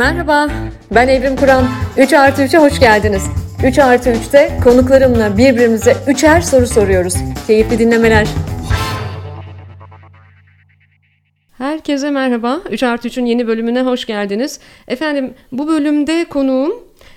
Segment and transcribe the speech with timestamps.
[0.00, 0.48] Merhaba,
[0.94, 1.64] ben Evrim Kur'an.
[1.98, 3.22] 3 artı 3'e hoş geldiniz.
[3.64, 7.14] 3 artı 3'te konuklarımla birbirimize üçer soru soruyoruz.
[7.46, 8.28] Keyifli dinlemeler.
[11.58, 12.60] Herkese merhaba.
[12.70, 14.60] 3 artı 3'ün yeni bölümüne hoş geldiniz.
[14.88, 16.72] Efendim bu bölümde konuğum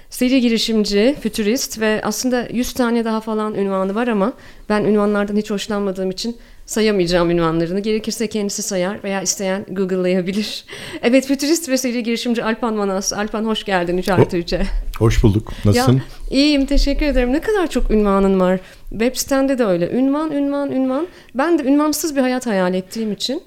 [0.10, 4.34] seri girişimci, fütürist ve aslında 100 tane daha falan ünvanı var ama
[4.70, 7.80] ben ünvanlardan hiç hoşlanmadığım için sayamayacağım ünvanlarını.
[7.80, 10.66] Gerekirse kendisi sayar veya isteyen Google'layabilir.
[11.02, 13.14] Evet, fütürist ve seri girişimci Alpan Manas.
[13.14, 14.66] Alpan hoş geldin 3 artı 3'e.
[15.00, 15.52] Hoş bulduk.
[15.66, 15.94] Nasılsın?
[15.94, 16.02] Ya,
[16.38, 17.34] iyiyim, teşekkür ederim.
[17.34, 18.60] Ne kadar çok ünvanın var.
[18.90, 19.92] Web sitende de öyle.
[19.92, 21.08] Ünvan, ünvan, ünvan.
[21.36, 23.42] Ben de ünvansız bir hayat hayal ettiğim için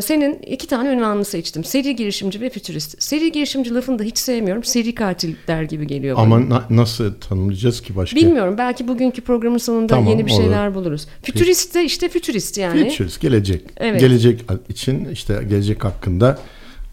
[0.00, 1.64] senin iki tane ünvanını seçtim.
[1.64, 3.02] Seri girişimci ve fütürist.
[3.02, 4.64] Seri girişimci lafını da hiç sevmiyorum.
[4.64, 6.24] Seri katil der gibi geliyor bana.
[6.24, 8.16] Ama na- nasıl tanımlayacağız ki başka?
[8.16, 8.54] Bilmiyorum.
[8.58, 10.74] Belki bugünkü programın sonunda Tamam, yeni bir şeyler olur.
[10.74, 11.06] buluruz.
[11.22, 12.88] Fütürist de işte fütürist yani.
[12.90, 13.62] Futurist, gelecek.
[13.76, 14.00] Evet.
[14.00, 16.38] Gelecek için işte gelecek hakkında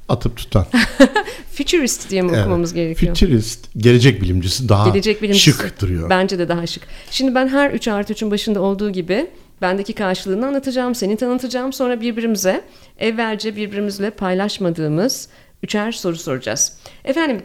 [0.10, 0.66] atıp tutan.
[1.52, 2.42] Futurist diye mi Evet.
[2.42, 3.16] okumamız gerekiyor?
[3.16, 5.46] Futurist, gelecek bilimcisi daha Gelecek bilimcisi.
[5.52, 6.10] şık duruyor.
[6.10, 6.84] Bence de daha şık.
[7.12, 9.28] Şimdi ben her 3 artı 3'ün başında olduğu gibi
[9.62, 11.74] bendeki karşılığını anlatacağım, seni tanıtacağım.
[11.74, 12.62] Sonra birbirimize
[13.00, 15.30] evvelce birbirimizle paylaşmadığımız
[15.64, 16.78] üçer soru soracağız.
[17.06, 17.42] Efendim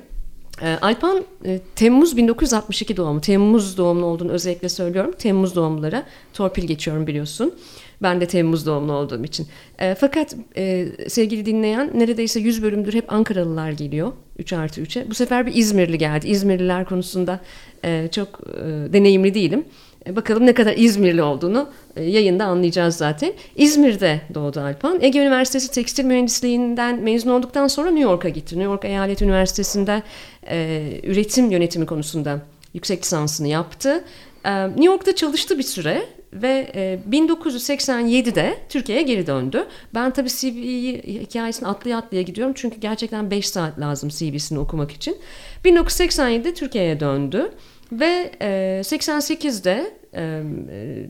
[0.62, 3.20] e, Alpan e, Temmuz 1962 doğumlu.
[3.20, 5.12] Temmuz doğumlu olduğunu özellikle söylüyorum.
[5.18, 7.54] Temmuz doğumlulara torpil geçiyorum biliyorsun.
[8.02, 9.46] Ben de Temmuz doğumlu olduğum için.
[9.78, 14.12] E, fakat e, sevgili dinleyen neredeyse 100 bölümdür hep Ankaralılar geliyor.
[14.38, 15.10] 3 artı 3'e.
[15.10, 16.28] Bu sefer bir İzmirli geldi.
[16.28, 17.40] İzmirliler konusunda
[17.84, 19.64] e, çok e, deneyimli değilim.
[20.06, 23.32] E, bakalım ne kadar İzmirli olduğunu e, yayında anlayacağız zaten.
[23.56, 24.98] İzmir'de doğdu Alpan.
[25.00, 28.58] Ege Üniversitesi Tekstil Mühendisliğinden mezun olduktan sonra New York'a gitti.
[28.58, 30.02] New York Eyalet Üniversitesi'nde
[30.48, 32.40] e, üretim yönetimi konusunda
[32.74, 34.04] yüksek lisansını yaptı.
[34.44, 39.66] E, New York'ta çalıştı bir süre ve e, 1987'de Türkiye'ye geri döndü.
[39.94, 45.16] Ben tabii CV'yi hikayesini atlaya atlaya gidiyorum çünkü gerçekten 5 saat lazım CV'sini okumak için.
[45.64, 47.52] 1987'de Türkiye'ye döndü
[47.92, 51.06] ve e, 88'de e, e,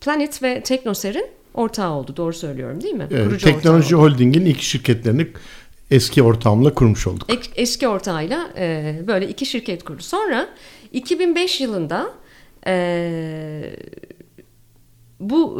[0.00, 2.16] Planet ve Teknoser'in ortağı oldu.
[2.16, 3.06] Doğru söylüyorum değil mi?
[3.10, 3.94] Evet, Kurucu Teknoloji.
[3.94, 5.26] Holding'in ilk şirketlerini
[5.90, 7.32] eski ortağımla kurmuş olduk.
[7.32, 10.02] Ek- eski ortağıyla e, böyle iki şirket kurdu.
[10.02, 10.48] Sonra
[10.92, 12.10] 2005 yılında
[12.66, 13.76] e,
[15.20, 15.58] bu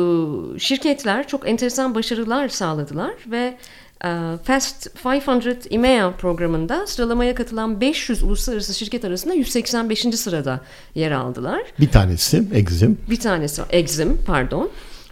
[0.56, 3.56] e, şirketler çok enteresan başarılar sağladılar ve
[4.44, 10.00] Fast 500 EMEA programında sıralamaya katılan 500 uluslararası şirket arasında 185.
[10.00, 10.60] sırada
[10.94, 11.62] yer aldılar.
[11.80, 12.98] Bir tanesi Exim.
[13.10, 14.70] Bir tanesi Exim pardon.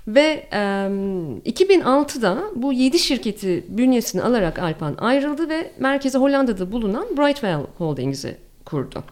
[0.08, 0.58] Ve e,
[1.50, 9.04] 2006'da bu 7 şirketi bünyesine alarak Alpan ayrıldı ve merkezi Hollanda'da bulunan Brightwell Holdings'i kurdu.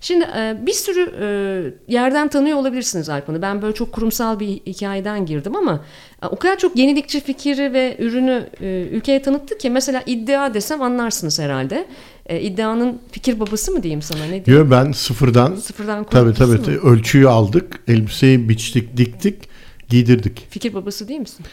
[0.00, 3.42] Şimdi e, bir sürü e, yerden tanıyor olabilirsiniz Alpan'ı.
[3.42, 5.84] Ben böyle çok kurumsal bir hikayeden girdim ama
[6.22, 8.46] e, o kadar çok yenilikçi fikri ve ürünü
[8.92, 11.86] ülkeye tanıttı ki mesela iddia desem anlarsınız herhalde.
[12.26, 14.44] E, iddianın fikir babası mı diyeyim sana ne diyeyim?
[14.44, 16.66] Diyor ben sıfırdan Sıfırdan tabii tabii mu?
[16.66, 19.48] ölçüyü aldık, elbiseyi biçtik, diktik,
[19.88, 20.46] giydirdik.
[20.50, 21.46] Fikir babası değil misin?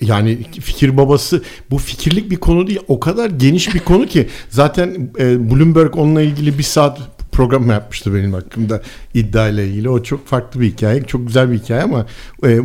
[0.00, 2.80] Yani fikir babası bu fikirlik bir konu değil.
[2.88, 6.98] O kadar geniş bir konu ki zaten e, Bloomberg onunla ilgili bir saat
[7.32, 8.82] program yapmıştı benim hakkımda
[9.14, 9.88] iddia ile ilgili.
[9.88, 11.02] O çok farklı bir hikaye.
[11.02, 12.06] Çok güzel bir hikaye ama
[12.44, 12.58] e,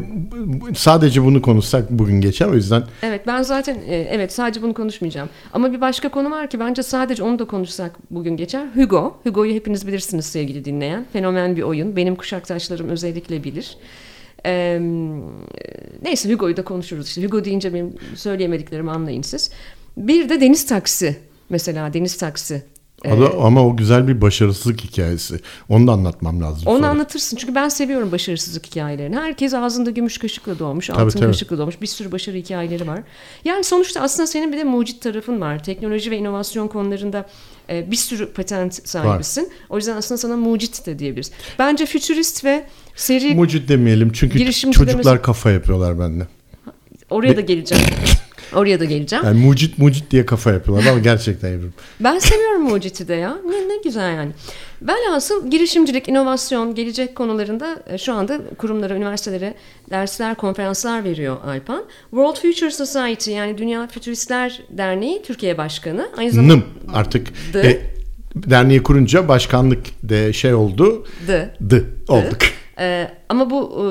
[0.76, 2.46] sadece bunu konuşsak bugün geçer.
[2.48, 5.30] O yüzden Evet ben zaten e, evet sadece bunu konuşmayacağım.
[5.54, 8.68] Ama bir başka konu var ki bence sadece onu da konuşsak bugün geçer.
[8.76, 9.18] Hugo.
[9.24, 11.06] Hugo'yu hepiniz bilirsiniz sevgili dinleyen.
[11.14, 11.96] Fenomen bir oyun.
[11.96, 13.78] Benim kuşaktaşlarım özellikle bilir.
[14.46, 14.80] Ee,
[16.02, 17.08] neyse Hugo'yu da konuşuruz.
[17.08, 19.52] İşte Hugo deyince benim söyleyemediklerimi anlayın siz.
[19.98, 21.18] Bir de deniz taksi.
[21.50, 22.75] Mesela deniz taksi.
[23.06, 25.40] Ee, adı- ama o güzel bir başarısızlık hikayesi.
[25.70, 26.64] Onu da anlatmam lazım.
[26.68, 26.88] Onu sonra.
[26.90, 29.16] anlatırsın çünkü ben seviyorum başarısızlık hikayelerini.
[29.16, 31.32] Herkes ağzında gümüş kaşıkla doğmuş, Tabii, altın tabii.
[31.32, 31.82] kaşıkla doğmuş.
[31.82, 33.00] Bir sürü başarı hikayeleri var.
[33.46, 35.64] Yani sonuçta aslında senin bir de mucit tarafın var.
[35.64, 37.26] Teknoloji ve inovasyon konularında
[37.70, 39.50] e, bir sürü patent sahibisin.
[39.70, 41.32] O yüzden aslında sana mucit de diyebiliriz.
[41.60, 46.28] Bence fütürist ve seri Mucit demeyelim çünkü çocuklar demesi- kafa yapıyorlar bende.
[47.10, 47.84] oraya da geleceğim.
[48.56, 49.26] Oraya da geleceğim.
[49.26, 51.74] Yani mucit mucit diye kafa yapıyorlar ama gerçekten Evrim.
[52.00, 53.38] Ben seviyorum muciti de ya.
[53.50, 54.32] Ne, ne güzel yani.
[54.82, 59.54] Velhasıl girişimcilik, inovasyon, gelecek konularında e, şu anda kurumlara, üniversitelere
[59.90, 61.84] dersler, konferanslar veriyor Alpan.
[62.10, 66.10] World Future Society yani Dünya Fütüristler Derneği Türkiye Başkanı.
[66.18, 66.64] Aynı zamanda Nım
[66.94, 67.82] artık The- e,
[68.36, 71.06] derneği kurunca başkanlık de şey oldu.
[71.28, 71.54] The.
[71.62, 72.38] D olduk.
[72.80, 73.86] E, ama bu e,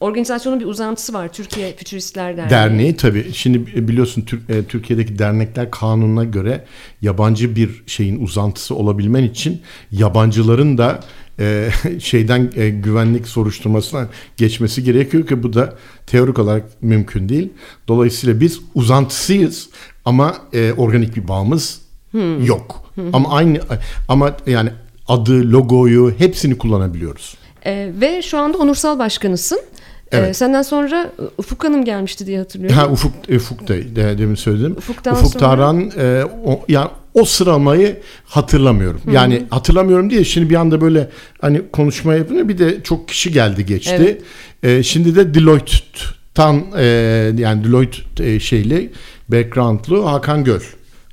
[0.00, 1.32] organizasyonun bir uzantısı var.
[1.32, 2.50] Türkiye Fütüristler Derneği.
[2.50, 3.32] Derneği tabii.
[3.32, 6.64] Şimdi biliyorsun Tür- e, Türkiye'deki dernekler kanununa göre
[7.02, 9.60] yabancı bir şeyin uzantısı olabilmen için
[9.92, 11.00] yabancıların da
[11.38, 11.68] e,
[12.00, 15.74] şeyden e, güvenlik soruşturmasına geçmesi gerekiyor ki bu da
[16.06, 17.48] teorik olarak mümkün değil.
[17.88, 19.68] Dolayısıyla biz uzantısıyız
[20.04, 21.82] ama e, organik bir bağımız
[22.44, 22.84] Yok.
[23.12, 23.60] Ama aynı
[24.08, 24.70] ama yani
[25.08, 27.34] adı, logoyu hepsini kullanabiliyoruz.
[27.66, 29.60] Ee, ve şu anda onursal başkanısın.
[30.12, 30.36] Ee, Evet.
[30.36, 32.76] senden sonra Ufuk Hanım gelmişti diye hatırlıyorum.
[32.78, 34.72] Ha Ufuk Ufuk da de, demin söyledim.
[34.72, 39.00] Ufuk'tan Ufuk sonra- Tarhan e, o, yani o sıralamayı hatırlamıyorum.
[39.12, 41.08] Yani hatırlamıyorum diye şimdi bir anda böyle
[41.40, 43.94] hani konuşma yapınca bir de çok kişi geldi geçti.
[43.98, 44.22] Evet.
[44.78, 46.84] E, şimdi de Deloitte'tan e,
[47.38, 48.92] yani Deloitte e, şeyli
[49.28, 50.60] background'lu Hakan Göl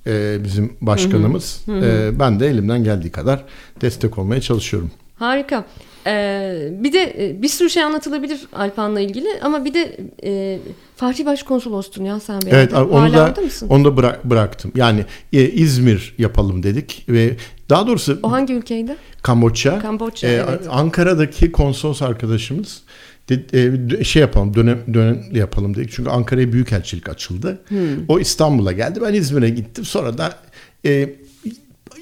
[0.08, 1.62] e, bizim başkanımız.
[1.84, 3.44] E, ben de elimden geldiği kadar
[3.82, 4.92] destek olmaya çalışıyorum.
[5.20, 5.66] Harika.
[6.08, 10.60] Ee, bir de e, bir sürü şey anlatılabilir Alpan'la ilgili ama bir de e,
[10.96, 14.72] Fatih Başkonsolos'tun ya sen bir Evet onu Hala da onu da bıra- bıraktım.
[14.76, 17.36] Yani e, İzmir yapalım dedik ve
[17.70, 18.96] daha doğrusu O hangi ülkeydi?
[19.22, 19.80] Kamboçya.
[19.80, 20.68] Kamboçya, Ee, evet.
[20.70, 22.82] Ankara'daki konsolos arkadaşımız
[23.30, 25.92] de, e, şey yapalım dönem dönem yapalım dedik.
[25.92, 27.62] Çünkü Ankara'ya büyükelçilik açıldı.
[27.68, 27.78] Hmm.
[28.08, 29.00] O İstanbul'a geldi.
[29.02, 29.86] Ben İzmir'e gittim.
[29.86, 30.34] Sonra da
[30.86, 31.10] e,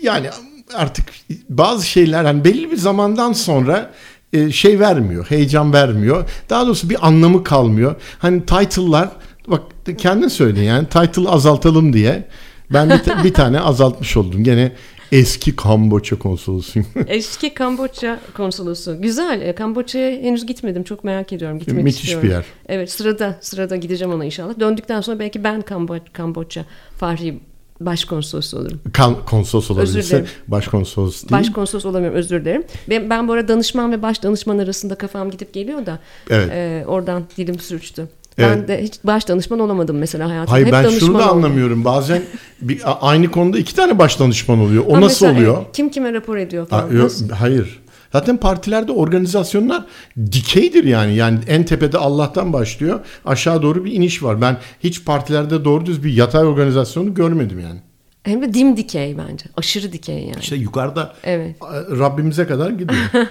[0.01, 0.27] yani
[0.75, 1.05] artık
[1.49, 3.91] bazı şeyler hani belli bir zamandan sonra
[4.33, 6.29] e, şey vermiyor, heyecan vermiyor.
[6.49, 7.95] Daha doğrusu bir anlamı kalmıyor.
[8.19, 9.09] Hani title'lar
[9.47, 9.61] bak
[9.97, 12.27] kendin söyledin yani title azaltalım diye.
[12.73, 14.43] Ben bir, bir tane azaltmış oldum.
[14.43, 14.71] Gene
[15.11, 16.87] eski Kamboçya konsolosuyum.
[17.07, 19.01] Eski Kamboçya konsolosu.
[19.01, 19.41] Güzel.
[19.41, 20.83] E, Kamboçya'ya henüz gitmedim.
[20.83, 21.59] Çok merak ediyorum.
[21.59, 22.29] Gitmek Müthiş istiyorum.
[22.29, 22.45] bir yer.
[22.69, 24.59] Evet sırada sırada gideceğim ona inşallah.
[24.59, 26.65] Döndükten sonra belki ben Kambo Kamboçya
[26.97, 27.39] Fahri
[27.81, 28.79] Başkonsolosu olurum.
[28.93, 31.31] Kan, konsolos olabilirse başkonsolos değil.
[31.31, 32.63] Başkonsolos olamıyorum özür dilerim.
[32.89, 36.49] Ben, ben bu arada danışman ve baş danışman arasında kafam gidip geliyor da Evet.
[36.51, 38.07] e, oradan dilim sürçtü.
[38.37, 38.67] Ben Evet.
[38.67, 40.51] de hiç baş danışman olamadım mesela hayatımda.
[40.51, 41.37] Hayır Hep ben şunu da oldum.
[41.37, 41.85] anlamıyorum.
[41.85, 42.21] Bazen
[42.61, 44.83] bir, aynı konuda iki tane baş danışman oluyor.
[44.87, 45.65] O Ha, nasıl mesela, oluyor?
[45.73, 46.93] kim kime rapor ediyor Ha, falan.
[46.93, 47.29] yok, Nasıl?
[47.29, 47.79] hayır.
[48.13, 49.85] Zaten partilerde organizasyonlar
[50.31, 51.15] dikeydir yani.
[51.15, 52.99] Yani en tepede Allah'tan başlıyor.
[53.25, 54.41] Aşağı doğru bir iniş var.
[54.41, 57.79] Ben hiç partilerde doğru düz bir yatay organizasyonu görmedim yani.
[58.23, 59.45] Hem de dim dikey bence.
[59.57, 60.39] Aşırı dikey yani.
[60.39, 61.55] İşte yukarıda Evet.
[61.99, 63.01] Rabbimize kadar gidiyor.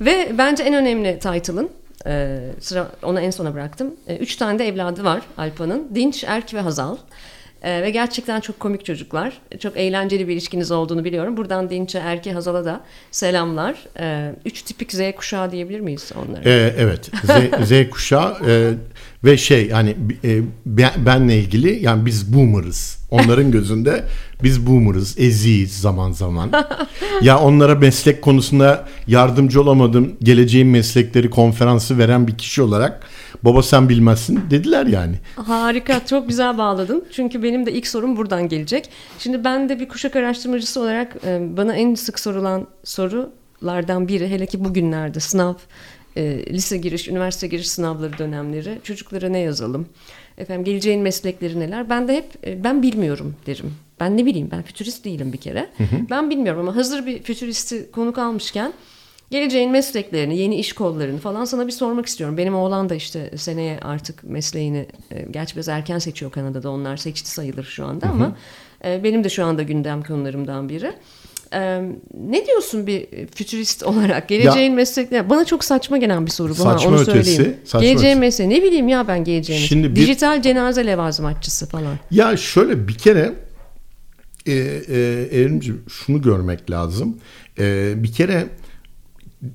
[0.00, 1.70] Ve bence en önemli title'ın
[2.06, 3.94] e, sıra ona en sona bıraktım.
[4.06, 5.88] E, üç tane de evladı var Alpa'nın.
[5.94, 6.96] Dinç, Erk ve Hazal.
[7.66, 9.32] E, ve gerçekten çok komik çocuklar.
[9.60, 11.36] Çok eğlenceli bir ilişkiniz olduğunu biliyorum.
[11.36, 12.80] Buradan Dinç'e, Erk'e, Hazal'a da
[13.10, 13.74] selamlar.
[13.98, 16.42] E, üç tipik Z kuşağı diyebilir miyiz onlara?
[16.44, 17.10] Ee, evet.
[17.24, 18.74] Z, Z kuşağı e,
[19.24, 22.98] ve şey yani e, ben- benle ilgili yani biz boomer'ız.
[23.10, 24.04] Onların gözünde
[24.42, 25.18] biz boomer'ız.
[25.18, 26.50] Eziyiz zaman zaman.
[27.22, 30.16] ya onlara meslek konusunda yardımcı olamadım.
[30.22, 33.06] Geleceğin meslekleri konferansı veren bir kişi olarak
[33.42, 35.16] baba sen bilmezsin dediler yani.
[35.36, 37.04] Harika, çok güzel bağladın.
[37.12, 38.90] Çünkü benim de ilk sorum buradan gelecek.
[39.18, 44.46] Şimdi ben de bir kuşak araştırmacısı olarak e, bana en sık sorulan sorulardan biri, hele
[44.46, 45.54] ki bugünlerde sınav,
[46.16, 49.86] e, lise giriş, üniversite giriş sınavları dönemleri, çocuklara ne yazalım?
[50.38, 51.90] Efendim geleceğin meslekleri neler?
[51.90, 53.74] Ben de hep e, ben bilmiyorum derim.
[54.00, 55.70] Ben ne bileyim ben fütürist değilim bir kere.
[56.10, 58.72] Ben bilmiyorum ama hazır bir fütüristi konuk almışken
[59.30, 62.36] Geleceğin mesleklerini, yeni iş kollarını falan sana bir sormak istiyorum.
[62.36, 67.30] Benim oğlan da işte seneye artık mesleğini, e, gerçi biraz erken seçiyor Kanada'da onlar seçti
[67.30, 68.36] sayılır şu anda ama
[68.84, 70.92] e, benim de şu anda gündem konularımdan biri.
[72.28, 75.30] Ne diyorsun bir fütürist olarak geleceğin meslekleri?
[75.30, 76.66] Bana çok saçma gelen bir soru bu.
[76.66, 77.56] ha, Saçma onu ötesi, söyleyeyim.
[77.64, 81.94] saçma geleceğin mesleği ne bileyim ya ben geleceğim Şimdi bir- Dijital cenaze levazımatçısı falan.
[82.10, 83.32] Ya şöyle bir kere
[84.46, 84.58] e, e,
[85.32, 87.16] Evrimciğim şunu görmek lazım.
[87.58, 88.46] E, bir kere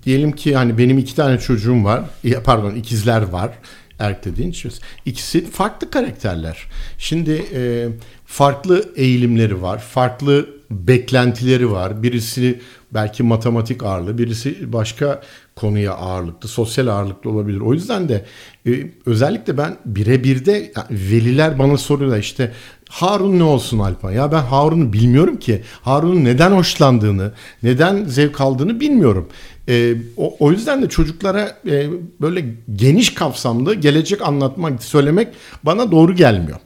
[0.03, 2.01] diyelim ki hani benim iki tane çocuğum var.
[2.23, 3.51] Ya, Pardon ikizler var.
[3.99, 4.71] Erk dediğin için.
[5.05, 6.57] İkisi farklı karakterler.
[6.97, 7.87] Şimdi e,
[8.25, 9.79] farklı eğilimleri var.
[9.79, 12.03] Farklı beklentileri var.
[12.03, 12.59] Birisi
[12.93, 15.21] belki matematik ağırlığı, birisi başka
[15.55, 17.59] konuya ağırlıklı, sosyal ağırlıklı olabilir.
[17.59, 18.25] O yüzden de
[18.67, 18.71] e,
[19.05, 22.51] özellikle ben birebir de yani veliler bana soruyorlar işte
[22.89, 24.11] Harun ne olsun Alpan?
[24.11, 25.61] Ya ben Harun'u bilmiyorum ki.
[25.81, 27.31] Harun'un neden hoşlandığını,
[27.63, 29.27] neden zevk aldığını bilmiyorum.
[29.69, 31.89] E, o, o yüzden de çocuklara e,
[32.21, 35.27] böyle geniş kapsamlı gelecek anlatmak, söylemek
[35.63, 36.59] bana doğru gelmiyor.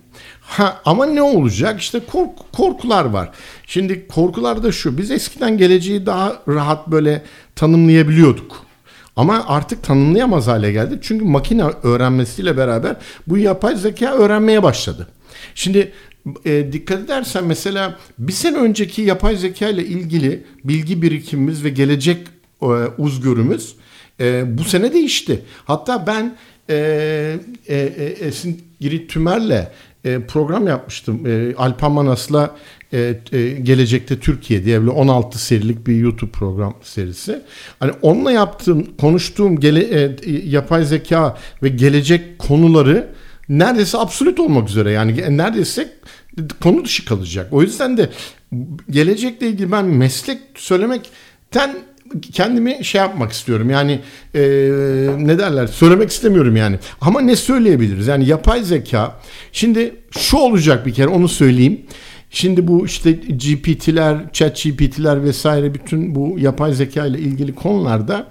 [0.47, 1.79] Ha, ama ne olacak?
[1.81, 3.29] İşte kork- korkular var.
[3.67, 4.97] Şimdi korkular da şu.
[4.97, 7.23] Biz eskiden geleceği daha rahat böyle
[7.55, 8.65] tanımlayabiliyorduk.
[9.15, 10.99] Ama artık tanımlayamaz hale geldik.
[11.03, 12.95] Çünkü makine öğrenmesiyle beraber
[13.27, 15.07] bu yapay zeka öğrenmeye başladı.
[15.55, 15.91] Şimdi
[16.45, 22.27] e, dikkat edersen mesela bir sene önceki yapay zeka ile ilgili bilgi birikimimiz ve gelecek
[22.61, 22.65] e,
[22.97, 23.75] uzgörümüz
[24.19, 25.41] e, bu sene değişti.
[25.65, 26.35] Hatta ben
[26.69, 26.75] e,
[27.67, 29.67] e, e, Esin Girit Tümer'le
[30.27, 31.27] program yapmıştım.
[31.27, 32.55] E, Alpan Manas'la
[32.93, 37.41] e, e, gelecekte Türkiye diye böyle 16 serilik bir YouTube program serisi.
[37.79, 43.07] Hani onunla yaptığım, konuştuğum gele, e, yapay zeka ve gelecek konuları
[43.49, 44.91] neredeyse absolut olmak üzere.
[44.91, 45.93] Yani neredeyse
[46.61, 47.47] konu dışı kalacak.
[47.53, 48.09] O yüzden de
[48.89, 51.75] gelecekle ilgili ben meslek söylemekten
[52.33, 53.69] kendimi şey yapmak istiyorum.
[53.69, 53.99] Yani
[54.35, 54.41] e,
[55.17, 56.79] ne derler söylemek istemiyorum yani.
[57.01, 58.07] Ama ne söyleyebiliriz?
[58.07, 59.19] Yani yapay zeka
[59.51, 61.81] şimdi şu olacak bir kere onu söyleyeyim.
[62.29, 68.27] Şimdi bu işte GPT'ler, chat GPT'ler vesaire bütün bu yapay zeka ile ilgili konularda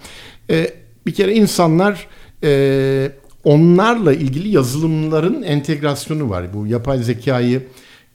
[0.51, 0.71] e,
[1.07, 2.07] bir kere insanlar
[2.43, 3.11] e,
[3.45, 6.55] onlarla ilgili yazılımların entegrasyonu var.
[6.55, 7.63] Bu yapay zekayı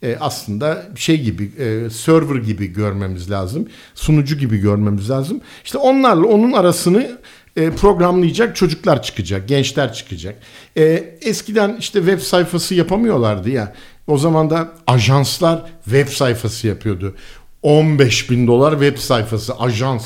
[0.03, 3.67] e, aslında şey gibi e, server gibi görmemiz lazım.
[3.95, 5.41] Sunucu gibi görmemiz lazım.
[5.63, 7.19] İşte onlarla onun arasını
[7.55, 10.35] e, programlayacak çocuklar çıkacak, gençler çıkacak.
[10.77, 10.83] E,
[11.21, 13.73] eskiden işte web sayfası yapamıyorlardı ya.
[14.07, 17.15] O zaman da ajanslar web sayfası yapıyordu.
[17.63, 20.05] 15 bin dolar web sayfası, ajans.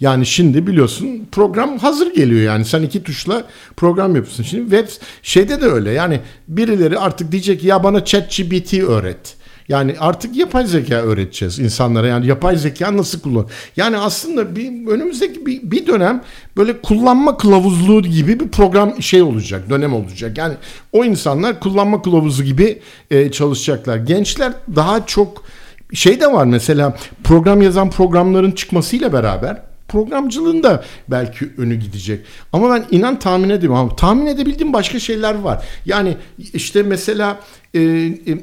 [0.00, 2.64] Yani şimdi biliyorsun program hazır geliyor yani.
[2.64, 3.44] Sen iki tuşla
[3.76, 4.42] program yapıyorsun.
[4.44, 4.88] Şimdi web
[5.22, 5.90] şeyde de öyle.
[5.90, 9.36] Yani birileri artık diyecek ya bana ChatGPT öğret.
[9.68, 12.06] Yani artık yapay zeka öğreteceğiz insanlara.
[12.06, 13.46] Yani yapay zeka nasıl kullan?
[13.76, 16.22] Yani aslında bir önümüzdeki bir, bir dönem
[16.56, 20.38] böyle kullanma kılavuzluğu gibi bir program şey olacak, dönem olacak.
[20.38, 20.54] Yani
[20.92, 22.78] o insanlar kullanma kılavuzu gibi
[23.10, 23.96] e, çalışacaklar.
[23.96, 25.44] Gençler daha çok
[25.92, 32.26] şey de var mesela program yazan programların çıkmasıyla beraber programcılığın da belki önü gidecek.
[32.52, 35.64] Ama ben inan tahmin ediyorum ama tahmin edebildiğim başka şeyler var.
[35.86, 37.40] Yani işte mesela
[37.74, 38.38] e, e,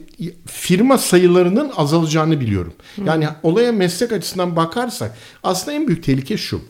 [0.46, 2.74] firma sayılarının azalacağını biliyorum.
[3.06, 6.62] Yani olaya meslek açısından bakarsak aslında en büyük tehlike şu.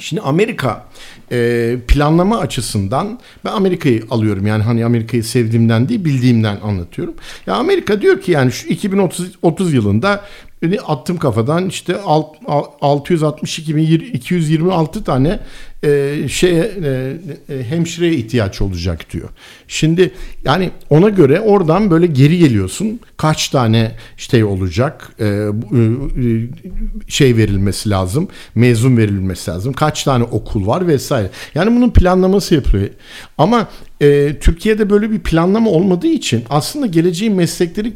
[0.00, 0.86] Şimdi Amerika
[1.32, 7.14] e, planlama açısından ben Amerika'yı alıyorum yani hani Amerika'yı sevdiğimden değil bildiğimden anlatıyorum.
[7.46, 10.24] Ya Amerika diyor ki yani şu 2030 30 yılında
[10.62, 15.40] Beni attım kafadan işte 662 226 tane
[15.84, 17.16] e, şeye e,
[17.54, 19.28] e, hemşireye ihtiyaç olacak diyor.
[19.68, 20.10] Şimdi
[20.44, 23.00] yani ona göre oradan böyle geri geliyorsun.
[23.16, 25.12] Kaç tane şey olacak?
[25.18, 25.48] E, e,
[27.08, 28.28] şey verilmesi lazım.
[28.54, 29.72] Mezun verilmesi lazım.
[29.72, 31.30] Kaç tane okul var vesaire.
[31.54, 32.88] Yani bunun planlaması yapılıyor.
[33.38, 33.68] Ama
[34.00, 37.92] e, Türkiye'de böyle bir planlama olmadığı için aslında geleceğin meslekleri e,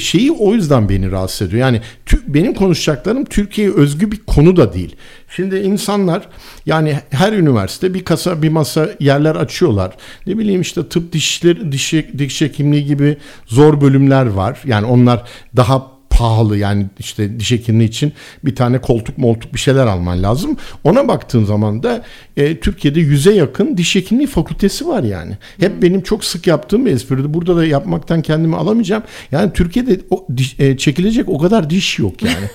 [0.00, 1.60] şeyi o yüzden beni rahatsız ediyor.
[1.60, 1.80] Yani
[2.26, 4.96] benim konuşacaklarım Türkiye'ye özgü bir konu da değil.
[5.28, 6.28] Şimdi insanlar
[6.66, 9.92] yani her üniversite bir kasa bir masa yerler açıyorlar.
[10.26, 14.62] Ne bileyim işte tıp dişler diş, diş hekimliği gibi zor bölümler var.
[14.64, 15.22] Yani onlar
[15.56, 18.12] daha pahalı yani işte diş hekimliği için
[18.44, 20.56] bir tane koltuk moltuk bir şeyler alman lazım.
[20.84, 22.04] Ona baktığın zaman da
[22.36, 25.38] e, Türkiye'de yüze yakın diş hekimliği fakültesi var yani.
[25.60, 27.34] Hep benim çok sık yaptığım bir espriydi.
[27.34, 29.02] Burada da yapmaktan kendimi alamayacağım.
[29.32, 32.46] Yani Türkiye'de o, diş, e, çekilecek o kadar diş yok yani.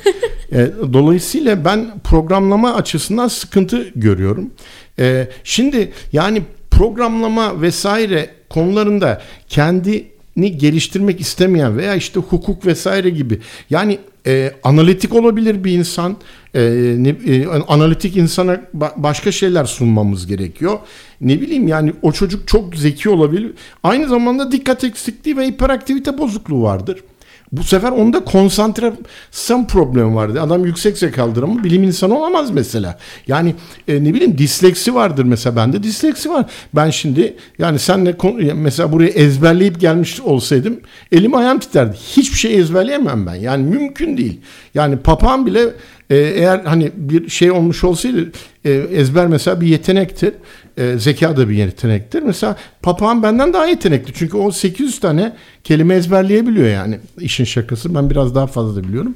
[0.51, 4.51] e, dolayısıyla ben programlama açısından sıkıntı görüyorum.
[4.99, 6.41] E, şimdi yani
[6.71, 13.39] programlama vesaire konularında kendi ni geliştirmek istemeyen veya işte hukuk vesaire gibi.
[13.69, 16.17] Yani e, analitik olabilir bir insan
[16.53, 16.61] e,
[16.97, 20.79] ne, e, analitik insana ba- başka şeyler sunmamız gerekiyor.
[21.21, 23.51] Ne bileyim yani o çocuk çok zeki olabilir.
[23.83, 27.03] Aynı zamanda dikkat eksikliği ve hiperaktivite bozukluğu vardır
[27.51, 30.41] bu sefer onda konsantrasyon problemi vardı.
[30.41, 32.99] Adam yüksek zekalıdır ama bilim insanı olamaz mesela.
[33.27, 33.55] Yani
[33.87, 36.45] e, ne bileyim disleksi vardır mesela bende disleksi var.
[36.75, 38.15] Ben şimdi yani senle
[38.53, 40.79] mesela buraya ezberleyip gelmiş olsaydım
[41.11, 41.97] elim ayağım titerdi.
[41.97, 43.35] Hiçbir şey ezberleyemem ben.
[43.35, 44.41] Yani mümkün değil.
[44.73, 45.61] Yani papağan bile
[46.09, 48.31] e, eğer hani bir şey olmuş olsaydı
[48.65, 50.33] e, ezber mesela bir yetenektir.
[50.77, 52.23] E, zeka da bir yetenektir.
[52.23, 54.13] Mesela papağan benden daha yetenekli.
[54.13, 56.99] Çünkü o 800 tane kelime ezberleyebiliyor yani.
[57.19, 57.95] işin şakası.
[57.95, 59.15] Ben biraz daha fazla da biliyorum.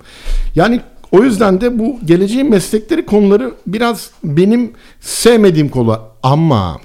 [0.55, 0.81] Yani
[1.11, 5.99] o yüzden de bu geleceğin meslekleri konuları biraz benim sevmediğim konu.
[6.23, 6.81] Ama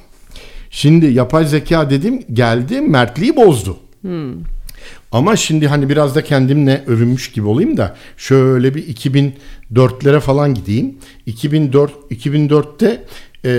[0.71, 3.77] şimdi yapay zeka dedim geldi mertliği bozdu.
[4.01, 4.35] Hmm.
[5.13, 10.99] Ama şimdi hani biraz da kendimle övünmüş gibi olayım da şöyle bir 2004'lere falan gideyim.
[11.27, 13.05] 2004 2004'te
[13.45, 13.51] e,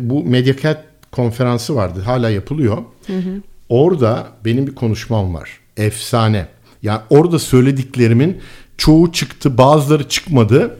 [0.00, 2.00] bu Mediacat konferansı vardı.
[2.04, 2.76] Hala yapılıyor.
[3.06, 3.42] Hı hı.
[3.68, 5.50] Orada benim bir konuşmam var.
[5.76, 6.46] Efsane.
[6.82, 8.40] Yani orada söylediklerimin
[8.76, 10.78] çoğu çıktı, bazıları çıkmadı.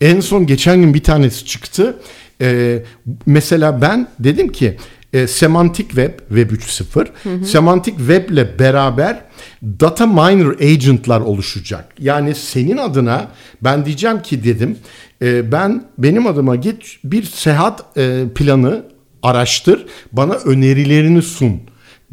[0.00, 1.96] En son geçen gün bir tanesi çıktı.
[2.40, 2.82] Ee,
[3.26, 4.76] mesela ben dedim ki
[5.12, 9.24] e, semantik web, web 3.0, semantik web ile beraber
[9.62, 11.94] data miner agent'lar oluşacak.
[11.98, 13.28] Yani senin adına
[13.62, 14.78] ben diyeceğim ki dedim
[15.22, 18.84] e, ben benim adıma git bir seyahat e, planı
[19.22, 21.60] araştır, bana önerilerini sun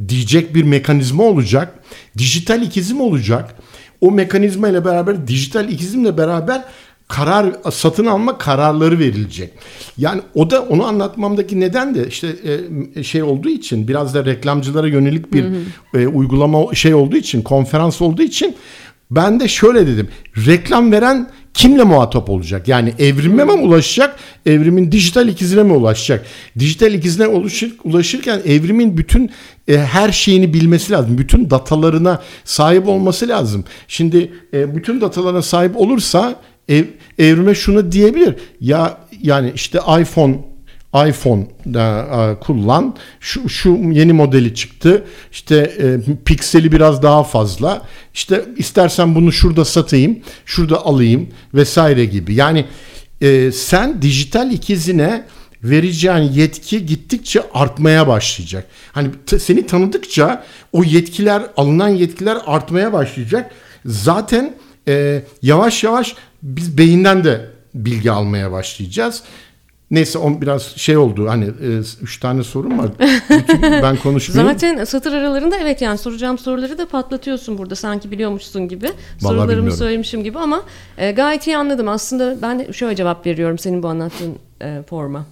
[0.07, 1.79] diyecek bir mekanizma olacak.
[2.17, 3.55] Dijital ikizim olacak.
[4.01, 6.63] O mekanizma ile beraber dijital ikizimle beraber
[7.07, 9.53] karar satın alma kararları verilecek.
[9.97, 12.27] Yani o da onu anlatmamdaki neden de işte
[12.95, 15.45] e, şey olduğu için biraz da reklamcılara yönelik bir
[15.93, 18.55] E, uygulama şey olduğu için konferans olduğu için
[19.11, 20.07] ben de şöyle dedim.
[20.45, 22.67] Reklam veren kimle muhatap olacak?
[22.67, 24.15] Yani evrime mi ulaşacak?
[24.45, 26.25] Evrimin dijital ikizine mi ulaşacak?
[26.59, 29.31] Dijital ikizine ulaşır, ulaşırken evrimin bütün
[29.67, 31.17] e, her şeyini bilmesi lazım.
[31.17, 33.63] Bütün datalarına sahip olması lazım.
[33.87, 36.35] Şimdi e, bütün datalarına sahip olursa
[36.69, 36.85] ev,
[37.19, 38.35] evrime şunu diyebilir.
[38.61, 40.37] Ya yani işte iPhone
[41.07, 42.95] iPhone da kullan.
[43.19, 45.03] Şu, şu yeni modeli çıktı.
[45.31, 47.81] İşte e, pikseli biraz daha fazla.
[48.13, 52.35] İşte istersen bunu şurada satayım, şurada alayım vesaire gibi.
[52.35, 52.65] Yani
[53.21, 55.25] e, sen dijital ikizine
[55.63, 58.67] vereceğin yetki gittikçe artmaya başlayacak.
[58.91, 63.51] Hani t- seni tanıdıkça o yetkiler, alınan yetkiler artmaya başlayacak.
[63.85, 64.55] Zaten
[64.87, 66.15] e, yavaş yavaş
[66.45, 69.23] biz beyinden de bilgi almaya başlayacağız.
[69.91, 72.89] Neyse on biraz şey oldu hani e, üç tane sorun var.
[73.29, 74.53] Bütün, ben konuşmayayım.
[74.59, 78.85] Zaten satır aralarında evet yani soracağım soruları da patlatıyorsun burada sanki biliyormuşsun gibi.
[78.85, 79.77] Vallahi Sorularımı bilmiyorum.
[79.77, 80.63] söylemişim gibi ama
[80.97, 81.87] e, gayet iyi anladım.
[81.87, 85.25] Aslında ben şöyle cevap veriyorum senin bu anlattığın e, forma.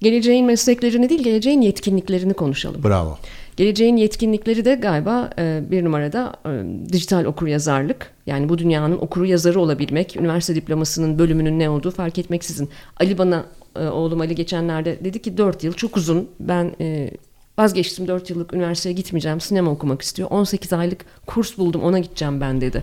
[0.00, 2.84] Geleceğin mesleklerini değil geleceğin yetkinliklerini konuşalım.
[2.84, 3.18] Bravo.
[3.56, 6.50] Geleceğin yetkinlikleri de galiba e, bir numarada e,
[6.92, 8.10] dijital okur yazarlık.
[8.26, 12.68] Yani bu dünyanın okuru yazarı olabilmek, üniversite diplomasının bölümünün ne olduğu fark etmeksizin.
[13.00, 13.44] Ali bana,
[13.76, 16.28] e, oğlum Ali geçenlerde dedi ki 4 yıl çok uzun.
[16.40, 17.10] Ben e,
[17.58, 20.30] vazgeçtim 4 yıllık üniversiteye gitmeyeceğim, sinema okumak istiyor.
[20.30, 22.82] 18 aylık kurs buldum ona gideceğim ben dedi.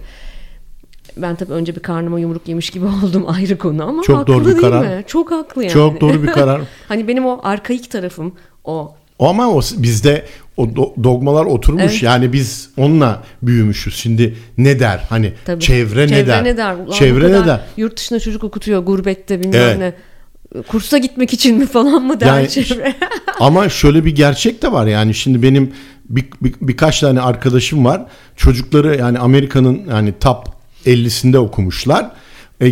[1.17, 4.41] Ben tabii önce bir karnıma yumruk yemiş gibi oldum ayrı konu ama Çok haklı doğru
[4.41, 4.97] bir değil karar.
[4.97, 5.03] mi?
[5.07, 5.73] Çok haklı yani.
[5.73, 6.61] Çok doğru bir karar.
[6.87, 10.25] hani benim o arkaik tarafım, o O Ama o bizde
[10.57, 11.83] o do- dogmalar oturmuş.
[11.83, 12.03] Evet.
[12.03, 13.95] Yani biz onunla büyümüşüz.
[13.95, 15.01] Şimdi ne der?
[15.09, 15.59] Hani Tabii.
[15.63, 16.43] çevre, ne der?
[16.43, 16.75] ne der?
[16.75, 17.59] Ulan çevre ne der?
[17.77, 19.77] Yurt dışında çocuk okutuyor gurbette bilmem Evet.
[19.79, 19.93] ne.
[20.67, 22.93] Kursa gitmek için mi falan mı der Yani çevre?
[23.39, 25.71] Ama şöyle bir gerçek de var yani şimdi benim
[26.09, 28.01] bir, bir- birkaç tane arkadaşım var.
[28.35, 30.45] Çocukları yani Amerika'nın yani top
[30.85, 32.11] 50'sinde okumuşlar.
[32.61, 32.69] E,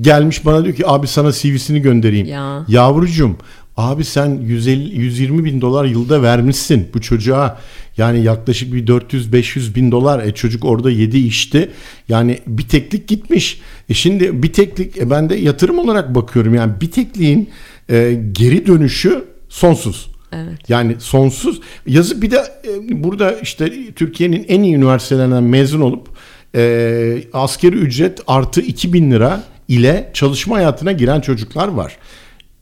[0.00, 2.26] gelmiş bana diyor ki abi sana CV'sini göndereyim.
[2.26, 2.64] Ya.
[2.68, 3.36] Yavrucuğum
[3.80, 7.60] abi sen 150 120 bin dolar yılda vermişsin bu çocuğa.
[7.96, 10.24] Yani yaklaşık bir 400-500 bin dolar.
[10.24, 11.70] E çocuk orada yedi içti.
[12.08, 13.60] Yani bir teklik gitmiş.
[13.88, 16.54] E şimdi bir teklik e ben de yatırım olarak bakıyorum.
[16.54, 17.50] Yani bir tekliğin
[17.90, 20.10] e, geri dönüşü sonsuz.
[20.32, 20.70] Evet.
[20.70, 21.60] Yani sonsuz.
[21.86, 26.08] Yazık bir de e, burada işte Türkiye'nin en iyi üniversitelerinden mezun olup
[26.54, 31.96] e, askeri ücret artı 2000 lira ile çalışma hayatına giren çocuklar var.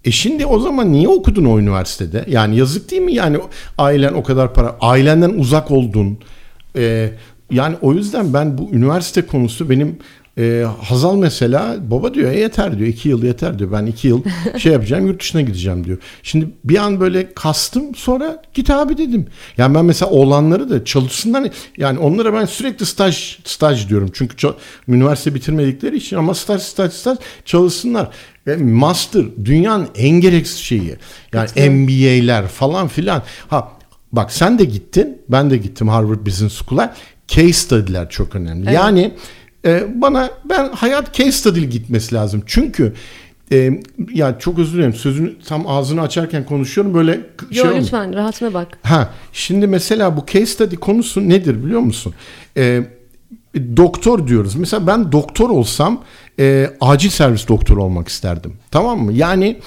[0.09, 2.25] E şimdi o zaman niye okudun o üniversitede?
[2.29, 3.15] Yani yazık değil mi?
[3.15, 3.39] Yani
[3.79, 6.19] ailen o kadar para, ailenden uzak oldun.
[6.77, 7.11] E,
[7.51, 9.99] yani o yüzden ben bu üniversite konusu benim
[10.39, 14.23] e, Hazal mesela baba diyor "E, yeter diyor iki yıl yeter diyor ben iki yıl
[14.59, 15.99] şey yapacağım yurt dışına gideceğim diyor.
[16.23, 19.27] Şimdi bir an böyle kastım sonra git abi dedim.
[19.59, 24.49] Yani ben mesela oğlanları da çalışsınlar yani onlara ben sürekli staj staj diyorum çünkü
[24.89, 28.09] üniversite bitirmedikleri için ama staj staj staj çalışsınlar.
[28.49, 30.97] Ve master dünyanın en gereksiz şeyi.
[31.35, 33.23] Yani MBA'ler falan filan.
[33.49, 33.73] Ha
[34.13, 36.95] bak sen de gittin ben de gittim Harvard Business School'a.
[37.29, 38.73] Case study'ler çok önemli.
[38.73, 39.13] Yani
[39.65, 42.43] e, bana ben hayat case study gitmesi lazım.
[42.47, 42.93] Çünkü
[43.53, 43.81] e,
[44.15, 47.83] ya çok özür dilerim sözünü tam ağzını açarken konuşuyorum böyle k- Yo olmuyor.
[47.83, 48.69] lütfen rahatına bak.
[48.83, 52.15] Ha, şimdi mesela bu case study konusu nedir biliyor musun?
[53.77, 54.55] Doktor diyoruz.
[54.55, 56.03] Mesela ben doktor olsam
[56.41, 58.53] e, acil servis doktoru olmak isterdim.
[58.71, 59.13] Tamam mı?
[59.13, 59.59] Yani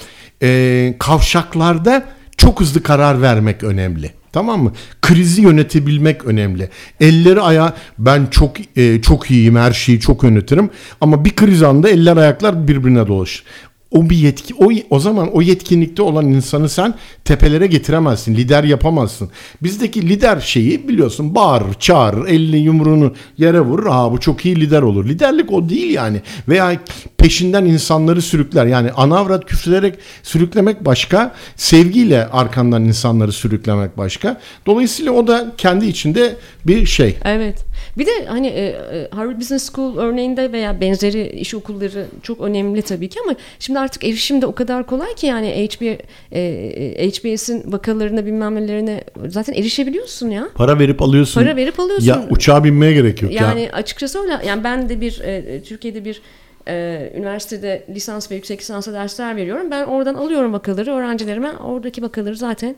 [0.42, 2.04] e, kavşaklarda
[2.36, 4.10] çok hızlı karar vermek önemli.
[4.32, 4.72] Tamam mı?
[5.02, 6.68] Krizi yönetebilmek önemli.
[7.00, 11.88] Elleri ayağı ben çok e, çok iyiyim her şeyi çok yönetirim ama bir kriz anında
[11.88, 13.44] eller ayaklar birbirine dolaşır
[13.92, 18.34] o bir yetki o o zaman o yetkinlikte olan insanı sen tepelere getiremezsin.
[18.34, 19.30] Lider yapamazsın.
[19.62, 23.86] Bizdeki lider şeyi biliyorsun bağırır, çağırır, elini yumruğunu yere vurur.
[23.86, 25.08] Ha bu çok iyi lider olur.
[25.08, 26.22] Liderlik o değil yani.
[26.48, 26.80] Veya
[27.18, 28.66] peşinden insanları sürükler.
[28.66, 34.40] Yani anavrat küfrederek sürüklemek başka, sevgiyle arkandan insanları sürüklemek başka.
[34.66, 37.16] Dolayısıyla o da kendi içinde bir şey.
[37.24, 37.71] Evet.
[37.98, 42.82] Bir de hani e, e, Harvard Business School örneğinde veya benzeri iş okulları çok önemli
[42.82, 45.98] tabii ki ama şimdi artık erişim de o kadar kolay ki yani HB,
[46.32, 50.48] e, HBS'in vakalarına bilmem nelerine zaten erişebiliyorsun ya.
[50.54, 51.40] Para verip alıyorsun.
[51.40, 52.06] Para verip alıyorsun.
[52.06, 53.42] Ya uçağa binmeye gerek yok ya.
[53.42, 54.38] Yani açıkçası öyle.
[54.46, 56.22] Yani ben de bir e, Türkiye'de bir
[56.68, 59.70] e, üniversitede lisans ve yüksek lisansa dersler veriyorum.
[59.70, 61.52] Ben oradan alıyorum vakaları öğrencilerime.
[61.52, 62.74] Oradaki vakaları zaten E,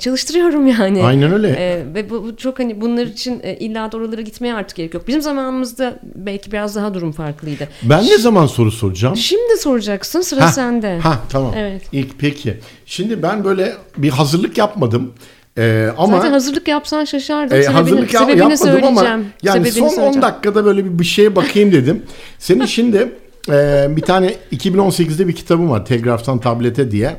[0.00, 1.02] çalıştırıyorum yani.
[1.04, 1.48] Aynen öyle.
[1.48, 4.94] E, ve bu, bu çok hani bunlar için e, illa da oralara gitmeye artık gerek
[4.94, 5.08] yok.
[5.08, 7.68] Bizim zamanımızda belki biraz daha durum farklıydı.
[7.82, 9.16] Ben ne zaman soru soracağım?
[9.16, 10.98] Şimdi soracaksın sıra Ha, sende.
[10.98, 11.52] Ha tamam.
[11.56, 11.82] Evet.
[11.92, 12.56] İlk peki.
[12.86, 15.12] Şimdi ben böyle bir hazırlık yapmadım.
[15.58, 17.56] Ee, ama Zaten hazırlık yapsan şaşardım.
[17.58, 18.98] e, sebebini, hazırlık yap- sebebini yapmadım söyleyeceğim.
[18.98, 20.22] ama yani Sebebini son 10 söyleyeceğim.
[20.22, 22.02] dakikada böyle bir, bir şeye bakayım dedim.
[22.38, 23.12] Senin şimdi
[23.48, 27.16] e, bir tane 2018'de bir kitabım var Telgraftan Tablete diye.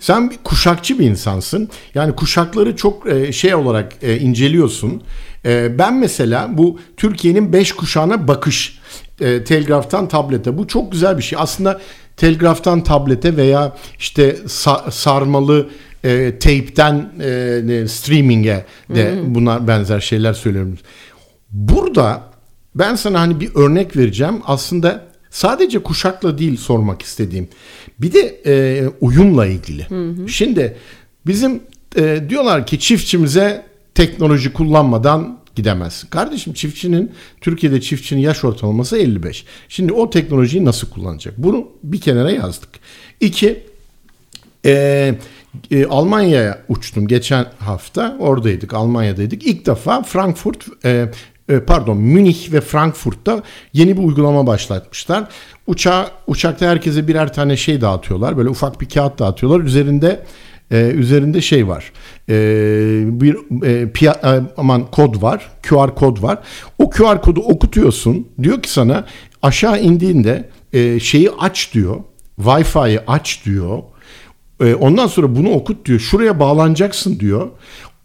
[0.00, 1.68] Sen bir kuşakçı bir insansın.
[1.94, 5.02] Yani kuşakları çok e, şey olarak e, inceliyorsun.
[5.44, 8.78] E, ben mesela bu Türkiye'nin 5 kuşağına bakış
[9.20, 10.58] e, telgraftan tablete.
[10.58, 11.38] Bu çok güzel bir şey.
[11.42, 11.80] Aslında
[12.16, 15.68] telgraftan tablete veya işte sa- sarmalı
[16.04, 18.64] e, tape'ten e, streaming'e
[18.94, 20.78] de bunlar benzer şeyler söylüyorum.
[21.50, 22.22] Burada
[22.74, 24.34] ben sana hani bir örnek vereceğim.
[24.46, 27.48] Aslında sadece kuşakla değil sormak istediğim.
[27.98, 29.86] Bir de e, uyumla ilgili.
[30.28, 30.76] Şimdi
[31.26, 31.60] bizim
[31.96, 36.04] e, diyorlar ki çiftçimize teknoloji kullanmadan gidemez.
[36.10, 39.44] Kardeşim çiftçinin Türkiye'de çiftçinin yaş ortalaması 55.
[39.68, 41.34] Şimdi o teknolojiyi nasıl kullanacak?
[41.38, 42.68] Bunu bir kenara yazdık.
[43.20, 43.62] İki,
[44.66, 45.14] e,
[45.70, 48.16] e, Almanya'ya uçtum geçen hafta.
[48.18, 49.46] Oradaydık, Almanya'daydık.
[49.46, 51.10] İlk defa Frankfurt, e,
[51.58, 55.24] pardon Münih ve Frankfurt'ta yeni bir uygulama başlatmışlar.
[55.66, 58.36] Uçağa, uçakta herkese birer tane şey dağıtıyorlar.
[58.36, 59.60] Böyle ufak bir kağıt dağıtıyorlar.
[59.60, 60.24] Üzerinde
[60.70, 61.92] e, üzerinde şey var.
[62.28, 62.34] E,
[63.20, 63.34] bir
[63.66, 65.50] e, piya- e, aman kod var.
[65.68, 66.38] QR kod var.
[66.78, 68.28] O QR kodu okutuyorsun.
[68.42, 69.06] Diyor ki sana
[69.42, 71.96] aşağı indiğinde e, şeyi aç diyor.
[72.40, 73.78] Wi-Fi'yi aç diyor.
[74.60, 76.00] E, ondan sonra bunu okut diyor.
[76.00, 77.48] Şuraya bağlanacaksın diyor.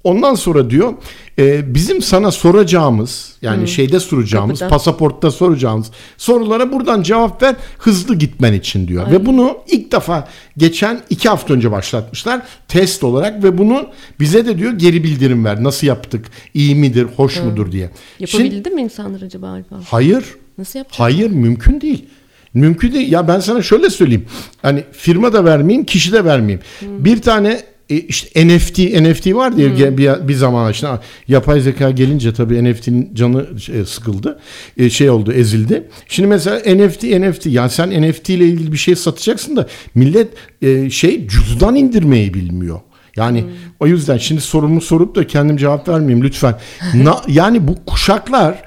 [0.06, 0.94] Ondan sonra diyor
[1.40, 4.78] e, bizim sana soracağımız yani şeyde soracağımız Kapıda.
[4.78, 9.12] pasaportta soracağımız sorulara buradan cevap ver hızlı gitmen için diyor.
[9.12, 13.88] Ve bunu ilk defa geçen iki hafta önce başlatmışlar test olarak ve bunu
[14.20, 15.64] bize de diyor geri bildirim ver.
[15.64, 16.26] Nasıl yaptık?
[16.54, 17.08] iyi midir?
[17.16, 17.90] Hoş mudur diye.
[18.26, 19.76] Şimdi, Yapabildi mi insanlar acaba Alfa?
[19.90, 20.24] hayır.
[20.58, 21.00] Nasıl yapacak?
[21.00, 22.06] Hayır mümkün değil.
[22.54, 23.12] Mümkün değil.
[23.12, 24.26] Ya ben sana şöyle söyleyeyim.
[24.62, 26.62] Hani firma da vermeyeyim, kişi de vermeyeyim.
[26.82, 30.88] Bir tane e, işte NFT NFT var diye ge- bir, bir zaman işte
[31.28, 34.40] yapay zeka gelince tabii NFT'nin canı e, sıkıldı.
[34.78, 35.88] E, şey oldu, ezildi.
[36.08, 40.28] Şimdi mesela NFT NFT yani sen NFT ile ilgili bir şey satacaksın da millet
[40.62, 42.80] e, şey cüzdan indirmeyi bilmiyor.
[43.16, 43.46] Yani
[43.80, 46.60] o yüzden şimdi sorumu sorup da kendim cevap vermeyeyim lütfen.
[46.96, 48.64] Na- yani bu kuşaklar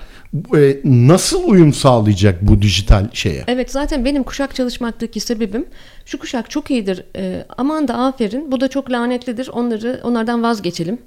[0.56, 3.44] e, nasıl uyum sağlayacak bu dijital şeye?
[3.46, 5.66] Evet zaten benim kuşak çalışmaktaki sebebim
[6.04, 10.98] şu kuşak çok iyidir e, aman da aferin bu da çok lanetlidir onları onlardan vazgeçelim.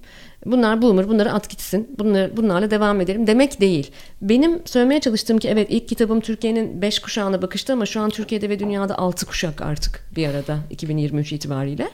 [0.46, 3.92] Bunlar boomer bunları at gitsin bunları, bunlarla devam edelim demek değil.
[4.22, 8.50] Benim söylemeye çalıştığım ki evet ilk kitabım Türkiye'nin 5 kuşağına bakıştı ama şu an Türkiye'de
[8.50, 11.90] ve dünyada 6 kuşak artık bir arada 2023 itibariyle.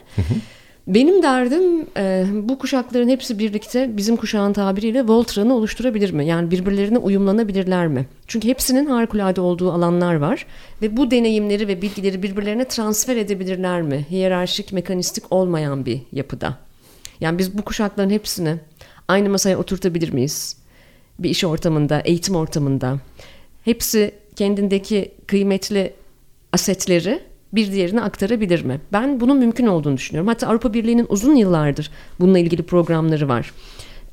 [0.88, 6.26] Benim derdim e, bu kuşakların hepsi birlikte bizim kuşağın tabiriyle Voltran'ı oluşturabilir mi?
[6.26, 8.06] Yani birbirlerine uyumlanabilirler mi?
[8.26, 10.46] Çünkü hepsinin harikulade olduğu alanlar var
[10.82, 14.06] ve bu deneyimleri ve bilgileri birbirlerine transfer edebilirler mi?
[14.10, 16.58] Hiyerarşik, mekanistik olmayan bir yapıda.
[17.20, 18.56] Yani biz bu kuşakların hepsini
[19.08, 20.56] aynı masaya oturtabilir miyiz?
[21.18, 22.98] Bir iş ortamında, eğitim ortamında.
[23.64, 25.92] Hepsi kendindeki kıymetli
[26.52, 27.20] asetleri
[27.52, 28.80] bir diğerine aktarabilir mi?
[28.92, 30.28] Ben bunun mümkün olduğunu düşünüyorum.
[30.28, 33.52] Hatta Avrupa Birliği'nin uzun yıllardır bununla ilgili programları var.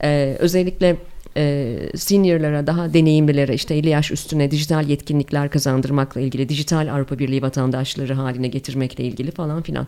[0.04, 0.98] Ee, özellikle
[1.38, 7.42] e, seniorlara, daha deneyimlilere işte 50 yaş üstüne dijital yetkinlikler kazandırmakla ilgili, dijital Avrupa Birliği
[7.42, 9.88] vatandaşları haline getirmekle ilgili falan filan.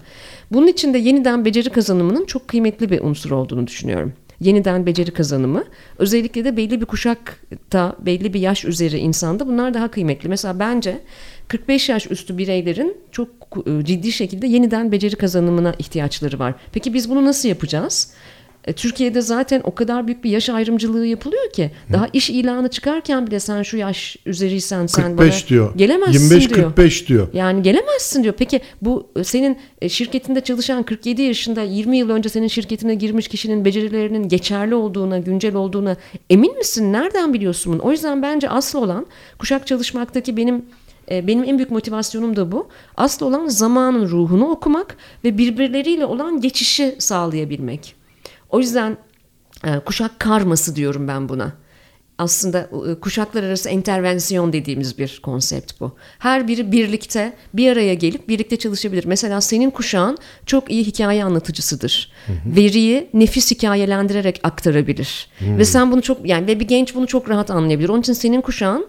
[0.51, 5.63] Bunun için de yeniden beceri kazanımının çok kıymetli bir unsur olduğunu düşünüyorum yeniden beceri kazanımı.
[5.97, 10.29] Özellikle de belli bir kuşakta, belli bir yaş üzeri insanda bunlar daha kıymetli.
[10.29, 11.01] Mesela bence
[11.47, 13.29] 45 yaş üstü bireylerin çok
[13.65, 16.55] e, ciddi şekilde yeniden beceri kazanımına ihtiyaçları var.
[16.71, 18.13] Peki biz bunu nasıl yapacağız?
[18.67, 23.27] E, Türkiye'de zaten o kadar büyük bir yaş ayrımcılığı yapılıyor ki daha iş ilanı çıkarken
[23.27, 25.75] bile sen şu yaş üzeriysen sen 45 bana diyor.
[25.75, 26.63] gelemezsin 25 diyor.
[26.63, 27.27] 45 diyor.
[27.33, 28.35] Yani gelemezsin diyor.
[28.37, 33.27] Peki bu e, senin e, şirketinde çalışan 47 yaşında 20 yıl önce senin şirketine girmiş
[33.27, 35.95] kişinin becerilerinin geçerli olduğuna, güncel olduğuna
[36.29, 36.93] emin misin?
[36.93, 37.81] Nereden biliyorsun bunu?
[37.83, 39.05] O yüzden bence asıl olan
[39.39, 40.65] kuşak çalışmaktaki benim
[41.11, 42.67] benim en büyük motivasyonum da bu.
[42.97, 47.96] Asıl olan zamanın ruhunu okumak ve birbirleriyle olan geçişi sağlayabilmek.
[48.57, 48.97] O yüzden
[49.63, 51.53] e, kuşak karması diyorum ben buna.
[52.17, 55.95] Aslında e, kuşaklar arası intervensiyon dediğimiz bir konsept bu.
[56.19, 59.05] Her biri birlikte bir araya gelip birlikte çalışabilir.
[59.05, 62.11] Mesela senin kuşağın çok iyi hikaye anlatıcısıdır.
[62.45, 65.29] Veriyi nefis hikayelendirerek aktarabilir.
[65.41, 67.89] Ve sen bunu çok yani ve bir genç bunu çok rahat anlayabilir.
[67.89, 68.87] Onun için senin kuşağın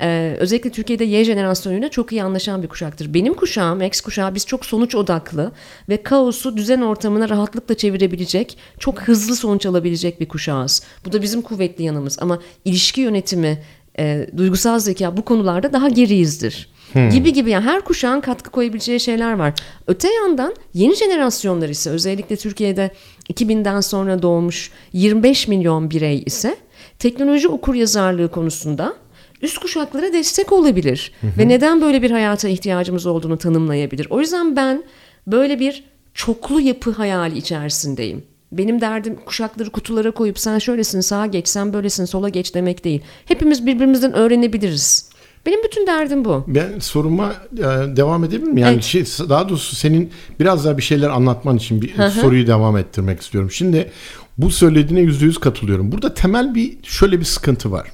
[0.00, 3.14] e, özellikle Türkiye'de Y jenerasyonuyla çok iyi anlaşan bir kuşaktır.
[3.14, 5.52] Benim kuşağım, X kuşağı biz çok sonuç odaklı
[5.88, 10.82] ve kaosu düzen ortamına rahatlıkla çevirebilecek, çok hızlı sonuç alabilecek bir kuşağız.
[11.04, 13.58] Bu da bizim kuvvetli yanımız ama ilişki yönetimi,
[13.98, 16.72] e, duygusal zeka bu konularda daha geriyizdir.
[16.92, 17.10] Hmm.
[17.10, 19.54] Gibi gibi yani her kuşağın katkı koyabileceği şeyler var.
[19.86, 22.90] Öte yandan yeni jenerasyonlar ise özellikle Türkiye'de
[23.32, 26.56] 2000'den sonra doğmuş 25 milyon birey ise
[26.98, 28.94] teknoloji okur yazarlığı konusunda
[29.42, 31.12] üst kuşaklara destek olabilir.
[31.20, 31.30] Hı hı.
[31.38, 34.06] Ve neden böyle bir hayata ihtiyacımız olduğunu tanımlayabilir.
[34.10, 34.84] O yüzden ben
[35.26, 38.24] böyle bir çoklu yapı hayali içerisindeyim.
[38.52, 43.02] Benim derdim kuşakları kutulara koyup sen şöylesin sağa geç sen böylesin sola geç demek değil.
[43.24, 45.12] Hepimiz birbirimizden öğrenebiliriz.
[45.46, 46.44] Benim bütün derdim bu.
[46.46, 47.62] Ben soruma e,
[47.96, 48.58] devam edebilir miyim?
[48.58, 48.84] Yani evet.
[48.84, 52.10] şey, daha doğrusu senin biraz daha bir şeyler anlatman için bir Hı-hı.
[52.10, 53.50] soruyu devam ettirmek istiyorum.
[53.50, 53.90] Şimdi
[54.38, 55.92] bu söylediğine yüzde yüz katılıyorum.
[55.92, 57.88] Burada temel bir şöyle bir sıkıntı var.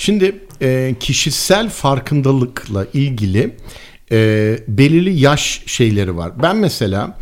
[0.00, 3.56] Şimdi e, kişisel farkındalıkla ilgili
[4.12, 6.32] e, belirli yaş şeyleri var.
[6.42, 7.18] Ben mesela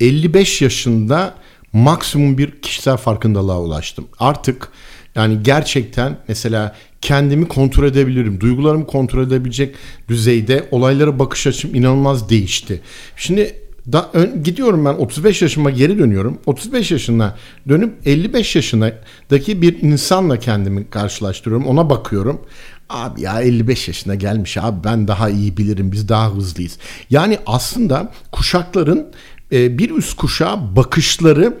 [0.00, 1.34] 55 yaşında
[1.72, 4.08] maksimum bir kişisel farkındalığa ulaştım.
[4.18, 4.68] Artık
[5.14, 8.40] yani gerçekten mesela kendimi kontrol edebilirim.
[8.40, 9.74] Duygularımı kontrol edebilecek
[10.08, 12.80] düzeyde olaylara bakış açım inanılmaz değişti.
[13.16, 13.54] Şimdi
[13.92, 16.38] da, ön, gidiyorum ben 35 yaşıma geri dönüyorum.
[16.46, 17.36] 35 yaşına
[17.68, 21.66] dönüp 55 yaşındaki bir insanla kendimi karşılaştırıyorum.
[21.66, 22.40] Ona bakıyorum.
[22.88, 26.78] Abi ya 55 yaşına gelmiş abi ben daha iyi bilirim biz daha hızlıyız.
[27.10, 29.06] Yani aslında kuşakların
[29.52, 31.56] e, bir üst kuşağa bakışları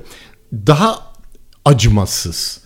[0.52, 0.98] daha
[1.64, 2.60] acımasız.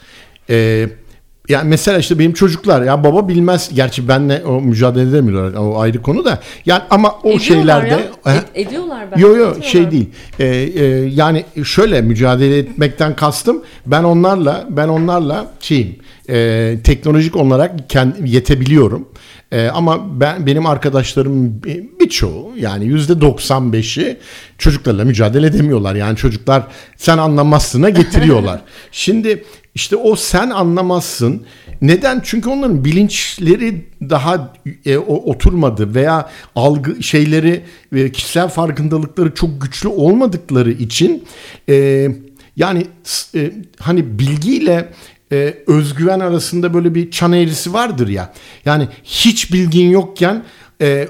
[0.49, 1.04] Eee
[1.48, 6.02] yani mesela işte benim çocuklar ya baba bilmez gerçi benle o mücadele edemiyorlar o ayrı
[6.02, 8.35] konu da yani ama o ediyorlar şeylerde ya.
[8.35, 9.18] Ed, ediyorlar ben.
[9.18, 10.11] Yok yok şey değil.
[10.38, 15.96] Ee, e, yani şöyle mücadele etmekten kastım ben onlarla ben onlarla şeyim
[16.28, 19.09] e, teknolojik olarak kendi, yetebiliyorum.
[19.52, 21.62] E, ama ben benim arkadaşlarım
[22.00, 24.16] birçoğu yani yüzde 95'i
[24.59, 25.94] çocuklarla mücadele edemiyorlar.
[25.94, 26.62] Yani çocuklar
[26.96, 28.61] sen anlamazsına getiriyorlar.
[28.92, 31.46] Şimdi işte o sen anlamazsın.
[31.82, 32.20] Neden?
[32.24, 34.52] Çünkü onların bilinçleri daha
[34.87, 41.24] e, oturmadı veya algı şeyleri ve kişisel farkındalıkları çok güçlü olmadıkları için
[41.68, 42.08] e,
[42.56, 42.87] yani
[43.34, 44.92] e, hani bilgiyle
[45.32, 48.32] e, özgüven arasında böyle bir çan eğrisi vardır ya.
[48.64, 50.44] Yani hiç bilgin yokken
[50.80, 51.08] e,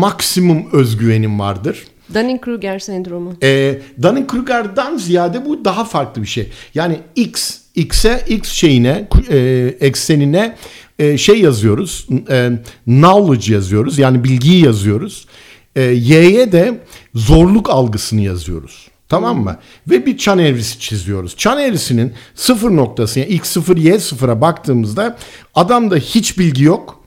[0.00, 1.84] maksimum özgüvenin vardır.
[2.14, 3.34] Dunning-Kruger sendromu.
[3.42, 6.50] E, Dunning-Kruger'dan ziyade bu daha farklı bir şey.
[6.74, 9.38] Yani X, X'e, X şeyine, e,
[9.80, 10.56] eksenine
[10.98, 12.06] e, şey yazıyoruz.
[12.30, 12.50] E,
[12.84, 13.98] knowledge yazıyoruz.
[13.98, 15.26] Yani bilgiyi yazıyoruz.
[15.76, 16.80] E, Y'ye de
[17.14, 18.88] zorluk algısını yazıyoruz.
[19.08, 19.56] Tamam mı?
[19.90, 21.36] Ve bir çan eğrisi çiziyoruz.
[21.36, 25.18] Çan eğrisinin sıfır noktası yani x sıfır y sıfıra baktığımızda
[25.54, 27.00] adamda hiç bilgi yok.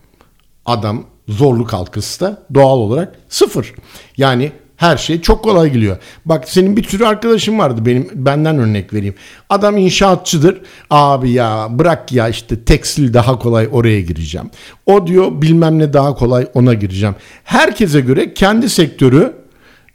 [0.66, 3.74] Adam zorluk algısı da doğal olarak sıfır.
[4.18, 5.98] Yani her şey çok kolay geliyor.
[6.26, 9.16] Bak senin bir sürü arkadaşın vardı benim benden örnek vereyim.
[9.50, 10.62] Adam inşaatçıdır.
[10.90, 14.50] Abi ya bırak ya işte tekstil daha kolay oraya gireceğim.
[14.86, 17.16] O diyor bilmem ne daha kolay ona gireceğim.
[17.44, 19.34] Herkese göre kendi sektörü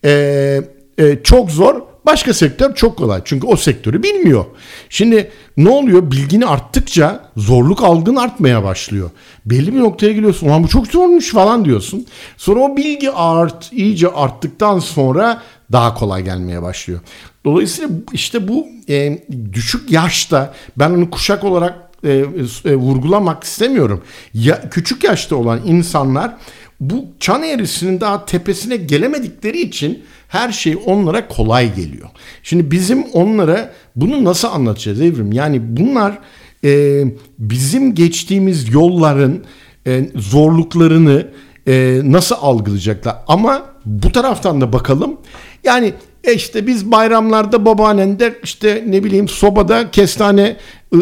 [0.04, 0.60] e,
[0.98, 3.20] e, çok zor Başka sektör çok kolay.
[3.24, 4.44] Çünkü o sektörü bilmiyor.
[4.88, 6.10] Şimdi ne oluyor?
[6.10, 9.10] Bilgini arttıkça zorluk algın artmaya başlıyor.
[9.46, 10.48] Belli bir noktaya geliyorsun.
[10.48, 12.06] Ulan bu çok zormuş falan diyorsun.
[12.36, 17.00] Sonra o bilgi art, iyice arttıktan sonra daha kolay gelmeye başlıyor.
[17.44, 19.18] Dolayısıyla işte bu e,
[19.52, 22.24] düşük yaşta ben onu kuşak olarak e,
[22.64, 24.02] e, vurgulamak istemiyorum.
[24.34, 26.36] Ya, küçük yaşta olan insanlar
[26.80, 30.02] bu çan eğrisinin daha tepesine gelemedikleri için
[30.32, 32.08] her şey onlara kolay geliyor.
[32.42, 35.32] Şimdi bizim onlara bunu nasıl anlatacağız Evrim?
[35.32, 36.18] Yani bunlar
[36.64, 37.04] e,
[37.38, 39.44] bizim geçtiğimiz yolların
[39.86, 41.26] e, zorluklarını
[41.68, 43.16] e, nasıl algılayacaklar?
[43.28, 45.16] Ama bu taraftan da bakalım.
[45.64, 45.92] Yani
[46.24, 50.56] e işte biz bayramlarda babaannende işte ne bileyim sobada kestane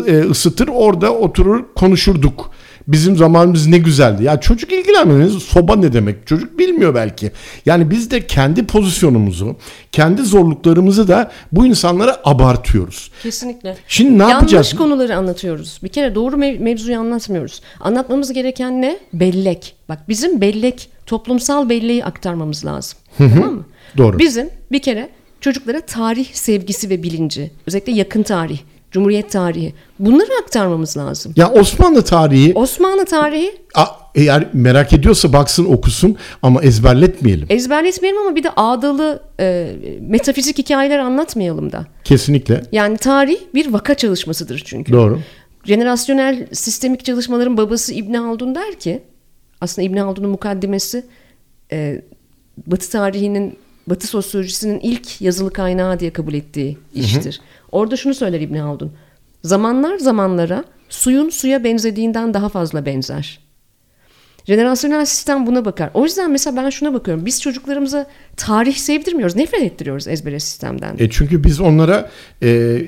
[0.06, 2.50] e, ısıtır orada oturur konuşurduk.
[2.92, 4.24] Bizim zamanımız ne güzeldi.
[4.24, 5.30] Ya çocuk ilgilenmiyor.
[5.30, 6.26] Soba ne demek?
[6.26, 7.30] Çocuk bilmiyor belki.
[7.66, 9.56] Yani biz de kendi pozisyonumuzu,
[9.92, 13.10] kendi zorluklarımızı da bu insanlara abartıyoruz.
[13.22, 13.76] Kesinlikle.
[13.88, 14.66] Şimdi ne Yanlış yapacağız?
[14.66, 15.78] Yanlış konuları anlatıyoruz.
[15.82, 17.60] Bir kere doğru mev- mevzuyu anlatmıyoruz.
[17.80, 18.98] Anlatmamız gereken ne?
[19.12, 19.74] Bellek.
[19.88, 22.98] Bak bizim bellek, toplumsal belleği aktarmamız lazım.
[23.18, 23.64] tamam mı?
[23.96, 24.18] Doğru.
[24.18, 25.08] Bizim bir kere
[25.40, 28.58] çocuklara tarih sevgisi ve bilinci, özellikle yakın tarih,
[28.90, 29.74] Cumhuriyet tarihi.
[29.98, 31.32] Bunları aktarmamız lazım.
[31.36, 32.52] Ya Osmanlı tarihi.
[32.54, 33.52] Osmanlı tarihi.
[33.74, 37.46] A, eğer merak ediyorsa baksın okusun ama ezberletmeyelim.
[37.50, 41.86] Ezberletmeyelim ama bir de ağdalı e, metafizik hikayeler anlatmayalım da.
[42.04, 42.62] Kesinlikle.
[42.72, 44.92] Yani tarih bir vaka çalışmasıdır çünkü.
[44.92, 45.20] Doğru.
[45.64, 49.02] Jenerasyonel sistemik çalışmaların babası İbn Haldun der ki
[49.60, 51.06] Aslında İbn Haldun'un mukaddimesi
[51.72, 52.02] e,
[52.66, 57.38] Batı tarihinin, Batı sosyolojisinin ilk yazılı kaynağı diye kabul ettiği iştir.
[57.38, 57.44] Hı hı.
[57.72, 58.92] Orada şunu söyler İbn Haldun.
[59.44, 63.50] Zamanlar zamanlara suyun suya benzediğinden daha fazla benzer.
[64.46, 65.90] Jenerasyonel sistem buna bakar.
[65.94, 67.26] O yüzden mesela ben şuna bakıyorum.
[67.26, 68.06] Biz çocuklarımıza
[68.36, 69.36] tarih sevdirmiyoruz.
[69.36, 70.96] Nefret ettiriyoruz ezbere sistemden.
[70.98, 72.10] E çünkü biz onlara
[72.42, 72.82] e,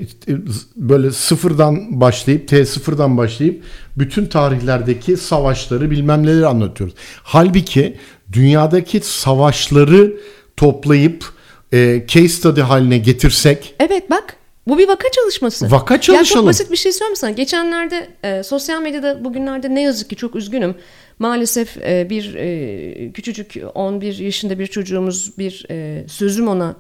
[0.77, 3.65] böyle sıfırdan başlayıp T sıfırdan başlayıp
[3.99, 6.95] bütün tarihlerdeki savaşları bilmem neleri anlatıyoruz.
[7.23, 7.97] Halbuki
[8.33, 10.15] dünyadaki savaşları
[10.57, 11.25] toplayıp
[11.73, 13.75] e, case study haline getirsek.
[13.81, 14.37] Evet bak
[14.69, 15.71] bu bir vaka çalışması.
[15.71, 16.25] Vaka çalışalım.
[16.25, 17.31] Ya çok basit bir şey söyleyeyim sana.
[17.31, 20.75] Geçenlerde e, sosyal medyada bugünlerde ne yazık ki çok üzgünüm.
[21.19, 26.77] Maalesef e, bir e, küçücük 11 yaşında bir çocuğumuz bir e, sözüm ona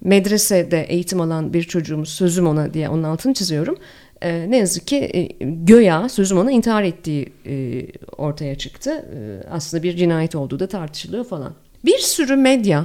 [0.00, 3.76] medresede eğitim alan bir çocuğumuz sözüm ona diye onun altını çiziyorum.
[4.22, 8.90] E, ne yazık ki e, göya sözüm ona intihar ettiği e, ortaya çıktı.
[8.90, 11.54] E, aslında bir cinayet olduğu da tartışılıyor falan.
[11.84, 12.84] Bir sürü medya,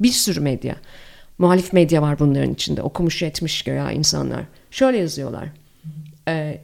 [0.00, 0.76] bir sürü medya,
[1.38, 2.82] muhalif medya var bunların içinde.
[2.82, 4.40] Okumuş etmiş göya insanlar.
[4.70, 5.48] Şöyle yazıyorlar.
[6.28, 6.58] E,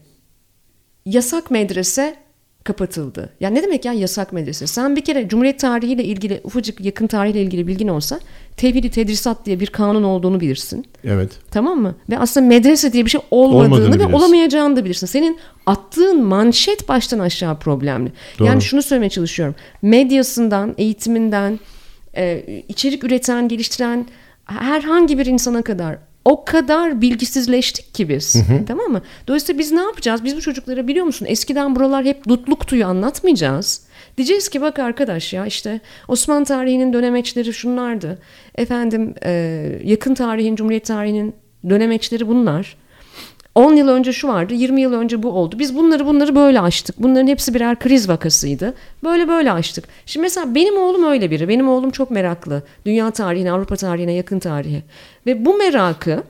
[1.07, 2.17] yasak medrese
[2.65, 3.31] kapatıldı.
[3.41, 4.67] Ya ne demek ya yasak medrese?
[4.67, 8.21] Sen bir kere Cumhuriyet tarihiyle ilgili ufacık yakın tarihle ilgili bilgin olsa
[8.57, 10.87] tevhidi tedrisat diye bir kanun olduğunu bilirsin.
[11.05, 11.33] Evet.
[11.51, 11.95] Tamam mı?
[12.11, 14.13] Ve aslında medrese diye bir şey olmadığını Olmadığını ve bilirsin.
[14.13, 15.07] olamayacağını da bilirsin.
[15.07, 18.13] Senin attığın manşet baştan aşağı problemli.
[18.39, 18.49] Doğru.
[18.49, 19.55] Yani şunu söylemeye çalışıyorum.
[19.83, 21.61] Medyasından, eğitiminden,
[22.17, 24.07] e, içerik üreten, geliştiren
[24.46, 28.35] herhangi bir insana kadar o kadar bilgisizleştik ki biz.
[28.35, 28.64] Hı hı.
[28.66, 29.02] Tamam mı?
[29.26, 30.24] Dolayısıyla biz ne yapacağız?
[30.24, 31.26] Biz bu çocuklara biliyor musun?
[31.28, 33.87] Eskiden buralar hep dutluktuyu anlatmayacağız.
[34.16, 38.18] Diyeceğiz ki bak arkadaş ya işte Osmanlı tarihinin dönemeçleri şunlardı.
[38.54, 39.33] Efendim e,
[39.85, 41.35] yakın tarihin, Cumhuriyet tarihinin
[41.68, 42.76] dönemeçleri bunlar.
[43.55, 45.59] 10 yıl önce şu vardı, 20 yıl önce bu oldu.
[45.59, 46.97] Biz bunları bunları böyle açtık.
[46.99, 48.75] Bunların hepsi birer kriz vakasıydı.
[49.05, 49.85] Böyle böyle açtık.
[50.07, 51.49] Şimdi mesela benim oğlum öyle biri.
[51.49, 52.62] Benim oğlum çok meraklı.
[52.87, 54.83] Dünya tarihine, Avrupa tarihine, yakın tarihe.
[55.27, 56.23] Ve bu merakı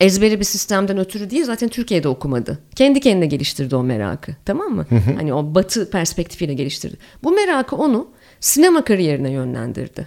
[0.00, 2.58] ezberi bir sistemden ötürü değil zaten Türkiye'de okumadı.
[2.76, 4.32] Kendi kendine geliştirdi o merakı.
[4.44, 4.86] Tamam mı?
[5.16, 6.96] Hani o batı perspektifiyle geliştirdi.
[7.24, 8.08] Bu merakı onu
[8.40, 10.06] sinema kariyerine yönlendirdi.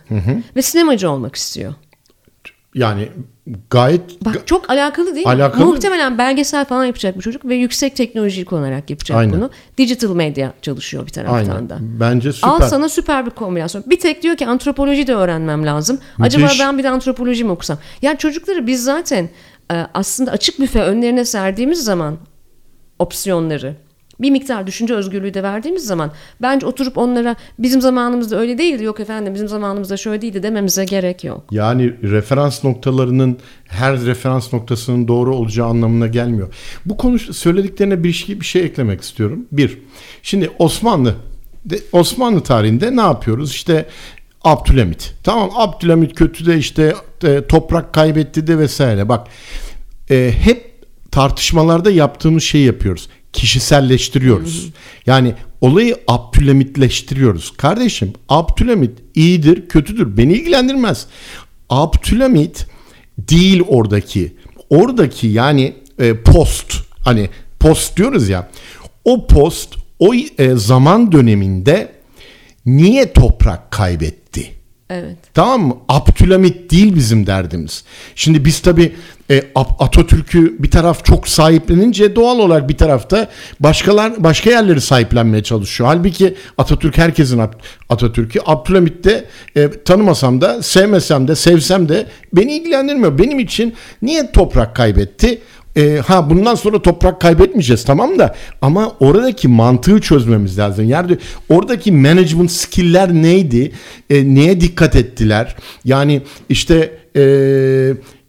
[0.56, 1.74] Ve sinemacı olmak istiyor.
[2.76, 3.10] Yani
[3.70, 5.66] gayet Bak çok alakalı değil alakalı.
[5.66, 5.72] mi?
[5.72, 9.34] Muhtemelen belgesel falan yapacak bu çocuk ve yüksek teknoloji kullanarak yapacak Aynen.
[9.34, 9.50] bunu.
[9.78, 11.70] Digital medya çalışıyor bir taraftan Aynen.
[11.70, 11.78] da.
[11.82, 12.50] Bence süper.
[12.50, 13.84] Al sana süper bir kombinasyon.
[13.88, 16.00] Bir tek diyor ki antropoloji de öğrenmem lazım.
[16.18, 16.36] Müthiş.
[16.36, 17.78] Acaba ben bir de antropoloji mi okusam?
[18.02, 19.30] Yani çocukları biz zaten
[19.72, 22.18] e, aslında açık büfe önlerine serdiğimiz zaman
[23.00, 23.76] opsiyonları
[24.20, 29.00] bir miktar düşünce özgürlüğü de verdiğimiz zaman bence oturup onlara bizim zamanımızda öyle değildi yok
[29.00, 31.44] efendim bizim zamanımızda şöyle değildi dememize gerek yok.
[31.52, 36.54] Yani referans noktalarının her referans noktasının doğru olacağı anlamına gelmiyor.
[36.86, 39.46] Bu konu söylediklerine bir şey, bir şey eklemek istiyorum.
[39.52, 39.78] Bir,
[40.22, 41.16] şimdi Osmanlı
[41.92, 43.52] Osmanlı tarihinde ne yapıyoruz?
[43.52, 43.86] İşte
[44.44, 45.14] Abdülhamit.
[45.24, 49.10] Tamam Abdülhamit kötü de işte e, toprak kaybetti de vesaire.
[49.10, 49.28] Bak
[50.10, 50.76] e, hep
[51.12, 54.70] tartışmalarda yaptığımız şeyi yapıyoruz kişiselleştiriyoruz.
[55.06, 57.54] Yani olayı Abdülhamitleştiriyoruz.
[57.58, 60.18] Kardeşim Abdülhamit iyidir, kötüdür.
[60.18, 61.06] Beni ilgilendirmez.
[61.70, 62.68] Abdülhamit
[63.18, 64.36] değil oradaki.
[64.70, 68.50] Oradaki yani e, post hani post diyoruz ya.
[69.06, 71.92] O post o e, zaman döneminde
[72.66, 74.25] niye toprak kaybetti?
[74.90, 75.18] Evet.
[75.34, 75.76] Tamam mı?
[75.90, 77.84] Abdülhamit değil bizim derdimiz.
[78.16, 78.96] Şimdi biz tabii
[79.32, 83.28] e, Atatürk'ü bir taraf çok sahiplenince doğal olarak bir tarafta
[83.60, 85.90] başkalar başka yerleri sahiplenmeye çalışıyor.
[85.90, 87.42] Halbuki Atatürk herkesin
[87.90, 88.40] Atatürk'ü.
[88.46, 93.18] Abdülhamit de e, tanımasam da sevmesem de sevsem de beni ilgilendirmiyor.
[93.18, 95.42] Benim için niye toprak kaybetti?
[95.78, 100.90] E, ha bundan sonra toprak kaybetmeyeceğiz tamam da ama oradaki mantığı çözmemiz lazım.
[100.90, 101.18] Yani
[101.50, 103.72] oradaki management skill'ler neydi?
[104.10, 105.56] E, neye dikkat ettiler?
[105.86, 107.24] Yani işte e,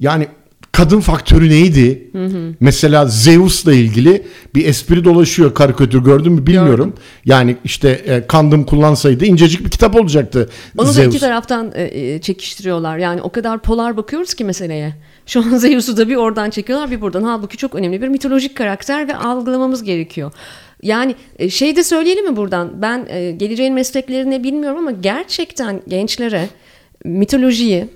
[0.00, 0.26] yani
[0.72, 2.08] kadın faktörü neydi?
[2.12, 2.54] Hı hı.
[2.60, 4.22] Mesela Zeus'la ilgili
[4.54, 6.70] bir espri dolaşıyor karikatür gördün mü bilmiyorum.
[6.76, 6.92] Gördüm.
[7.24, 10.48] Yani işte e, kandım kullansaydı incecik bir kitap olacaktı.
[10.78, 11.06] Onu Zeus.
[11.06, 12.98] da iki taraftan e, e, çekiştiriyorlar.
[12.98, 14.94] Yani o kadar polar bakıyoruz ki meseleye.
[15.26, 17.22] Şu an Zeus'u da bir oradan çekiyorlar bir buradan.
[17.22, 20.32] Halbuki çok önemli bir mitolojik karakter ve algılamamız gerekiyor.
[20.82, 22.82] Yani e, şey de söyleyelim mi buradan?
[22.82, 26.48] Ben e, geleceğin mesleklerini bilmiyorum ama gerçekten gençlere
[27.04, 27.88] mitolojiyi,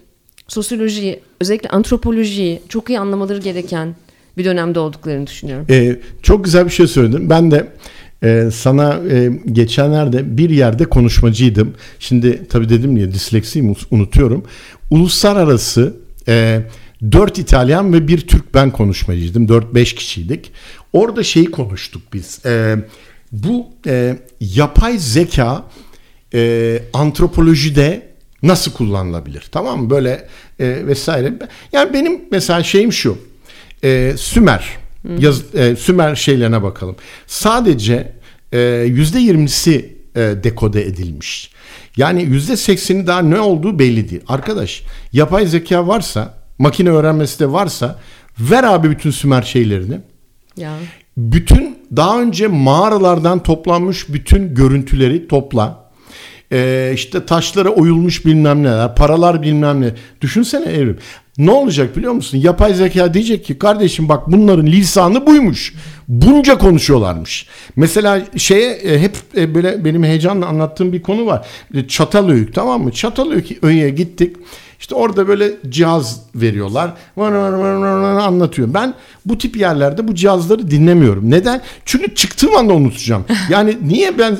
[0.48, 3.94] sosyolojiyi, özellikle antropolojiyi çok iyi anlamaları gereken
[4.36, 5.66] bir dönemde olduklarını düşünüyorum.
[5.70, 7.30] Ee, çok güzel bir şey söyledin.
[7.30, 7.66] Ben de
[8.22, 11.74] e, sana e, geçenlerde bir yerde konuşmacıydım.
[11.98, 14.44] Şimdi tabii dedim ya disleksiyim unutuyorum.
[14.90, 15.96] Uluslararası
[16.28, 16.60] e,
[17.12, 19.46] 4 İtalyan ve bir Türk ben konuşmacıydım.
[19.46, 20.52] 4-5 kişiydik.
[20.92, 22.46] Orada şeyi konuştuk biz.
[22.46, 22.76] E,
[23.32, 25.64] bu e, yapay zeka
[26.34, 28.10] e, antropolojide
[28.42, 29.48] nasıl kullanılabilir?
[29.52, 29.90] Tamam mı?
[29.90, 30.28] Böyle
[30.58, 31.32] e, vesaire.
[31.72, 33.18] Yani benim mesela şeyim şu.
[33.84, 34.80] E, Sümer
[35.18, 36.96] yaz, e, Sümer şeylerine bakalım.
[37.26, 38.12] Sadece
[38.52, 41.50] e, yüzde yirmisi e, dekode edilmiş.
[41.96, 44.22] Yani yüzde sekseni daha ne olduğu belli değil.
[44.28, 44.82] Arkadaş
[45.12, 47.98] yapay zeka varsa, makine öğrenmesi de varsa
[48.40, 50.00] ver abi bütün Sümer şeylerini.
[50.56, 50.72] Ya.
[51.16, 55.90] Bütün daha önce mağaralardan toplanmış bütün görüntüleri topla.
[56.52, 59.94] Ee, işte taşlara oyulmuş bilmem neler, paralar bilmem ne.
[60.20, 60.98] Düşünsene evrim.
[61.38, 62.38] Ne olacak biliyor musun?
[62.38, 65.74] Yapay zeka diyecek ki kardeşim bak bunların lisanı buymuş.
[66.08, 67.46] Bunca konuşuyorlarmış.
[67.76, 71.46] Mesela şeye e, hep e, böyle benim heyecanla anlattığım bir konu var.
[71.74, 72.92] E, Çatalhöyük tamam mı?
[72.92, 74.36] Çatalhöyük'e gittik.
[74.80, 76.92] İşte orada böyle cihaz veriyorlar.
[78.20, 78.74] Anlatıyor.
[78.74, 78.94] Ben
[79.26, 81.30] bu tip yerlerde bu cihazları dinlemiyorum.
[81.30, 81.60] Neden?
[81.84, 83.24] Çünkü çıktığım anda unutacağım.
[83.50, 84.38] Yani niye ben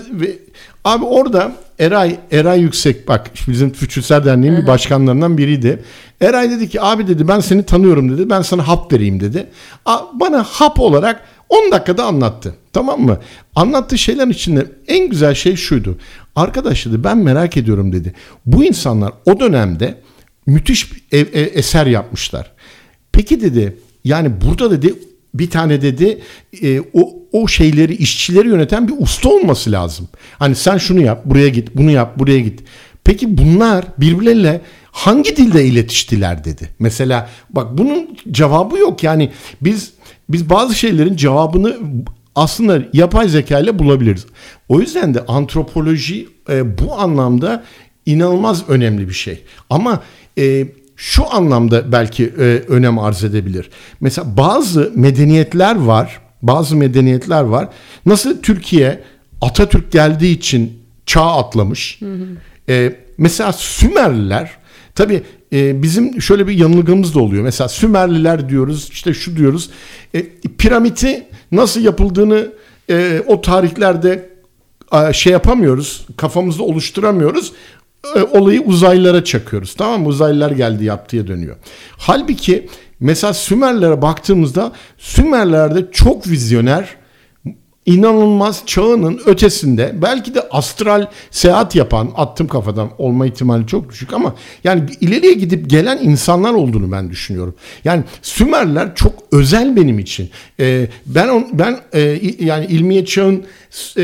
[0.85, 5.83] abi orada Eray Eray Yüksek bak bizim Füçülser Derneği'nin bir başkanlarından biriydi.
[6.21, 8.31] Eray dedi ki abi dedi ben seni tanıyorum dedi.
[8.31, 9.47] Ben sana hap vereyim dedi.
[10.13, 12.55] Bana hap olarak 10 dakikada anlattı.
[12.73, 13.19] Tamam mı?
[13.55, 15.99] Anlattığı şeyler içinde en güzel şey şuydu.
[16.37, 18.15] Arkadaş dedi ben merak ediyorum dedi.
[18.47, 19.95] Bu insanlar o dönemde
[20.47, 22.53] müthiş bir ev, ev, eser yapmışlar.
[23.13, 24.95] Peki dedi yani burada dedi
[25.35, 26.21] bir tane dedi
[26.63, 30.09] e, o o şeyleri işçileri yöneten bir usta olması lazım.
[30.39, 32.61] Hani sen şunu yap, buraya git, bunu yap, buraya git.
[33.05, 34.61] Peki bunlar birbirleriyle
[34.93, 36.69] hangi dilde iletiştiler dedi.
[36.79, 39.03] Mesela bak bunun cevabı yok.
[39.05, 39.31] Yani
[39.61, 39.93] biz
[40.29, 41.77] biz bazı şeylerin cevabını
[42.35, 44.27] aslında yapay zeka ile bulabiliriz.
[44.69, 47.65] O yüzden de antropoloji e, bu anlamda
[48.07, 49.45] inanılmaz önemli bir şey.
[49.71, 50.03] Ama
[50.39, 53.71] e, şu anlamda belki e, önem arz edebilir.
[54.01, 57.69] Mesela bazı medeniyetler var, bazı medeniyetler var.
[58.07, 59.01] Nasıl Türkiye
[59.41, 62.01] Atatürk geldiği için çağ atlamış.
[62.01, 62.27] Hı hı.
[62.69, 64.61] E, mesela Sümerliler
[64.95, 65.23] Tabi
[65.53, 67.43] e, bizim şöyle bir yanılgımız da oluyor.
[67.43, 69.71] Mesela Sümerliler diyoruz, işte şu diyoruz.
[70.15, 70.27] E,
[70.59, 72.53] piramiti nasıl yapıldığını
[72.91, 74.31] e, o tarihlerde
[75.13, 77.53] şey yapamıyoruz, kafamızda oluşturamıyoruz.
[78.31, 79.75] Olayı uzaylılara çakıyoruz.
[79.75, 80.09] Tamam mı?
[80.09, 81.57] Uzaylılar geldi yaptıya dönüyor.
[81.99, 82.69] Halbuki
[83.01, 86.97] mesela Sümerlere baktığımızda Sümerlerde çok vizyoner
[87.87, 94.35] inanılmaz çağının ötesinde belki de astral seyahat yapan attım kafadan olma ihtimali çok düşük ama
[94.65, 97.55] yani ileriye gidip gelen insanlar olduğunu ben düşünüyorum.
[97.85, 100.31] Yani Sümerler çok özel benim için.
[100.61, 102.01] Ee, ben on, ben e,
[102.41, 103.45] yani ilmiye çağın
[103.97, 104.03] e,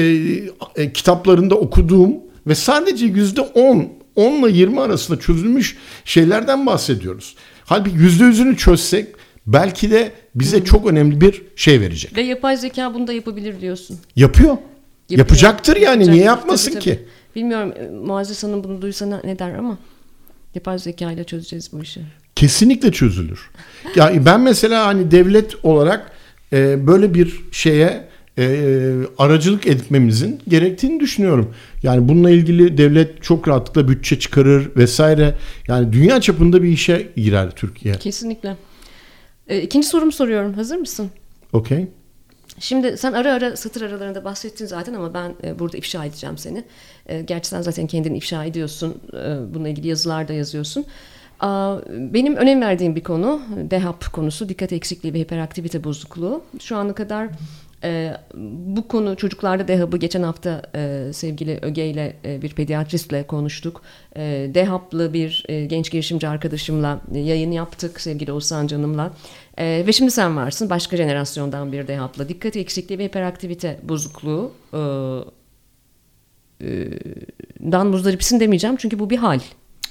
[0.77, 7.37] e, kitaplarında okuduğum ve sadece yüzde on 10 ile 20 arasında çözülmüş şeylerden bahsediyoruz.
[7.65, 9.07] Halbuki yüzde yüzünü çözsek
[9.47, 12.17] belki de bize çok önemli bir şey verecek.
[12.17, 13.99] Ve yapay zeka bunu da yapabilir diyorsun.
[14.17, 14.51] Yapıyor.
[14.51, 15.19] Yapıyor.
[15.19, 16.13] Yapacaktır yani Yapacaktır.
[16.13, 16.97] niye yapmasın tabii, tabii.
[16.97, 17.05] ki?
[17.37, 19.79] Bilmiyorum e, Muazzez Hanım bunu duysa ne der ama
[20.55, 22.01] yapay zeka ile çözeceğiz bu işi.
[22.37, 23.51] Kesinlikle çözülür.
[23.97, 26.13] ya ben mesela hani devlet olarak
[26.53, 28.09] e, böyle bir şeye
[28.39, 31.55] e, aracılık etmemizin gerektiğini düşünüyorum.
[31.83, 35.35] Yani bununla ilgili devlet çok rahatlıkla bütçe çıkarır vesaire.
[35.69, 37.95] Yani dünya çapında bir işe girer Türkiye.
[37.95, 38.57] Kesinlikle.
[39.49, 40.53] E, ikinci sorumu soruyorum.
[40.53, 41.11] Hazır mısın?
[41.53, 41.87] Okey.
[42.59, 46.65] Şimdi sen ara ara satır aralarında bahsettin zaten ama ben e, burada ifşa edeceğim seni.
[47.07, 48.95] E, gerçi sen zaten kendini ifşa ediyorsun.
[49.13, 50.85] E, bununla ilgili yazılar da yazıyorsun.
[51.91, 54.49] Benim önem verdiğim bir konu DEHAP konusu.
[54.49, 56.43] Dikkat eksikliği ve hiperaktivite bozukluğu.
[56.61, 57.29] Şu ana kadar
[57.87, 58.17] e,
[58.75, 63.83] bu konu çocuklarda DEHAP'ı geçen hafta e, sevgili Öge ile e, bir pediatristle konuştuk.
[64.17, 69.13] E, DEHAP'lı bir e, genç girişimci arkadaşımla e, yayın yaptık sevgili Oğuzhan Canım'la.
[69.59, 72.29] E, ve şimdi sen varsın başka jenerasyondan bir DEHAP'la.
[72.29, 74.79] Dikkat eksikliği ve hiperaktivite bozukluğu e,
[76.61, 76.91] e,
[77.73, 79.41] dan muzdaripsin demeyeceğim çünkü bu bir hal.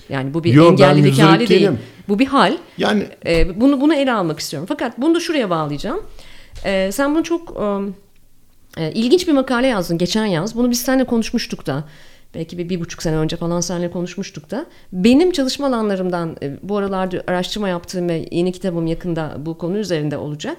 [0.09, 1.69] Yani bu bir Yo, engellilik hali değil.
[2.07, 2.57] Bu bir hal.
[2.77, 4.67] Yani e, bunu bunu ele almak istiyorum.
[4.69, 5.99] Fakat bunu da şuraya bağlayacağım.
[6.65, 7.57] E, sen bunu çok
[8.77, 10.55] e, ilginç bir makale yazdın geçen yaz.
[10.55, 11.83] Bunu biz seninle konuşmuştuk da.
[12.35, 14.65] Belki bir, bir buçuk sene önce falan seninle konuşmuştuk da.
[14.93, 20.17] Benim çalışma alanlarımdan e, bu aralarda araştırma yaptığım ve yeni kitabım yakında bu konu üzerinde
[20.17, 20.57] olacak.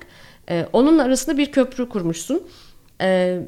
[0.51, 2.43] E, onunla arasında bir köprü kurmuşsun
[3.01, 3.39] e,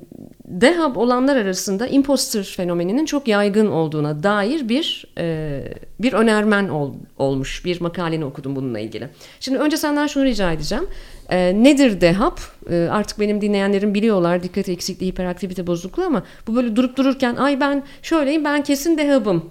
[0.48, 5.60] DEHAB olanlar arasında imposter fenomeninin çok yaygın olduğuna dair bir e,
[6.00, 7.64] bir önermen ol, olmuş.
[7.64, 9.08] Bir makaleni okudum bununla ilgili.
[9.40, 10.84] Şimdi önce senden şunu rica edeceğim.
[11.30, 12.40] E, nedir DEHAP?
[12.70, 17.60] E, artık benim dinleyenlerim biliyorlar dikkat eksikliği, hiperaktivite bozukluğu ama bu böyle durup dururken ay
[17.60, 19.44] ben şöyleyim ben kesin DEHAP'ım.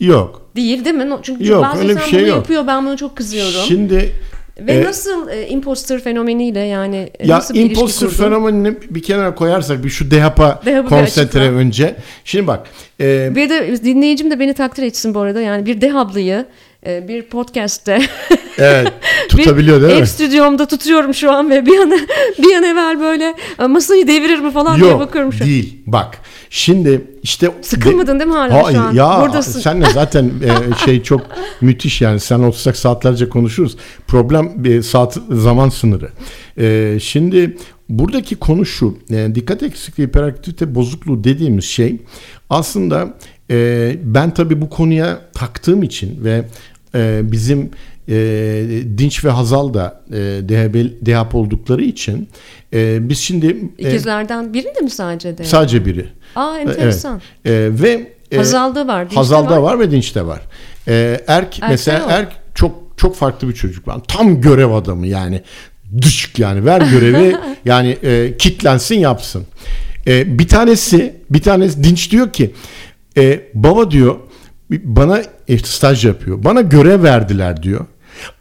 [0.00, 0.50] Yok.
[0.56, 1.16] Değil değil mi?
[1.22, 2.36] Çünkü yok, bazı öyle insan bir şey bunu yok.
[2.36, 3.60] yapıyor ben bunu çok kızıyorum.
[3.68, 4.12] Şimdi
[4.58, 9.34] Ve Ee, nasıl e, imposter fenomeniyle yani e, Ya nasıl bir imposter fenomenini bir kenara
[9.34, 11.96] koyarsak bir şu DEHAP'a bir konsantre önce.
[12.24, 12.66] Şimdi bak
[13.00, 15.40] e, Bir de dinleyicim de beni takdir etsin bu arada.
[15.40, 16.46] Yani bir dehablıyı
[16.86, 17.98] e, bir podcast'te
[18.58, 18.92] evet
[19.28, 20.06] tutabiliyor değil ev mi?
[20.06, 21.90] stüdyomda tutuyorum şu an ve bir an
[22.38, 25.50] bir an evvel böyle "Aa, masayı devirir mi falan diye Yok bakıyorum şu an.
[25.50, 25.76] değil.
[25.86, 26.18] Bak
[26.50, 28.94] şimdi işte Sıkılmadın değil mi hala Hayır, şu an?
[28.94, 29.60] Ya Buradasın.
[29.60, 31.20] senle zaten e, şey çok
[31.60, 33.76] müthiş yani sen otursak saatlerce konuşuruz.
[34.06, 36.08] Problem bir saat zaman sınırı.
[36.58, 37.56] E, şimdi
[37.88, 38.98] buradaki konu şu.
[39.10, 41.96] E, dikkat eksikliği hiperaktivite bozukluğu dediğimiz şey
[42.50, 43.14] aslında
[43.50, 46.44] e, ben tabii bu konuya taktığım için ve
[46.94, 47.70] e, bizim
[48.10, 50.16] e, Dinç ve Hazal da e,
[50.48, 52.28] DHB, DHP oldukları için
[52.74, 53.46] e, biz şimdi
[53.78, 55.44] e, İkizlerden birinde mi sadece de?
[55.44, 56.06] sadece biri.
[56.36, 57.20] Aa enteresan.
[57.44, 57.80] Evet.
[57.80, 59.04] E, ve e, Hazal'da var.
[59.04, 59.78] Dinç'te Hazal'da var.
[59.80, 60.40] ve Dinç'te var.
[60.88, 62.10] Ee, Erk mesela yok.
[62.10, 63.86] Erk çok çok farklı bir çocuk.
[63.86, 65.42] Ben tam görev adamı yani.
[66.02, 69.46] Dışk yani ver görevi yani e, kitlensin yapsın.
[70.06, 72.50] E, bir tanesi bir tanesi Dinç diyor ki
[73.16, 74.16] e, baba diyor
[74.70, 76.44] bana e, staj yapıyor.
[76.44, 77.86] Bana görev verdiler diyor.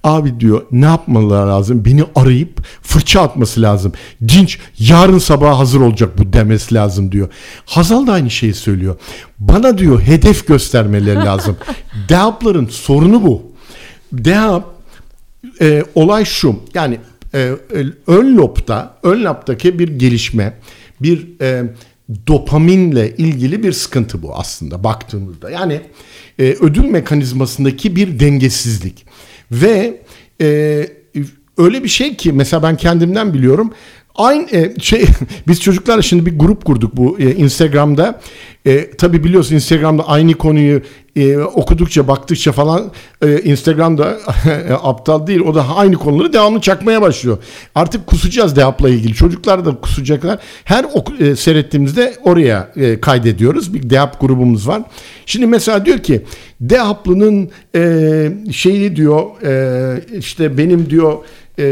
[0.03, 1.85] Abi diyor ne yapmaları lazım?
[1.85, 3.93] Beni arayıp fırça atması lazım.
[4.27, 7.29] Dinç yarın sabah hazır olacak bu demesi lazım diyor.
[7.65, 8.95] Hazal da aynı şeyi söylüyor.
[9.39, 11.57] Bana diyor hedef göstermeleri lazım.
[12.09, 13.43] DEHAP'ların sorunu bu.
[14.13, 14.63] DEHAP
[15.61, 16.59] e, olay şu.
[16.73, 16.99] Yani
[17.33, 20.53] e, e, ön lobda, ön lobdaki bir gelişme,
[21.01, 21.63] bir e,
[22.27, 25.49] dopaminle ilgili bir sıkıntı bu aslında baktığımızda.
[25.49, 25.81] Yani
[26.39, 29.05] e, ödül mekanizmasındaki bir dengesizlik
[29.51, 30.01] ve
[30.41, 30.47] e,
[31.57, 33.73] öyle bir şey ki mesela ben kendimden biliyorum.
[34.15, 35.05] Aynı e, şey
[35.47, 38.21] biz çocuklarla şimdi bir grup kurduk bu e, Instagram'da.
[38.65, 40.81] E, tabii biliyorsun Instagram'da aynı konuyu
[41.15, 42.91] e, okudukça baktıkça falan
[43.21, 44.17] e, Instagram'da
[44.83, 45.39] aptal değil.
[45.39, 47.37] O da aynı konuları devamlı çakmaya başlıyor.
[47.75, 49.13] Artık kusacağız DEHAP'la ilgili.
[49.13, 50.39] Çocuklar da kusacaklar.
[50.63, 53.73] Her oku, e, seyrettiğimizde oraya e, kaydediyoruz.
[53.73, 54.81] Bir DEHAP grubumuz var.
[55.25, 56.21] Şimdi mesela diyor ki
[56.61, 61.17] DEHAP'lının e, şeyi diyor e, işte benim diyor
[61.59, 61.65] e,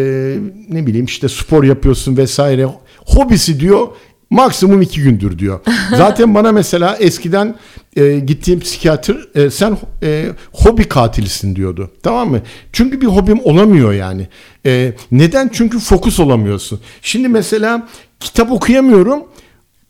[0.69, 2.67] ne bileyim işte spor yapıyorsun vesaire.
[3.05, 3.87] Hobisi diyor
[4.29, 5.59] maksimum iki gündür diyor.
[5.97, 7.55] Zaten bana mesela eskiden
[7.95, 11.91] e, gittiğim psikiyatr e, sen e, hobi katilisin diyordu.
[12.03, 12.41] Tamam mı?
[12.73, 14.27] Çünkü bir hobim olamıyor yani.
[14.65, 15.49] E, neden?
[15.53, 16.79] Çünkü fokus olamıyorsun.
[17.01, 17.87] Şimdi mesela
[18.19, 19.23] kitap okuyamıyorum.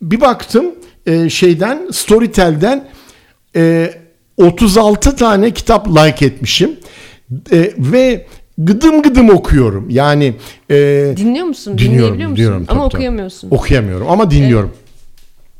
[0.02, 0.66] Bir baktım
[1.06, 2.88] e, şeyden Storytel'den
[3.56, 3.94] e,
[4.36, 6.70] 36 tane kitap like etmişim.
[7.52, 8.26] E, ve
[8.58, 9.90] gıdım gıdım okuyorum.
[9.90, 10.34] Yani
[10.70, 10.74] e,
[11.16, 11.78] Dinliyor musun?
[11.78, 12.36] dinliyorum, Dinleyebiliyor musun?
[12.44, 12.66] dinliyorum.
[12.68, 12.96] Ama tabii, tabii.
[12.96, 13.50] okuyamıyorsun.
[13.50, 14.72] Okuyamıyorum ama dinliyorum.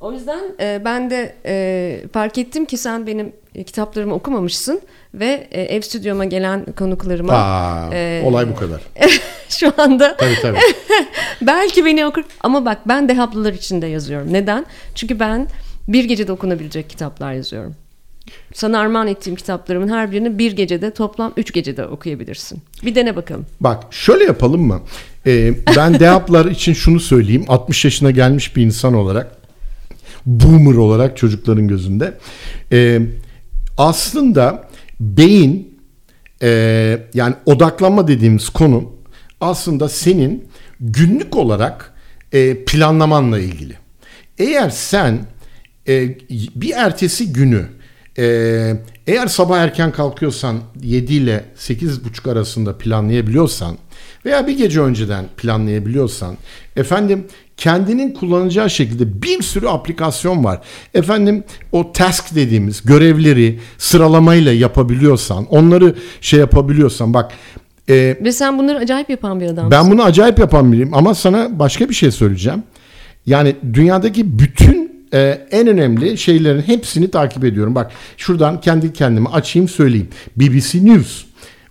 [0.01, 4.81] O yüzden e, ben de e, fark ettim ki sen benim e, kitaplarımı okumamışsın
[5.15, 8.81] ve e, ev stüdyoma gelen konuklarıma Aa, e, olay bu kadar.
[9.49, 10.59] şu anda Tabii tabii.
[11.43, 14.33] belki beni okur ama bak ben dehaplılar için de yazıyorum.
[14.33, 14.67] Neden?
[14.95, 15.47] Çünkü ben
[15.89, 17.75] bir gecede okunabilecek kitaplar yazıyorum.
[18.55, 22.63] Sana armağan ettiğim kitaplarımın her birini bir gecede toplam üç gecede okuyabilirsin.
[22.85, 23.47] Bir dene bakalım.
[23.61, 24.81] Bak şöyle yapalım mı?
[25.27, 27.45] Ee, ben DEHAP'lar için şunu söyleyeyim.
[27.49, 29.37] 60 yaşına gelmiş bir insan olarak,
[30.27, 32.15] boomer olarak çocukların gözünde.
[32.73, 33.01] Ee,
[33.79, 34.69] aslında
[35.01, 35.79] beyin
[36.43, 36.49] e,
[37.15, 38.93] yani odaklanma dediğimiz konu
[39.41, 40.49] aslında senin
[40.81, 41.95] günlük olarak
[42.33, 43.75] e, planlamanla ilgili.
[44.39, 45.19] Eğer sen
[45.89, 46.19] e,
[46.55, 47.67] bir ertesi günü
[48.19, 53.77] e, eğer sabah erken kalkıyorsan 7 ile 8.30 arasında planlayabiliyorsan
[54.25, 56.37] veya bir gece önceden planlayabiliyorsan
[56.77, 60.61] efendim kendinin kullanacağı şekilde bir sürü aplikasyon var.
[60.95, 67.33] Efendim o task dediğimiz görevleri sıralamayla yapabiliyorsan onları şey yapabiliyorsan bak
[67.89, 69.71] e, Ve sen bunları acayip yapan bir adamsın.
[69.71, 72.63] ben bunu acayip yapan biriyim ama sana başka bir şey söyleyeceğim.
[73.27, 77.75] Yani dünyadaki bütün e, en önemli şeylerin hepsini takip ediyorum.
[77.75, 80.09] Bak şuradan kendi kendime açayım söyleyeyim.
[80.37, 81.25] BBC News,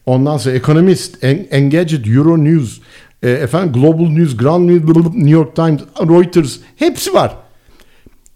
[0.06, 2.80] ondan sonra Economist, En- Engadget, Euro News,
[3.24, 4.84] e, efendim Global News, Grand News,
[5.16, 7.36] New York Times, Reuters hepsi var.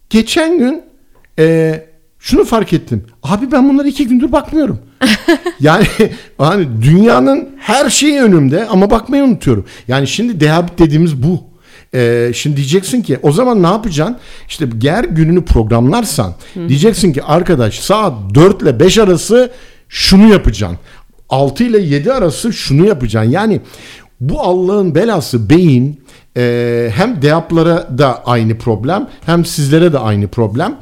[0.10, 0.84] Geçen gün
[1.40, 1.86] e,
[2.20, 3.04] şunu fark ettim.
[3.24, 4.80] Abi ben bunları iki gündür bakmıyorum.
[5.60, 5.86] yani
[6.38, 9.66] hani dünyanın her şeyi önümde ama bakmayı unutuyorum.
[9.88, 11.51] Yani şimdi dehabit dediğimiz bu.
[11.96, 14.18] Ee, şimdi diyeceksin ki o zaman ne yapacaksın?
[14.48, 19.52] İşte eğer gününü programlarsan diyeceksin ki arkadaş saat 4 ile 5 arası
[19.90, 20.78] şunu yapacaksın.
[21.30, 23.32] 6 ile 7 arası şunu yapacaksın.
[23.32, 23.62] Yani
[24.20, 26.02] bu Allah'ın belası beyin
[26.38, 30.78] e, hem deaplara da aynı problem hem sizlere de aynı problem.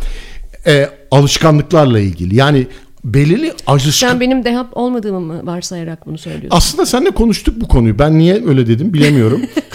[0.67, 2.35] E, alışkanlıklarla ilgili.
[2.35, 2.67] Yani
[3.03, 4.09] belirli alışkan...
[4.09, 6.57] Sen benim dehap olmadığımı mı varsayarak bunu söylüyorsun?
[6.57, 7.99] Aslında seninle konuştuk bu konuyu.
[7.99, 9.41] Ben niye öyle dedim bilemiyorum.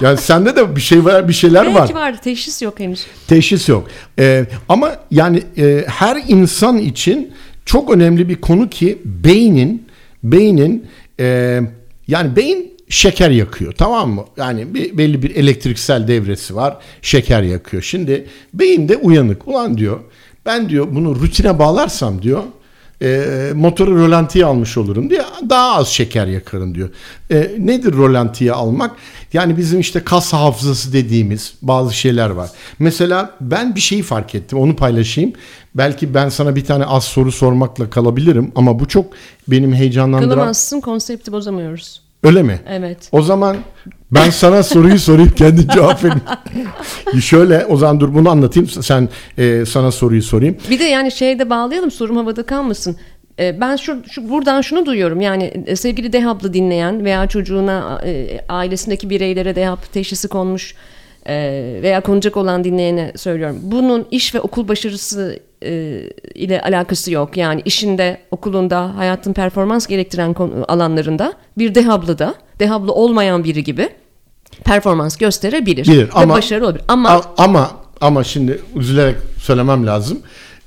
[0.00, 1.74] yani sende de bir şey var, bir şeyler var.
[1.74, 2.18] Belki vardı.
[2.24, 3.06] Teşhis yok henüz.
[3.28, 3.88] Teşhis yok.
[4.18, 7.32] Ee, ama yani e, her insan için
[7.64, 9.86] çok önemli bir konu ki beynin
[10.22, 10.86] beynin
[11.20, 11.60] e,
[12.08, 14.24] yani beyin şeker yakıyor tamam mı?
[14.36, 16.76] Yani bir, belli bir elektriksel devresi var.
[17.02, 17.82] Şeker yakıyor.
[17.82, 19.48] Şimdi beyin de uyanık.
[19.48, 20.00] Ulan diyor
[20.46, 22.42] ben diyor bunu rutine bağlarsam diyor
[23.02, 26.88] e, motoru rolantiye almış olurum diye daha az şeker yakarım diyor.
[27.30, 28.90] E, nedir rolantiye almak?
[29.32, 32.50] Yani bizim işte kas hafızası dediğimiz bazı şeyler var.
[32.78, 35.32] Mesela ben bir şeyi fark ettim onu paylaşayım.
[35.74, 39.12] Belki ben sana bir tane az soru sormakla kalabilirim ama bu çok
[39.48, 40.30] benim heyecanlandıran...
[40.30, 42.05] Kalamazsın konsepti bozamıyoruz.
[42.22, 42.60] Öyle mi?
[42.68, 43.08] Evet.
[43.12, 43.56] O zaman
[44.10, 46.22] ben sana soruyu sorayım kendi cevap vereyim.
[47.20, 49.08] Şöyle o zaman dur bunu anlatayım sen
[49.38, 50.56] e, sana soruyu sorayım.
[50.70, 52.96] Bir de yani şeyde bağlayalım sorum havada kalmasın.
[53.38, 58.40] E, ben şu, şu buradan şunu duyuyorum yani e, sevgili DEHAP'lı dinleyen veya çocuğuna e,
[58.48, 60.74] ailesindeki bireylere DEHAP teşhisi konmuş
[61.28, 61.34] e,
[61.82, 63.58] veya konacak olan dinleyene söylüyorum.
[63.62, 66.02] Bunun iş ve okul başarısı e,
[66.34, 67.36] ile alakası yok.
[67.36, 70.34] Yani işinde, okulunda, hayatın performans gerektiren
[70.68, 73.88] alanlarında bir DEHAP'lı da DEHAP'lı olmayan biri gibi
[74.64, 76.84] performans gösterebilir Bilir, ve ama- başarılı olabilir.
[76.88, 77.70] Ama A- ama
[78.00, 80.18] ama şimdi üzülerek söylemem lazım.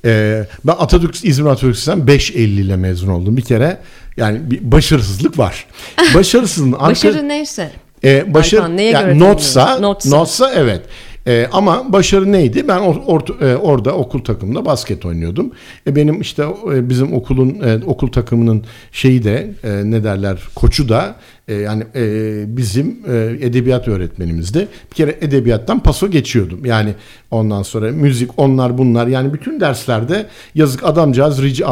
[0.05, 3.77] Ee, ben Atatürk İzmir Atatürk Lisesi'nden 5.50 ile mezun oldum bir kere.
[4.17, 5.65] Yani bir başarısızlık var.
[6.15, 7.71] Başarısızlığın başarı neyse.
[8.03, 10.51] E, başarı Alpan, neye yani göre notsa, notsa Notsa.
[10.55, 10.81] evet.
[11.27, 12.67] E, ama başarı neydi?
[12.67, 15.51] Ben or, orta- e, orada okul takımında basket oynuyordum.
[15.87, 16.43] E, benim işte
[16.73, 21.15] e, bizim okulun e, okul takımının şeyi de e, ne derler koçu da
[21.47, 24.67] e, yani e, bizim e, edebiyat öğretmenimizdi.
[24.91, 26.65] Bir kere edebiyattan paso geçiyordum.
[26.65, 26.93] Yani
[27.31, 31.67] ondan sonra müzik onlar bunlar yani bütün derslerde yazık adamcağız rica,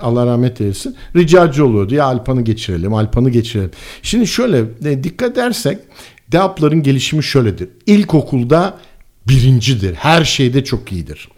[0.00, 1.94] Allah rahmet eylesin ricacı oluyordu.
[1.94, 3.70] Ya Alpan'ı geçirelim, Alpan'ı geçirelim.
[4.02, 5.78] Şimdi şöyle e, dikkat edersek
[6.32, 7.68] DEAP'ların gelişimi şöyledir.
[7.86, 8.78] İlkokulda
[9.28, 9.94] birincidir.
[9.94, 11.28] Her şeyde çok iyidir.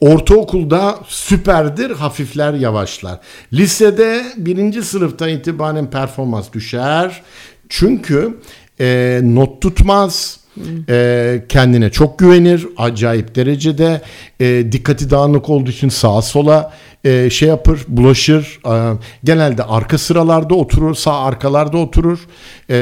[0.00, 3.20] Ortaokulda süperdir, hafifler, yavaşlar.
[3.52, 7.22] Lisede birinci sınıftan itibaren performans düşer.
[7.68, 8.38] Çünkü
[8.80, 10.39] e, not tutmaz,
[10.88, 14.00] e, kendine çok güvenir, acayip derecede
[14.40, 16.72] e, dikkati dağınık olduğu için sağa sola
[17.04, 18.60] e, şey yapır, bulaşır.
[18.66, 22.18] E, genelde arka sıralarda oturur, sağ arkalarda oturur.
[22.70, 22.76] E,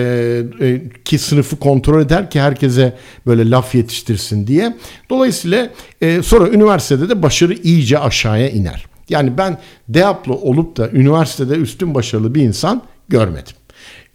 [0.61, 4.77] e, ki sınıfı kontrol eder ki herkese böyle laf yetiştirsin diye.
[5.11, 5.71] Dolayısıyla
[6.01, 8.87] e, sonra üniversitede de başarı iyice aşağıya iner.
[9.09, 9.59] Yani ben
[9.89, 13.58] DEAP'lı olup da üniversitede üstün başarılı bir insan görmedim.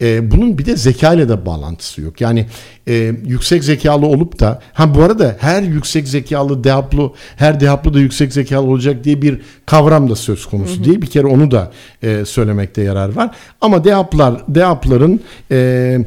[0.04, 2.20] E, bunun bir de zeka ile de bağlantısı yok.
[2.20, 2.46] Yani
[2.88, 2.94] e,
[3.24, 8.32] yüksek zekalı olup da ha bu arada her yüksek zekalı DEAP'lı her DEAP'lı da yüksek
[8.32, 11.02] zekalı olacak diye bir kavram da söz konusu değil.
[11.02, 13.36] Bir kere onu da e, söylemekte yarar var.
[13.60, 15.98] Ama DEAP'lar DEAP'ların e,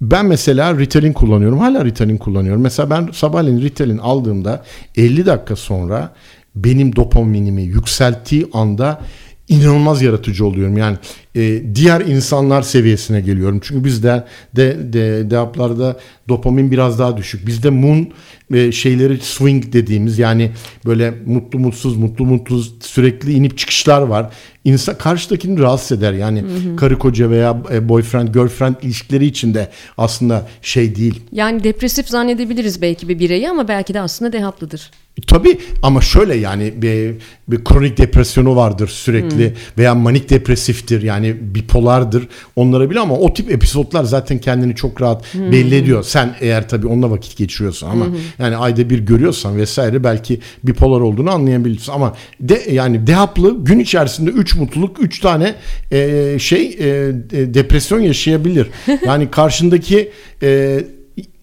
[0.00, 1.58] ben mesela Ritalin kullanıyorum.
[1.58, 2.62] Hala Ritalin kullanıyorum.
[2.62, 4.62] Mesela ben sabahleyin Ritalin aldığımda
[4.96, 6.12] 50 dakika sonra
[6.56, 9.00] benim dopaminimi yükselttiği anda
[9.48, 10.76] inanılmaz yaratıcı oluyorum.
[10.76, 10.96] Yani
[11.34, 13.60] e, diğer insanlar seviyesine geliyorum.
[13.62, 14.24] Çünkü bizde
[14.56, 15.96] de, de DEAP'larda
[16.28, 17.46] dopamin biraz daha düşük.
[17.46, 18.08] Bizde moon
[18.54, 20.50] e, şeyleri swing dediğimiz yani
[20.86, 24.32] böyle mutlu mutsuz mutlu mutsuz sürekli inip çıkışlar var.
[24.64, 26.12] İnsan karşıdakini rahatsız eder.
[26.12, 26.44] Yani
[26.76, 31.20] karı koca veya e, boyfriend girlfriend ilişkileri içinde aslında şey değil.
[31.32, 34.90] Yani depresif zannedebiliriz belki bir bireyi ama belki de aslında dehaplıdır.
[35.26, 37.14] Tabii ama şöyle yani bir,
[37.48, 43.50] bir kronik depresyonu vardır sürekli veya manik depresiftir yani bipolardır onlara bile ama o tip
[43.50, 46.02] episodlar zaten kendini çok rahat belli ediyor.
[46.02, 48.06] Sen eğer tabii onunla vakit geçiriyorsan ama
[48.38, 51.92] yani ayda bir görüyorsan vesaire belki bipolar olduğunu anlayabilirsin.
[51.92, 55.54] Ama de yani dehaplı gün içerisinde 3 mutluluk 3 tane
[55.92, 56.84] e, şey e,
[57.32, 58.66] depresyon yaşayabilir.
[59.06, 60.10] Yani karşındaki
[60.42, 60.80] e,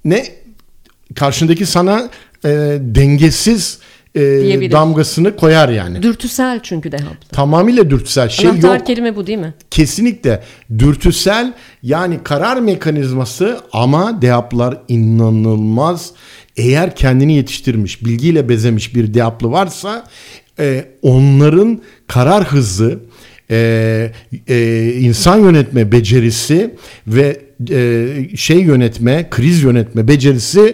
[0.06, 0.24] ne?
[1.16, 2.10] Karşındaki sana
[2.46, 2.50] e,
[2.82, 3.80] dengesiz
[4.16, 6.04] e, damgasını koyar yani.
[6.04, 7.28] Dürtüsel çünkü dehaplı.
[7.32, 8.88] Tamamıyla dürtüsel şey Anahtar yok.
[8.88, 9.54] kelime bu değil mi?
[9.72, 10.44] Kesinlikle
[10.80, 16.12] dürtüsel yani karar mekanizması ama deaplar inanılmaz.
[16.58, 20.04] Eğer kendini yetiştirmiş, bilgiyle bezemiş bir deaplı varsa
[20.60, 23.00] e, onların karar hızı,
[23.52, 24.12] e,
[24.48, 26.76] e, insan yönetme becerisi
[27.08, 27.42] ve
[27.72, 30.74] e, şey yönetme, kriz yönetme becerisi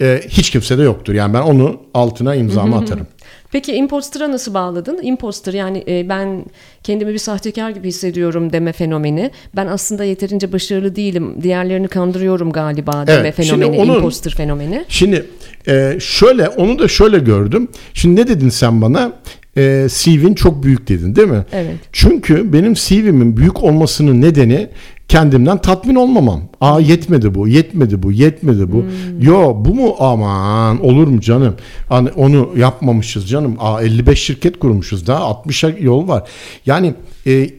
[0.00, 1.14] e, hiç kimsede yoktur.
[1.14, 3.06] Yani ben onu altına imzamı atarım.
[3.52, 4.98] Peki imposter'a nasıl bağladın?
[5.02, 6.44] Imposter yani e, ben
[6.82, 9.30] kendimi bir sahtekar gibi hissediyorum deme fenomeni.
[9.56, 11.42] Ben aslında yeterince başarılı değilim.
[11.42, 13.80] Diğerlerini kandırıyorum galiba deme Evet, fenomeni.
[13.80, 14.84] onun- Imposter fenomeni.
[14.88, 15.26] Şimdi
[15.68, 17.68] e, şöyle onu da şöyle gördüm.
[17.94, 19.12] Şimdi ne dedin sen bana?
[19.56, 21.44] e, CV'in çok büyük dedin değil mi?
[21.52, 21.74] Evet.
[21.92, 24.68] Çünkü benim CV'min büyük olmasının nedeni
[25.08, 26.42] kendimden tatmin olmamam.
[26.60, 28.82] Aa yetmedi bu, yetmedi bu, yetmedi bu.
[28.82, 29.20] Hmm.
[29.20, 31.54] Yo bu mu aman olur mu canım?
[31.88, 33.56] Hani onu yapmamışız canım.
[33.58, 36.28] Aa 55 şirket kurmuşuz daha 60'a yol var.
[36.66, 36.94] Yani
[37.26, 37.50] e,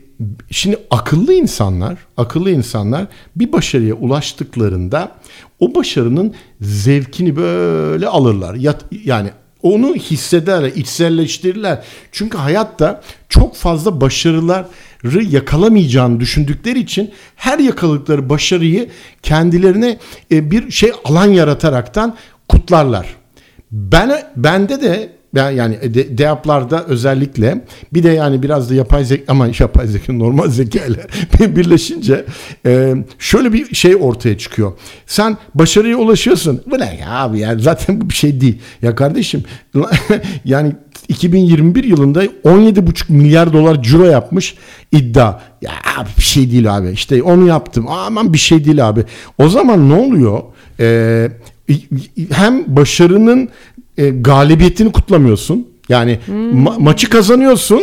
[0.52, 5.12] şimdi akıllı insanlar, akıllı insanlar bir başarıya ulaştıklarında
[5.60, 8.58] o başarının zevkini böyle alırlar.
[9.06, 9.30] Yani
[9.64, 11.84] onu hissederler, içselleştirirler.
[12.12, 18.90] Çünkü hayatta çok fazla başarıları yakalamayacağını düşündükleri için her yakaladıkları başarıyı
[19.24, 19.98] kendilerine
[20.32, 22.16] e, bir şey alan yarataraktan
[22.50, 23.16] kutlarlar.
[23.72, 29.48] Ben bende de yani de, DEAP'larda özellikle bir de yani biraz da yapay zeka ama
[29.60, 31.08] yapay zeka normal zeka ile
[31.56, 32.26] birleşince
[32.66, 34.72] e, şöyle bir şey ortaya çıkıyor.
[35.06, 36.62] Sen başarıya ulaşıyorsun.
[36.72, 38.58] Bu ne ya abi yani zaten bu bir şey değil.
[38.82, 39.44] Ya kardeşim
[40.46, 40.76] yani
[41.08, 44.56] 2021 yılında 17,5 milyar dolar ciro yapmış
[44.92, 45.40] iddia.
[45.62, 46.92] Ya abi bir şey değil abi.
[46.92, 47.88] İşte onu yaptım.
[47.88, 49.04] Aman bir şey değil abi.
[49.38, 50.44] O zaman ne oluyor?
[50.80, 51.30] Ee,
[52.32, 53.50] hem başarının
[54.00, 55.68] e, galibiyetini kutlamıyorsun.
[55.90, 56.68] Yani hmm.
[56.68, 57.82] ma- maçı kazanıyorsun.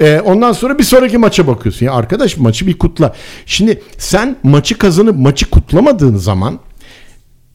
[0.00, 1.86] E, ondan sonra bir sonraki maça bakıyorsun.
[1.86, 3.14] Ya arkadaş maçı bir kutla.
[3.46, 6.58] Şimdi sen maçı kazanıp maçı kutlamadığın zaman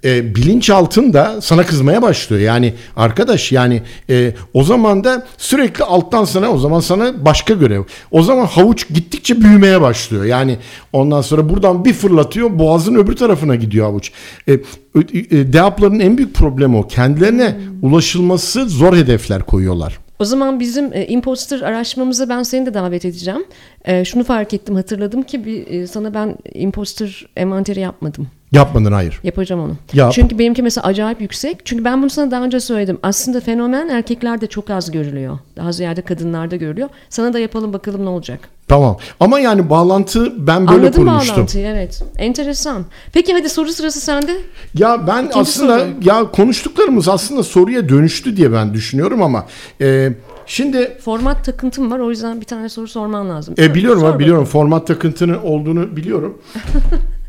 [0.06, 2.42] e, bilinçaltın da sana kızmaya başlıyor.
[2.42, 7.84] Yani arkadaş yani e, o zaman da sürekli alttan sana o zaman sana başka görev.
[8.12, 10.26] O zaman havuç gittikçe büyümeye başlıyor.
[10.26, 10.58] Yani
[10.94, 14.12] ondan sonra buradan bir fırlatıyor boğazın öbür tarafına gidiyor havuç.
[14.48, 16.88] E, e, DEAP'ların en büyük problemi o.
[16.88, 20.00] Kendilerine ulaşılması zor hedefler koyuyorlar.
[20.20, 23.46] O zaman bizim e, imposter araştırmamıza ben seni de davet edeceğim.
[23.86, 28.28] E, şunu fark ettim hatırladım ki bir, e, sana ben imposter envanteri yapmadım.
[28.52, 29.20] Yapmadın hayır.
[29.24, 29.76] Yapacağım onu.
[29.94, 30.12] Yap.
[30.14, 31.66] Çünkü benimki mesela acayip yüksek.
[31.66, 32.98] Çünkü ben bunu sana daha önce söyledim.
[33.04, 35.38] Aslında fenomen erkeklerde çok az görülüyor.
[35.58, 36.90] Daha ziyade kadınlarda görülüyor.
[37.10, 38.40] Sana da yapalım bakalım ne olacak.
[38.68, 38.98] Tamam.
[39.20, 41.36] Ama yani bağlantı ben böyle Anladım kurmuştum.
[41.36, 42.04] bağlantıyı evet.
[42.18, 42.86] Enteresan.
[43.14, 44.38] Peki hadi soru sırası sende.
[44.78, 45.90] Ya ben İkinci aslında soru.
[46.02, 49.46] ya konuştuklarımız aslında soruya dönüştü diye ben düşünüyorum ama
[49.82, 50.10] e,
[50.46, 53.56] Şimdi format takıntım var o yüzden bir tane soru sorman lazım.
[53.58, 56.42] E, biliyorum Sor biliyorum format takıntının olduğunu biliyorum.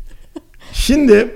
[0.73, 1.29] Şimdi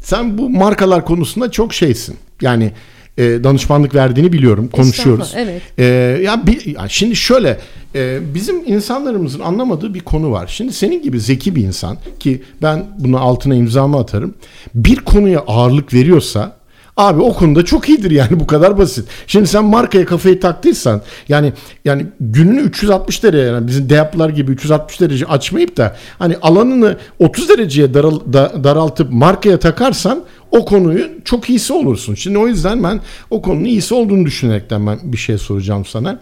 [0.00, 2.16] sen bu markalar konusunda çok şeysin.
[2.42, 2.72] Yani
[3.18, 4.68] e, danışmanlık verdiğini biliyorum.
[4.68, 5.32] Konuşuyoruz.
[5.36, 5.62] Evet.
[5.78, 5.84] E,
[6.24, 7.58] ya, bir, ya şimdi şöyle
[7.94, 10.46] e, bizim insanlarımızın anlamadığı bir konu var.
[10.46, 14.34] Şimdi senin gibi zeki bir insan ki ben bunu altına imzamı atarım.
[14.74, 16.56] Bir konuya ağırlık veriyorsa
[16.96, 19.08] Abi o konuda çok iyidir yani bu kadar basit.
[19.26, 21.52] Şimdi sen markaya kafayı taktıysan yani
[21.84, 27.48] yani gününü 360 derece yani bizim deyaplar gibi 360 derece açmayıp da hani alanını 30
[27.48, 32.14] dereceye daral, da, daraltıp markaya takarsan o konuyu çok iyisi olursun.
[32.14, 36.20] Şimdi o yüzden ben o konunun iyisi olduğunu düşünerekten ben bir şey soracağım sana.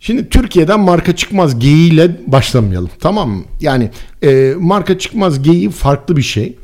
[0.00, 2.90] Şimdi Türkiye'den marka çıkmaz geyiğiyle başlamayalım.
[3.00, 3.44] Tamam mı?
[3.60, 3.90] Yani
[4.22, 6.56] e, marka çıkmaz geyiği farklı bir şey.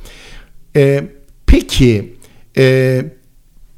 [0.77, 1.05] E,
[1.47, 2.16] peki
[2.59, 3.03] e,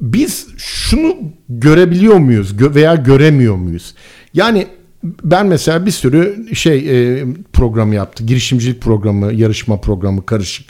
[0.00, 1.16] biz şunu
[1.48, 3.94] görebiliyor muyuz veya göremiyor muyuz?
[4.34, 4.66] Yani
[5.02, 8.24] ben mesela bir sürü şey e, programı yaptı.
[8.24, 10.66] Girişimcilik programı, yarışma programı karışık.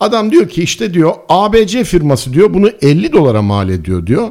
[0.00, 4.28] Adam diyor ki işte diyor ABC firması diyor bunu 50 dolara mal ediyor diyor.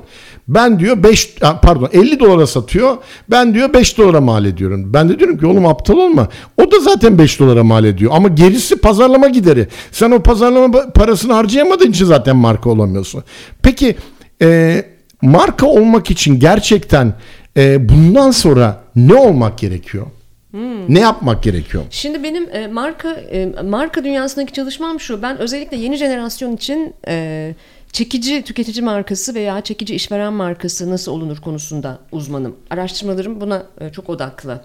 [0.47, 2.97] Ben diyor 5 pardon 50 dolara satıyor.
[3.29, 4.93] Ben diyor 5 dolara mal ediyorum.
[4.93, 6.27] Ben de diyorum ki oğlum aptal olma.
[6.61, 8.11] O da zaten 5 dolara mal ediyor.
[8.15, 9.67] Ama gerisi pazarlama gideri.
[9.91, 13.23] Sen o pazarlama parasını harcayamadığın için zaten marka olamıyorsun.
[13.63, 13.95] Peki
[14.41, 14.83] e,
[15.21, 17.13] marka olmak için gerçekten
[17.57, 20.07] e, bundan sonra ne olmak gerekiyor?
[20.51, 20.95] Hmm.
[20.95, 21.83] Ne yapmak gerekiyor?
[21.89, 25.21] Şimdi benim e, marka e, marka dünyasındaki çalışmam şu.
[25.21, 27.55] Ben özellikle yeni jenerasyon için e,
[27.91, 32.55] çekici tüketici markası veya çekici işveren markası nasıl olunur konusunda uzmanım.
[32.69, 34.61] Araştırmalarım buna e, çok odaklı.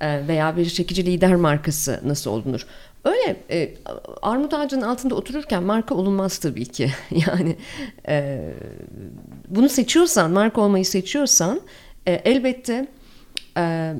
[0.00, 2.66] E, veya bir çekici lider markası nasıl olunur?
[3.04, 3.74] Öyle e,
[4.22, 6.92] armut ağacının altında otururken marka olunmaz tabii ki.
[7.26, 7.56] yani
[8.08, 8.40] e,
[9.48, 11.60] bunu seçiyorsan, marka olmayı seçiyorsan
[12.08, 12.86] e, elbette
[13.58, 13.94] e,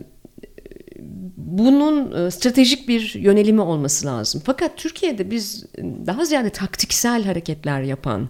[1.36, 4.42] bunun e, stratejik bir yönelimi olması lazım.
[4.44, 5.64] Fakat Türkiye'de biz
[6.06, 8.28] daha ziyade taktiksel hareketler yapan,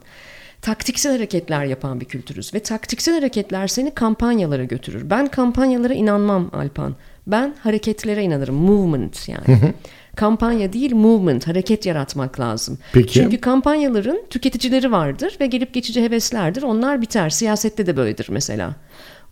[0.63, 5.11] taktiksel hareketler yapan bir kültürüz ve taktiksel hareketler seni kampanyalara götürür.
[5.11, 6.97] Ben kampanyalara inanmam Alpan.
[7.27, 8.55] Ben hareketlere inanırım.
[8.55, 9.75] Movement yani.
[10.17, 12.79] kampanya değil movement, hareket yaratmak lazım.
[12.93, 13.13] Peki.
[13.13, 16.63] Çünkü kampanyaların tüketicileri vardır ve gelip geçici heveslerdir.
[16.63, 17.31] Onlar biter.
[17.31, 18.75] Siyasette de böyledir mesela.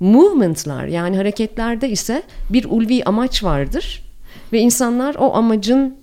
[0.01, 4.03] Movement'lar yani hareketlerde ise bir ulvi amaç vardır
[4.53, 5.97] ve insanlar o amacın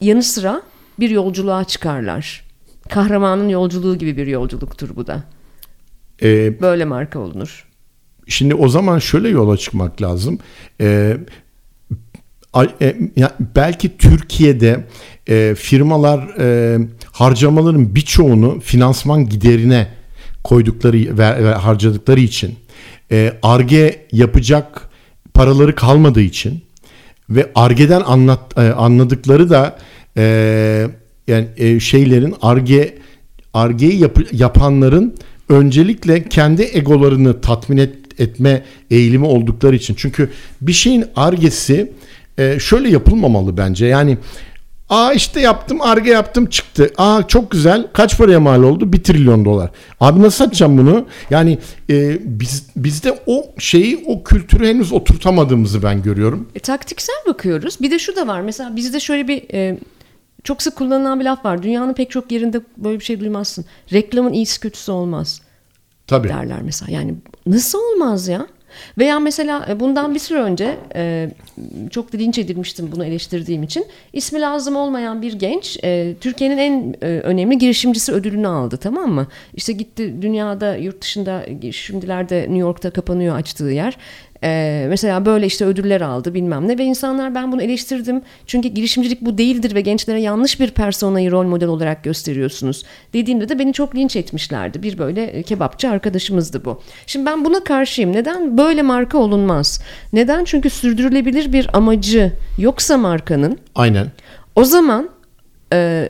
[0.00, 0.62] yanı sıra
[1.00, 2.44] bir yolculuğa çıkarlar.
[2.88, 5.22] Kahramanın yolculuğu gibi bir yolculuktur bu da.
[6.22, 7.66] Ee, Böyle marka olunur.
[8.26, 10.38] şimdi o zaman şöyle yola çıkmak lazım.
[10.80, 11.16] E,
[12.80, 12.96] e,
[13.56, 14.86] belki Türkiye'de
[15.28, 16.78] e, firmalar e,
[17.12, 19.88] harcamaların birçoğunu finansman giderine
[20.44, 22.54] koydukları ve, ve harcadıkları için
[23.42, 24.90] ARGE e, yapacak
[25.34, 26.62] paraları kalmadığı için
[27.30, 29.78] ve ARGE'den anlat, e, anladıkları da
[30.16, 30.22] e,
[31.28, 32.98] yani e, şeylerin ARGE
[33.54, 35.14] ARGE'yi yap, yapanların
[35.48, 39.94] öncelikle kendi egolarını tatmin et, etme eğilimi oldukları için.
[39.98, 40.30] Çünkü
[40.60, 41.92] bir şeyin ARGE'si
[42.38, 43.86] e, şöyle yapılmamalı bence.
[43.86, 44.18] Yani
[44.88, 46.92] Aa işte yaptım, arge yaptım çıktı.
[46.98, 47.86] Aa çok güzel.
[47.92, 48.92] Kaç paraya mal oldu?
[48.92, 49.70] Bir trilyon dolar.
[50.00, 51.06] Abi nasıl satacağım bunu?
[51.30, 51.58] Yani
[51.90, 56.48] e, biz bizde o şeyi, o kültürü henüz oturtamadığımızı ben görüyorum.
[56.54, 57.80] E, taktiksel bakıyoruz.
[57.80, 58.40] Bir de şu da var.
[58.40, 59.78] Mesela bizde şöyle bir e,
[60.44, 61.62] çok sık kullanılan bir laf var.
[61.62, 63.64] Dünyanın pek çok yerinde böyle bir şey duymazsın.
[63.92, 65.40] Reklamın iyisi kötüsü olmaz.
[66.06, 66.28] Tabii.
[66.28, 66.92] Derler mesela.
[66.92, 67.14] Yani
[67.46, 68.46] nasıl olmaz ya?
[68.98, 71.30] Veya mesela e, bundan bir süre önce e,
[71.90, 73.86] çok da linç edilmiştim bunu eleştirdiğim için.
[74.12, 79.26] ismi lazım olmayan bir genç e, Türkiye'nin en önemli girişimcisi ödülünü aldı tamam mı?
[79.54, 83.96] İşte gitti dünyada yurt dışında şimdilerde New York'ta kapanıyor açtığı yer.
[84.44, 88.22] Ee, mesela böyle işte ödüller aldı bilmem ne ve insanlar ben bunu eleştirdim.
[88.46, 92.84] Çünkü girişimcilik bu değildir ve gençlere yanlış bir personayı rol model olarak gösteriyorsunuz.
[93.12, 94.82] Dediğimde de beni çok linç etmişlerdi.
[94.82, 96.82] Bir böyle e, kebapçı arkadaşımızdı bu.
[97.06, 98.12] Şimdi ben buna karşıyım.
[98.12, 98.58] Neden?
[98.58, 99.82] Böyle marka olunmaz.
[100.12, 100.44] Neden?
[100.44, 103.58] Çünkü sürdürülebilir bir amacı yoksa markanın.
[103.74, 104.06] Aynen.
[104.56, 105.08] O zaman
[105.72, 106.08] e,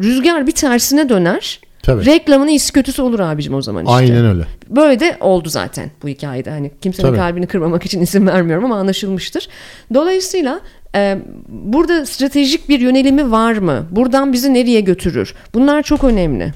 [0.00, 2.06] rüzgar bir tersine döner Tabii.
[2.06, 3.94] Reklamın iyisi kötüsü olur abicim o zaman işte.
[3.94, 4.44] Aynen öyle.
[4.68, 6.50] Böyle de oldu zaten bu hikayede.
[6.50, 7.16] Hani kimsenin Tabii.
[7.16, 9.48] kalbini kırmamak için isim vermiyorum ama anlaşılmıştır.
[9.94, 10.60] Dolayısıyla
[10.94, 11.18] e,
[11.48, 13.86] burada stratejik bir yönelimi var mı?
[13.90, 15.34] Buradan bizi nereye götürür?
[15.54, 16.52] Bunlar çok önemli.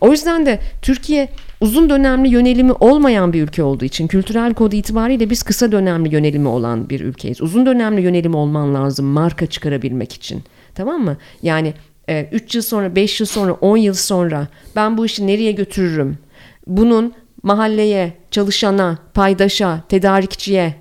[0.00, 1.28] O yüzden de Türkiye
[1.60, 6.48] uzun dönemli yönelimi olmayan bir ülke olduğu için kültürel kod itibariyle biz kısa dönemli yönelimi
[6.48, 7.42] olan bir ülkeyiz.
[7.42, 10.42] Uzun dönemli yönelim olman lazım marka çıkarabilmek için.
[10.74, 11.16] Tamam mı?
[11.42, 11.74] Yani
[12.08, 16.18] 3 yıl sonra, 5 yıl sonra, 10 yıl sonra ben bu işi nereye götürürüm?
[16.66, 20.74] Bunun mahalleye, çalışana, paydaşa, tedarikçiye,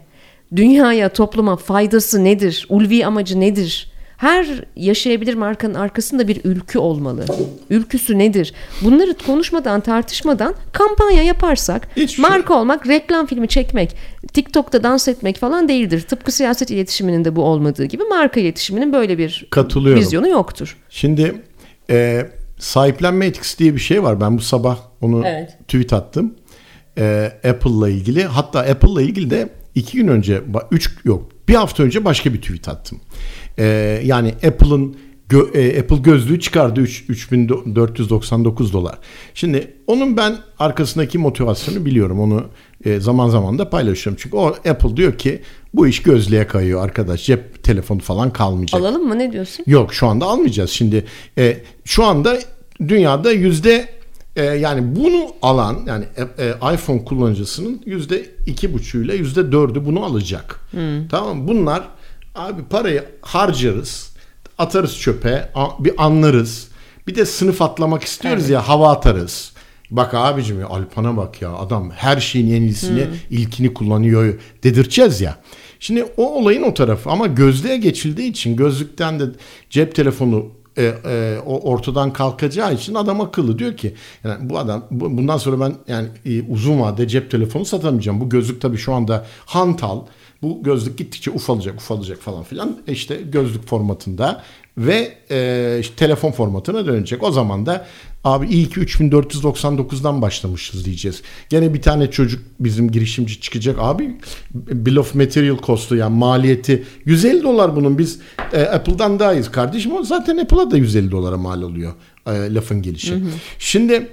[0.56, 2.66] dünyaya, topluma faydası nedir?
[2.70, 3.91] Ulvi amacı nedir?
[4.22, 7.26] Her yaşayabilir markanın arkasında bir ülkü olmalı.
[7.70, 8.54] Ülküsü nedir?
[8.82, 12.58] Bunları konuşmadan, tartışmadan kampanya yaparsak Hiçbir marka şey.
[12.58, 13.96] olmak, reklam filmi çekmek,
[14.34, 16.02] TikTok'ta dans etmek falan değildir.
[16.02, 20.78] Tıpkı siyaset iletişiminin de bu olmadığı gibi marka iletişiminin böyle bir vizyonu yoktur.
[20.90, 21.42] Şimdi
[21.90, 22.26] e,
[22.60, 24.22] sahiplenme etkisi diye bir şey var.
[24.22, 25.58] Ben bu sabah onu evet.
[25.68, 26.36] tweet attım.
[26.98, 28.24] E, Apple'la ilgili.
[28.24, 30.42] Hatta Apple'la ilgili de iki gün önce,
[30.72, 33.02] üç yok bir hafta önce başka bir tweet attım.
[33.58, 33.66] E,
[34.04, 34.96] yani Apple'ın
[35.30, 38.98] gö, e, Apple gözlüğü çıkardı 3, 3499 dolar.
[39.34, 42.20] Şimdi onun ben arkasındaki motivasyonu biliyorum.
[42.20, 42.46] Onu
[42.86, 44.20] e, zaman zaman da paylaşıyorum.
[44.24, 45.42] Çünkü o Apple diyor ki
[45.74, 47.26] bu iş gözlüğe kayıyor arkadaş.
[47.26, 48.82] Cep telefonu falan kalmayacak.
[48.82, 49.66] Alalım mı ne diyorsun?
[49.68, 50.70] Yok şu anda almayacağız.
[50.70, 51.06] Şimdi
[51.38, 52.40] e, şu anda
[52.88, 53.90] dünyada yüzde
[54.36, 56.06] e, yani bunu alan yani
[56.38, 60.60] e, e, iPhone kullanıcısının yüzde iki buçuğuyla yüzde dördü bunu alacak.
[60.72, 61.08] Hmm.
[61.08, 61.84] Tamam Bunlar
[62.36, 64.12] abi parayı harcarız,
[64.58, 66.72] atarız çöpe, bir anlarız.
[67.08, 68.52] Bir de sınıf atlamak istiyoruz evet.
[68.52, 69.54] ya hava atarız.
[69.92, 73.14] Bak abicim ya Alpan'a bak ya adam her şeyin yenisini hmm.
[73.30, 75.38] ilkini kullanıyor dedirteceğiz ya.
[75.80, 79.24] Şimdi o olayın o tarafı ama gözlüğe geçildiği için gözlükten de
[79.70, 80.46] cep telefonu
[80.78, 85.38] e, e, o ortadan kalkacağı için adam akıllı diyor ki yani bu adam bu, bundan
[85.38, 88.22] sonra ben yani e, uzun vade cep telefonu satamayacağım.
[88.22, 90.00] Bu gözlük tabii şu anda hantal.
[90.42, 92.78] Bu gözlük gittikçe ufalacak ufalacak falan filan.
[92.88, 94.44] E işte gözlük formatında
[94.78, 97.24] ve e, işte telefon formatına dönecek.
[97.24, 97.88] O zaman da
[98.24, 101.22] abi iyi ki 3499'dan başlamışız diyeceğiz.
[101.50, 103.76] Gene bir tane çocuk bizim girişimci çıkacak.
[103.80, 104.18] Abi
[104.54, 108.20] bill of material cost'u yani maliyeti 150 dolar bunun biz
[108.54, 109.94] e, Apple'dan daha iyiyiz kardeşim.
[109.94, 111.94] O zaten Apple'a da 150 dolara mal oluyor
[112.28, 113.12] e, lafın gelişi.
[113.12, 113.30] Hı hı.
[113.60, 114.10] Şimdi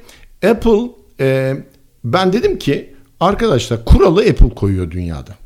[0.46, 1.56] Apple e,
[2.04, 5.37] ben dedim ki arkadaşlar kuralı Apple koyuyor dünyada.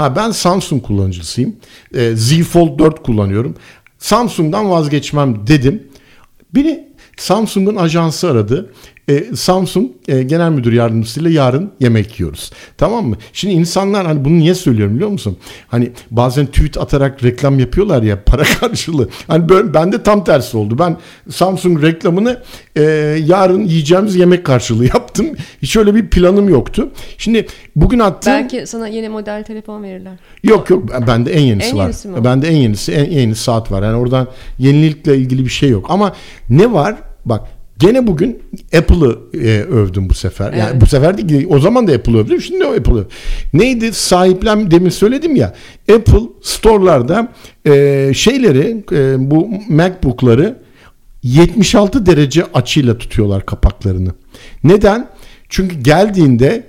[0.00, 1.56] Ha ben Samsung kullanıcısıyım.
[1.94, 3.54] E, Z Fold 4 kullanıyorum.
[3.98, 5.88] Samsung'dan vazgeçmem dedim.
[6.54, 8.72] Beni Samsung'un ajansı aradı
[9.10, 12.52] e, Samsung e, Genel Müdür Yardımcısıyla yarın yemek yiyoruz.
[12.78, 13.16] Tamam mı?
[13.32, 15.36] Şimdi insanlar hani bunu niye söylüyorum biliyor musun?
[15.68, 19.08] Hani bazen tweet atarak reklam yapıyorlar ya para karşılığı.
[19.26, 20.78] Hani böyle, ben de tam tersi oldu.
[20.78, 20.96] Ben
[21.30, 22.42] Samsung reklamını
[22.76, 22.82] e,
[23.26, 25.26] yarın yiyeceğimiz yemek karşılığı yaptım.
[25.62, 26.90] Hiç öyle bir planım yoktu.
[27.18, 27.46] Şimdi
[27.76, 28.32] bugün attığım...
[28.32, 30.12] Belki sana yeni model telefon verirler.
[30.44, 31.82] Yok yok bende en yenisi en var.
[31.82, 32.24] Yenisi mi?
[32.24, 33.82] Bende en yenisi en, en yeni saat var.
[33.82, 35.86] Yani oradan yenilikle ilgili bir şey yok.
[35.88, 36.12] Ama
[36.50, 36.96] ne var?
[37.24, 37.48] Bak
[37.80, 38.38] Gene bugün
[38.78, 40.52] Apple'ı e, övdüm bu sefer.
[40.52, 40.80] Yani Evet.
[40.82, 42.40] bu sefer değil o zaman da Apple'ı övdüm.
[42.40, 43.06] Şimdi o Apple'ı.
[43.52, 43.92] Neydi?
[43.92, 45.54] Sahiplen demin söyledim ya.
[45.94, 47.32] Apple store'larda
[47.66, 50.56] e, şeyleri e, bu MacBook'ları
[51.22, 54.10] 76 derece açıyla tutuyorlar kapaklarını.
[54.64, 55.08] Neden?
[55.48, 56.66] Çünkü geldiğinde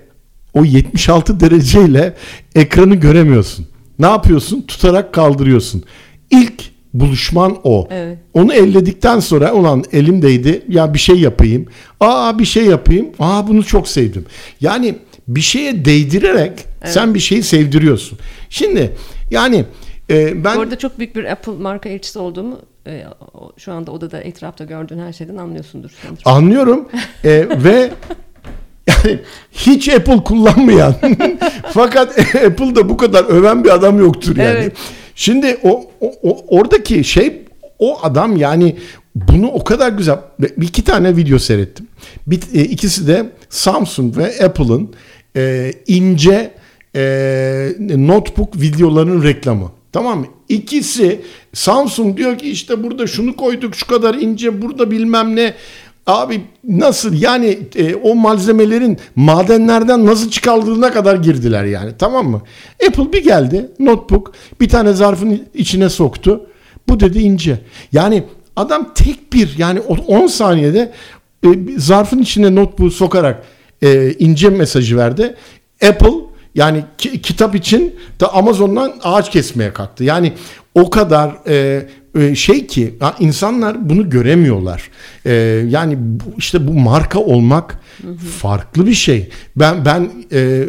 [0.53, 2.13] o 76 dereceyle
[2.55, 3.67] ekranı göremiyorsun.
[3.99, 4.61] Ne yapıyorsun?
[4.61, 5.83] Tutarak kaldırıyorsun.
[6.31, 7.87] İlk buluşman o.
[7.91, 8.17] Evet.
[8.33, 11.65] Onu elledikten sonra ulan elimdeydi ya bir şey yapayım.
[11.99, 13.09] Aa bir şey yapayım.
[13.19, 14.25] Aa bunu çok sevdim.
[14.61, 14.95] Yani
[15.27, 16.51] bir şeye değdirerek
[16.85, 18.19] sen bir şeyi sevdiriyorsun.
[18.49, 18.91] Şimdi
[19.31, 19.65] yani
[20.09, 23.03] e, ben Bu arada çok büyük bir Apple marka elçisi olduğumu e,
[23.57, 25.91] şu anda odada etrafta gördüğün her şeyden anlıyorsundur.
[26.01, 26.17] sanırım.
[26.25, 26.87] Anlıyorum
[27.23, 27.91] E, ve
[28.87, 29.19] yani
[29.51, 30.95] hiç Apple kullanmayan
[31.73, 34.49] fakat Apple'da bu kadar öven bir adam yoktur yani.
[34.49, 34.77] Evet.
[35.15, 37.41] Şimdi o, o, o- oradaki şey
[37.79, 38.75] o adam yani
[39.15, 41.87] bunu o kadar güzel bir iki tane video seyrettim.
[42.27, 44.93] Bir, e, ikisi de Samsung ve Apple'ın
[45.35, 46.51] e, ince
[46.95, 47.01] e,
[47.79, 49.71] notebook videolarının reklamı.
[49.91, 50.25] Tamam mı?
[50.49, 51.21] İkisi
[51.53, 55.53] Samsung diyor ki işte burada şunu koyduk şu kadar ince burada bilmem ne.
[56.07, 62.41] Abi nasıl yani e, o malzemelerin madenlerden nasıl çıkarıldığına kadar girdiler yani tamam mı?
[62.87, 66.47] Apple bir geldi notebook bir tane zarfın içine soktu.
[66.89, 67.59] Bu dedi ince.
[67.91, 68.23] Yani
[68.55, 70.91] adam tek bir yani o 10 saniyede
[71.45, 71.47] e,
[71.77, 73.43] zarfın içine notebook sokarak
[73.81, 75.35] e, ince mesajı verdi.
[75.89, 76.13] Apple
[76.55, 80.03] yani ki- kitap için de Amazon'dan ağaç kesmeye kalktı.
[80.03, 80.33] Yani
[80.75, 81.85] o kadar e,
[82.35, 84.89] şey ki insanlar bunu göremiyorlar.
[85.25, 85.31] E,
[85.69, 85.97] yani
[86.37, 87.79] işte bu marka olmak
[88.39, 89.29] farklı bir şey.
[89.55, 90.65] Ben ben e,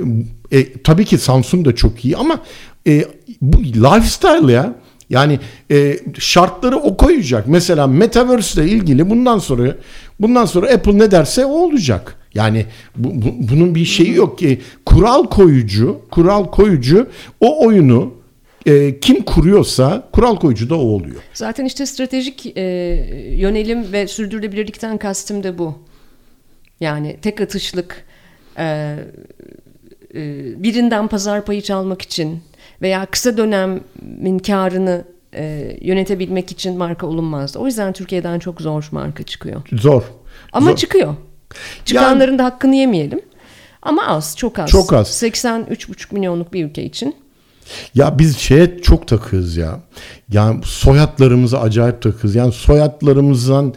[0.53, 2.41] e, tabii ki Samsung da çok iyi ama
[2.87, 3.05] e,
[3.43, 4.75] bu lifestyle ya.
[5.11, 5.39] Yani
[5.71, 7.49] e, şartları o koyacak.
[7.49, 9.77] Mesela Metaverse ile ilgili bundan sonra
[10.21, 12.17] bundan sonra Apple ne derse o olacak.
[12.35, 12.67] Yani
[12.97, 17.07] bu, bu- bunun bir şeyi yok ki kural koyucu, kural koyucu
[17.41, 18.15] o oyunu
[18.67, 21.23] e, kim kuruyorsa kural koyucu da o oluyor.
[21.35, 22.63] Zaten işte stratejik e,
[23.37, 25.79] yönelim ve sürdürülebilirlikten kastım da bu.
[26.81, 28.05] Yani tek atışlık
[28.59, 28.97] e,
[30.15, 32.43] e, birinden pazar payı çalmak için
[32.83, 35.05] veya kısa dönemin karını
[35.35, 37.59] e, yönetebilmek için marka olunmazdı.
[37.59, 39.63] O yüzden Türkiye'den çok zor marka çıkıyor.
[39.73, 40.03] Zor.
[40.53, 40.77] Ama Zor.
[40.77, 41.15] çıkıyor.
[41.85, 43.21] Çıkanların da hakkını yemeyelim.
[43.83, 44.71] Ama az, çok az.
[44.71, 45.09] Çok az.
[45.09, 47.17] 83,5 milyonluk bir ülke için.
[47.95, 49.81] Ya biz şeye çok takığız ya.
[50.33, 52.35] Yani soyadlarımıza acayip takığız.
[52.35, 53.75] Yani soyadlarımızdan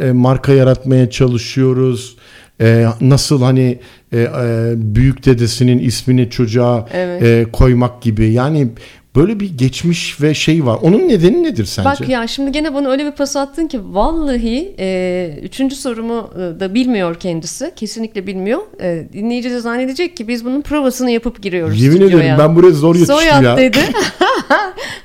[0.00, 2.16] e, marka yaratmaya çalışıyoruz.
[2.60, 3.78] E, nasıl hani
[4.12, 4.28] e, e,
[4.76, 7.22] büyük dedesinin ismini çocuğa Evet.
[7.22, 8.32] e, koymak gibi.
[8.32, 8.68] Yani
[9.16, 10.78] böyle bir geçmiş ve şey var.
[10.82, 11.88] Onun nedeni nedir sence?
[11.88, 16.38] Bak ya şimdi gene bana öyle bir pas attın ki vallahi e, üçüncü sorumu e,
[16.60, 17.72] da bilmiyor kendisi.
[17.76, 18.60] Kesinlikle bilmiyor.
[18.80, 22.24] E, dinleyici de zannedecek ki biz bunun provasını yapıp giriyoruz Yemin stüdyoya.
[22.24, 23.56] ederim ben buraya zor yetiştim Soyad ya.
[23.56, 23.78] dedi.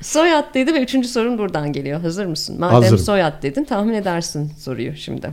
[0.02, 2.00] soyad dedi ve üçüncü sorun buradan geliyor.
[2.00, 2.56] Hazır mısın?
[2.60, 2.98] Madem Hazırım.
[2.98, 5.30] soyad dedin tahmin edersin soruyu şimdi.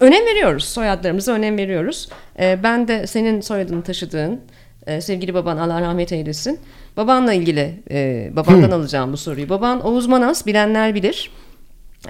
[0.00, 0.64] Önem veriyoruz.
[0.64, 2.08] Soyadlarımıza önem veriyoruz.
[2.40, 4.40] Ee, ben de senin soyadını taşıdığın
[4.86, 6.58] e, sevgili baban Allah rahmet eylesin.
[6.96, 9.48] Babanla ilgili e, babandan alacağım bu soruyu.
[9.48, 11.30] Baban Oğuz Manas bilenler bilir.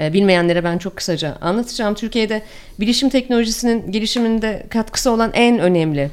[0.00, 1.94] E, bilmeyenlere ben çok kısaca anlatacağım.
[1.94, 2.42] Türkiye'de
[2.80, 6.10] bilişim teknolojisinin gelişiminde katkısı olan en önemli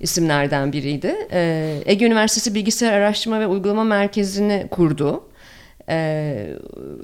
[0.00, 1.14] isimlerden biriydi.
[1.32, 5.24] E, Ege Üniversitesi Bilgisayar Araştırma ve Uygulama Merkezi'ni kurdu.
[5.88, 6.46] E,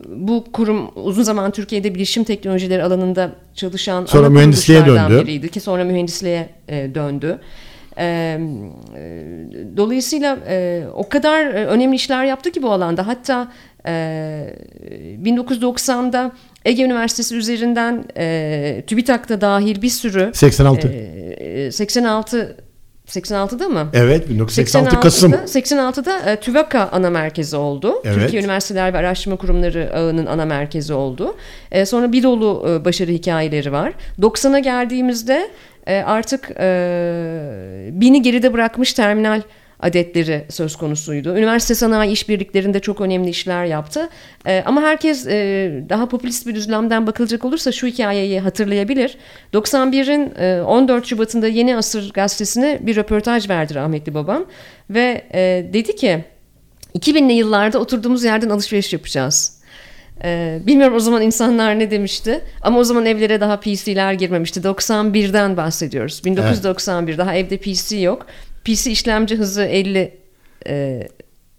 [0.08, 5.22] bu kurum uzun zaman Türkiye'de bilişim teknolojileri alanında çalışan Sonra mühendisliğe döndü.
[5.22, 7.38] biriydi ki sonra mühendisliğe e, döndü.
[7.98, 8.38] E,
[9.76, 13.06] dolayısıyla e, o kadar e, önemli işler yaptı ki bu alanda.
[13.06, 13.52] Hatta
[13.86, 13.90] e,
[15.24, 16.32] 1990'da
[16.64, 20.88] Ege Üniversitesi üzerinden e, TÜBİTAK'ta dahil bir sürü 86.
[20.88, 22.56] e, 86
[23.08, 23.88] 86'da mı?
[23.92, 25.32] evet 1986 Kasım.
[25.32, 28.02] 86'da e, TÜVAKA ana merkezi oldu.
[28.04, 28.14] Evet.
[28.14, 31.36] Türkiye Üniversiteler ve Araştırma Kurumları ağının ana merkezi oldu.
[31.72, 33.92] E, sonra bir dolu e, başarı hikayeleri var.
[34.20, 35.50] 90'a geldiğimizde
[35.88, 39.42] e, artık e, bini geride bırakmış terminal
[39.80, 41.36] adetleri söz konusuydu.
[41.36, 44.08] Üniversite sanayi işbirliklerinde çok önemli işler yaptı.
[44.46, 45.26] E, ama herkes
[45.88, 49.18] daha popülist bir düzlemden bakılacak olursa şu hikayeyi hatırlayabilir.
[49.54, 54.44] 91'in e, 14 Şubat'ında Yeni Asır gazetesine bir röportaj verdi rahmetli babam.
[54.90, 55.22] Ve
[55.72, 56.24] dedi ki
[56.98, 59.57] 2000'li yıllarda oturduğumuz yerden alışveriş yapacağız.
[60.24, 64.60] Ee, bilmiyorum o zaman insanlar ne demişti ama o zaman evlere daha PC'ler girmemişti.
[64.60, 66.22] 91'den bahsediyoruz.
[66.24, 68.26] 1991 daha evde PC yok.
[68.64, 70.18] PC işlemci hızı 50
[70.66, 71.08] e,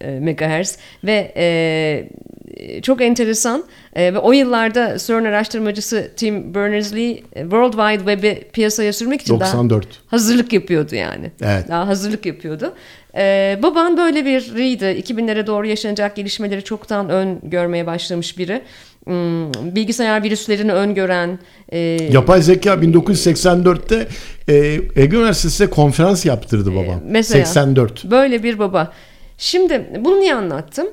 [0.01, 2.09] e, megahertz ve e,
[2.57, 3.63] e, çok enteresan
[3.95, 9.33] e, ve o yıllarda CERN araştırmacısı Tim Berners-Lee e, World Wide Web'i piyasaya sürmek için
[9.33, 9.85] 94.
[9.85, 11.31] daha hazırlık yapıyordu yani.
[11.41, 11.67] Evet.
[11.67, 12.73] Daha hazırlık yapıyordu.
[13.15, 14.85] E, baban böyle biriydi.
[14.85, 18.61] 2000'lere doğru yaşanacak gelişmeleri çoktan ön görmeye başlamış biri.
[19.03, 21.39] Hmm, bilgisayar virüslerini öngören.
[21.69, 21.77] E,
[22.11, 24.07] Yapay zeka 1984'te
[24.47, 24.55] e,
[24.95, 27.01] Ege Üniversitesi'ne konferans yaptırdı babam.
[27.05, 27.45] mesela.
[27.45, 28.05] 84.
[28.05, 28.93] Böyle bir baba.
[29.37, 30.87] Şimdi bunu niye anlattım?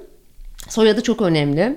[0.69, 1.77] Soyadı çok önemli.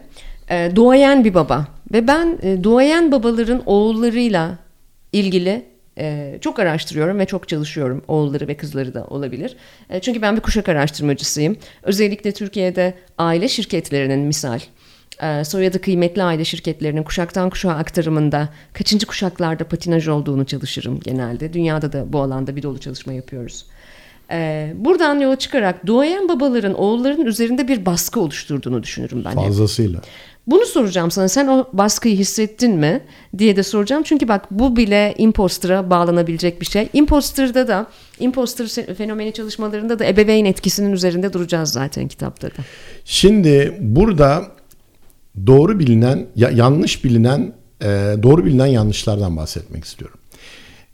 [0.49, 1.67] E, duayen bir baba.
[1.93, 4.57] Ve ben e, duayen babaların oğullarıyla
[5.13, 5.65] ilgili
[5.99, 8.03] e, çok araştırıyorum ve çok çalışıyorum.
[8.07, 9.55] Oğulları ve kızları da olabilir.
[9.89, 11.57] E, çünkü ben bir kuşak araştırmacısıyım.
[11.83, 14.59] Özellikle Türkiye'de aile şirketlerinin misal
[15.23, 21.53] e, soyadı kıymetli aile şirketlerinin kuşaktan kuşağa aktarımında kaçıncı kuşaklarda patinaj olduğunu çalışırım genelde.
[21.53, 23.65] Dünyada da bu alanda bir dolu çalışma yapıyoruz.
[24.31, 29.35] E, buradan yola çıkarak duayen babaların oğulların üzerinde bir baskı oluşturduğunu düşünürüm ben.
[29.97, 30.03] hep.
[30.51, 31.27] Bunu soracağım sana.
[31.27, 33.01] Sen o baskıyı hissettin mi
[33.37, 34.03] diye de soracağım.
[34.03, 36.89] Çünkü bak bu bile imposter'a bağlanabilecek bir şey.
[36.93, 37.87] Imposter'da da,
[38.19, 42.61] imposter fenomeni çalışmalarında da ebeveyn etkisinin üzerinde duracağız zaten kitapta da.
[43.05, 44.51] Şimdi burada
[45.47, 50.17] doğru bilinen, ya, yanlış bilinen, e, doğru bilinen yanlışlardan bahsetmek istiyorum.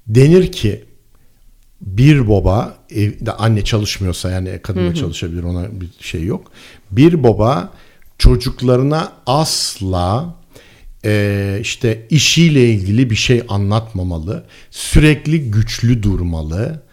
[0.07, 0.83] Denir ki
[1.81, 6.51] bir baba, evde anne çalışmıyorsa yani kadın da çalışabilir ona bir şey yok.
[6.91, 7.71] Bir baba
[8.17, 10.35] çocuklarına asla
[11.05, 14.45] e, işte işiyle ilgili bir şey anlatmamalı.
[14.71, 16.83] Sürekli güçlü durmalı.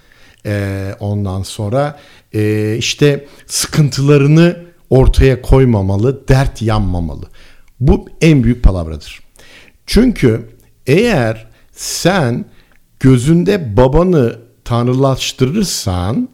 [0.46, 2.00] E, ondan sonra
[2.34, 7.26] e, işte sıkıntılarını ortaya koymamalı, dert yanmamalı.
[7.80, 9.20] Bu en büyük palavradır.
[9.86, 10.48] Çünkü
[10.86, 12.44] eğer sen
[13.00, 16.28] gözünde babanı tanrılaştırırsan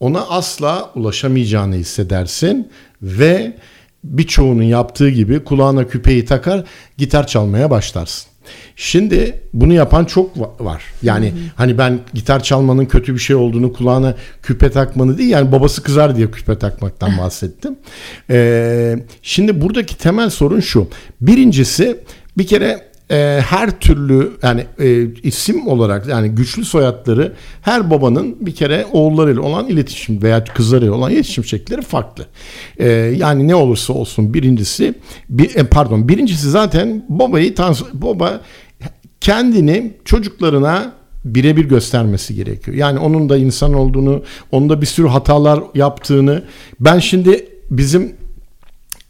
[0.00, 3.56] ona asla ulaşamayacağını hissedersin ve
[4.04, 6.64] birçoğunun yaptığı gibi kulağına küpeyi takar
[6.98, 8.30] gitar çalmaya başlarsın.
[8.76, 10.82] Şimdi bunu yapan çok va- var.
[11.02, 15.82] Yani hani ben gitar çalmanın kötü bir şey olduğunu kulağına küpe takmanı değil yani babası
[15.82, 17.76] kızar diye küpe takmaktan bahsettim.
[18.30, 20.88] Ee, şimdi buradaki temel sorun şu.
[21.20, 22.00] Birincisi
[22.38, 27.32] bir kere e, her türlü yani e, isim olarak yani güçlü soyadları
[27.62, 32.26] her babanın bir kere oğullarıyla olan iletişim veya kızlarıyla olan iletişim şekilleri farklı.
[32.78, 34.94] E, yani ne olursa olsun birincisi
[35.28, 37.54] bir, e, pardon birincisi zaten babayı
[37.92, 38.40] baba
[39.20, 40.92] kendini çocuklarına
[41.24, 42.76] birebir göstermesi gerekiyor.
[42.76, 46.42] Yani onun da insan olduğunu, onun da bir sürü hatalar yaptığını.
[46.80, 48.20] Ben şimdi bizim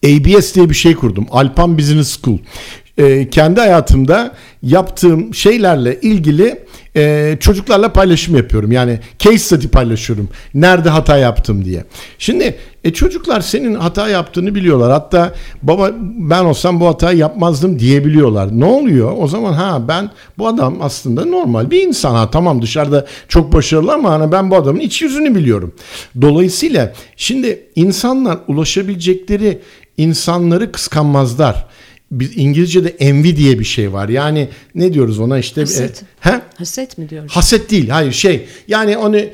[0.05, 1.27] ABS diye bir şey kurdum.
[1.31, 2.39] Alpan Business School.
[3.01, 4.33] Ee, kendi hayatımda
[4.63, 6.65] yaptığım şeylerle ilgili
[6.97, 8.73] e, çocuklarla paylaşım yapıyorum.
[8.73, 10.29] Yani case study paylaşıyorum.
[10.55, 11.85] Nerede hata yaptım diye.
[12.19, 14.91] Şimdi e, çocuklar senin hata yaptığını biliyorlar.
[14.93, 18.61] Hatta baba ben olsam bu hatayı yapmazdım diyebiliyorlar.
[18.61, 19.13] Ne oluyor?
[19.19, 22.15] O zaman ha ben bu adam aslında normal bir insan.
[22.15, 25.75] Ha tamam dışarıda çok başarılı ama hani ben bu adamın iç yüzünü biliyorum.
[26.23, 29.59] Dolayısıyla şimdi insanlar ulaşabilecekleri
[29.97, 31.67] insanları kıskanmazlar.
[32.11, 34.09] Biz İngilizce'de envy diye bir şey var.
[34.09, 36.03] Yani ne diyoruz ona işte Haset.
[36.03, 36.41] e, he?
[36.57, 37.33] Haset mi diyoruz?
[37.33, 37.89] Haset değil.
[37.89, 38.47] Hayır şey.
[38.69, 39.31] Yani onu e,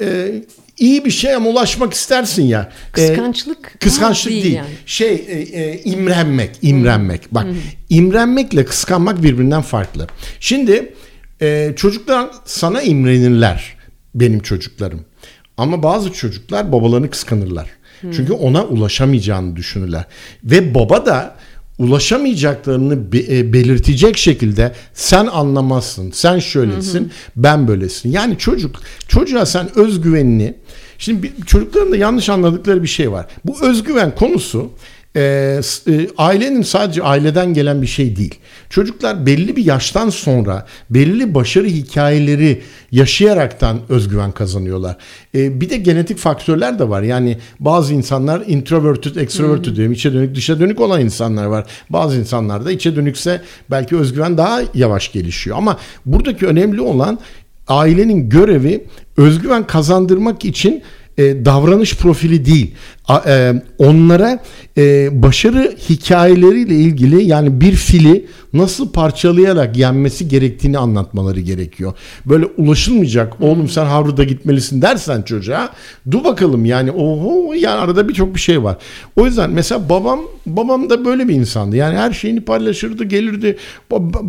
[0.00, 0.42] e,
[0.78, 2.72] iyi bir şey ama ulaşmak istersin ya.
[2.88, 3.80] E, Kıskançlık.
[3.80, 4.54] kıskançlık değil değil.
[4.54, 4.68] yani.
[4.86, 7.34] Şey e, e, imrenmek, imrenmek.
[7.34, 7.46] Bak
[7.88, 10.06] imrenmekle kıskanmak birbirinden farklı.
[10.40, 10.92] Şimdi
[11.42, 13.76] e, çocuklar sana imrenirler.
[14.14, 15.00] Benim çocuklarım.
[15.56, 17.68] Ama bazı çocuklar babalarını kıskanırlar.
[18.02, 20.04] Çünkü ona ulaşamayacağını düşünürler.
[20.44, 21.36] Ve baba da
[21.78, 28.12] ulaşamayacaklarını be- e, belirtecek şekilde sen anlamazsın, sen şöylesin, ben böylesin.
[28.12, 28.76] Yani çocuk
[29.08, 30.54] çocuğa sen özgüvenini
[30.98, 33.26] şimdi bir- çocukların da yanlış anladıkları bir şey var.
[33.44, 34.70] Bu özgüven konusu
[35.16, 35.20] e,
[35.88, 38.34] e, ailenin sadece aileden gelen bir şey değil.
[38.70, 44.96] Çocuklar belli bir yaştan sonra belli başarı hikayeleri yaşayaraktan özgüven kazanıyorlar.
[45.34, 47.02] E, bir de genetik faktörler de var.
[47.02, 49.92] Yani bazı insanlar introverted, extroverted diyorum.
[49.92, 51.66] içe dönük, dışa dönük olan insanlar var.
[51.90, 55.56] Bazı insanlar da içe dönükse belki özgüven daha yavaş gelişiyor.
[55.56, 57.18] Ama buradaki önemli olan
[57.68, 58.84] ailenin görevi
[59.16, 60.82] özgüven kazandırmak için
[61.18, 62.74] e, davranış profili değil.
[63.26, 64.38] E, onlara
[64.76, 71.92] e, başarı hikayeleriyle ilgili yani bir fili nasıl parçalayarak yenmesi gerektiğini anlatmaları gerekiyor.
[72.26, 75.72] Böyle ulaşılmayacak oğlum sen Harvard'a gitmelisin dersen çocuğa
[76.10, 78.76] dur bakalım yani oho yani arada birçok bir şey var.
[79.16, 81.76] O yüzden mesela babam babam da böyle bir insandı.
[81.76, 83.56] Yani her şeyini paylaşırdı gelirdi.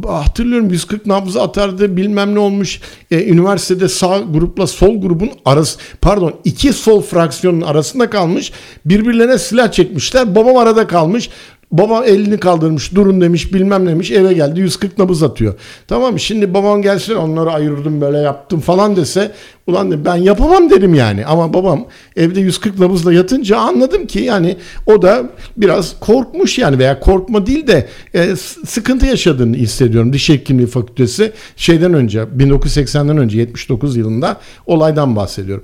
[0.08, 2.82] Hatırlıyorum 140 nabzı atardı bilmem ne olmuş.
[3.12, 8.52] E, üniversitede sağ grupla sol grubun arası pardon iki sol fraksiyonun arasında kalmış.
[8.86, 10.36] Birbirlerine silah çekmişler.
[10.36, 11.30] Babam arada kalmış.
[11.72, 15.54] Baba elini kaldırmış durun demiş bilmem demiş eve geldi 140 nabız atıyor.
[15.88, 16.20] Tamam?
[16.20, 19.32] Şimdi babam gelsin onları ayırdım böyle yaptım falan dese
[19.68, 21.26] ulan ben yapamam derim yani.
[21.26, 21.86] Ama babam
[22.16, 25.24] evde 140 nabızla yatınca anladım ki yani o da
[25.58, 28.36] biraz korkmuş yani veya korkma değil de e,
[28.66, 30.14] sıkıntı yaşadığını hissediyorum.
[30.14, 35.64] Diş hekimliği fakültesi şeyden önce 1980'den önce 79 yılında olaydan bahsediyorum.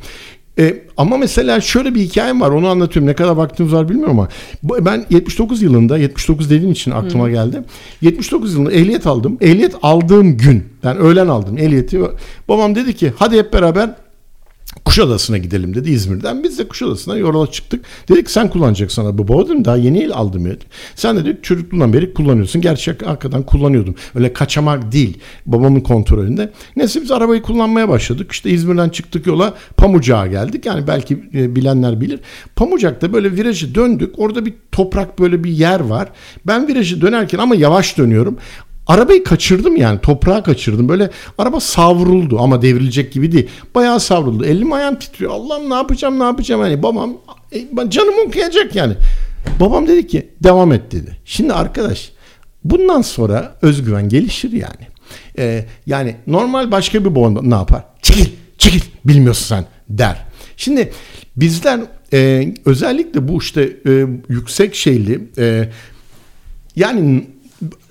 [0.60, 3.10] E, ama mesela şöyle bir hikayem var onu anlatıyorum.
[3.10, 4.30] Ne kadar vaktiniz var bilmiyorum ama
[4.86, 7.34] ben 79 yılında 79 dediğim için aklıma hmm.
[7.34, 7.62] geldi.
[8.02, 9.38] 79 yılında ehliyet aldım.
[9.42, 12.02] Ehliyet aldığım gün ben öğlen aldım ehliyeti.
[12.48, 13.96] Babam dedi ki hadi hep beraber
[14.86, 16.44] Kuşadası'na gidelim dedi İzmir'den.
[16.44, 17.86] Biz de Kuşadası'na yola çıktık.
[18.10, 19.28] Dedik sen kullanacaksın abi.
[19.28, 20.48] Baba dedim daha yeni el aldım.
[20.48, 20.54] Ya.
[20.96, 22.62] Sen de dedik çocukluğundan beri kullanıyorsun.
[22.62, 23.96] Gerçek hakikaten kullanıyordum.
[24.16, 25.18] Öyle kaçamak değil.
[25.46, 26.52] Babamın kontrolünde.
[26.76, 28.32] Neyse biz arabayı kullanmaya başladık.
[28.32, 30.66] İşte İzmir'den çıktık yola Pamucak'a geldik.
[30.66, 32.20] Yani belki e, bilenler bilir.
[32.56, 34.20] Pamucak'ta böyle virajı döndük.
[34.20, 36.10] Orada bir toprak böyle bir yer var.
[36.48, 38.38] Ben virajı dönerken ama yavaş dönüyorum.
[38.88, 40.90] Arabayı kaçırdım yani toprağa kaçırdım.
[40.90, 43.50] Böyle araba savruldu ama devrilecek gibi değil.
[43.76, 44.46] Bayağı savruldu.
[44.46, 45.32] Elim ayağım titriyor.
[45.32, 46.62] Allah'ım ne yapacağım ne yapacağım.
[46.62, 47.14] Hani babam
[47.52, 48.94] e, canım okuyacak yani.
[49.60, 51.18] Babam dedi ki devam et dedi.
[51.26, 52.12] Şimdi arkadaş
[52.64, 54.88] bundan sonra özgüven gelişir yani.
[55.38, 57.84] Ee, yani normal başka bir baba ne yapar?
[58.02, 60.18] Çekil çekil bilmiyorsun sen der.
[60.58, 60.92] Şimdi
[61.36, 61.80] bizler
[62.14, 65.70] e, özellikle bu işte e, yüksek şeyli e,
[66.76, 67.28] yani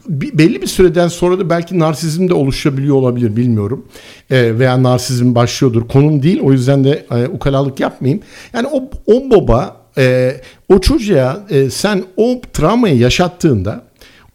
[0.08, 3.86] belli bir süreden sonra da belki narsizm de oluşabiliyor olabilir bilmiyorum.
[4.30, 5.88] E, veya narsizm başlıyordur.
[5.88, 8.22] Konum değil o yüzden de e, ukalalık yapmayayım.
[8.54, 10.36] Yani o, o baba e,
[10.68, 13.84] o çocuğa e, sen o travmayı yaşattığında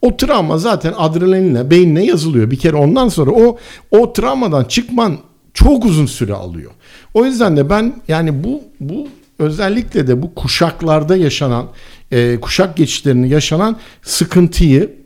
[0.01, 2.51] o travma zaten adrenalinle beynine yazılıyor.
[2.51, 3.57] Bir kere ondan sonra o
[3.91, 5.17] o travmadan çıkman
[5.53, 6.71] çok uzun süre alıyor.
[7.13, 9.07] O yüzden de ben yani bu bu
[9.39, 11.65] özellikle de bu kuşaklarda yaşanan
[12.11, 14.98] e, kuşak geçişlerini yaşanan sıkıntıyı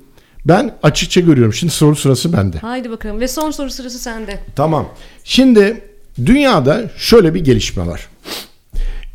[0.46, 1.54] ben açıkça görüyorum.
[1.54, 2.58] Şimdi soru sırası bende.
[2.58, 4.40] Haydi bakalım ve son soru sırası sende.
[4.56, 4.90] Tamam.
[5.24, 5.82] Şimdi
[6.26, 8.08] dünyada şöyle bir gelişme var.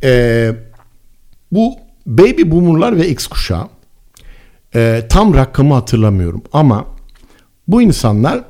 [0.03, 0.53] Ee,
[1.53, 1.77] bu
[2.07, 3.69] baby boomerlar ve X kuşağı
[4.75, 6.87] e, tam rakamı hatırlamıyorum ama
[7.69, 8.45] bu insanlar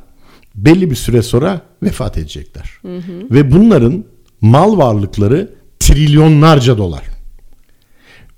[0.55, 2.71] belli bir süre sonra vefat edecekler.
[2.83, 3.31] Hı hı.
[3.31, 4.05] Ve bunların
[4.41, 7.03] mal varlıkları trilyonlarca dolar.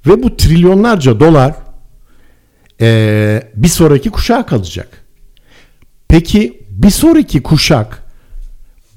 [0.06, 1.54] Ve bu trilyonlarca dolar
[2.80, 5.04] e, bir sonraki kuşağa kalacak.
[6.08, 8.02] Peki bir sonraki kuşak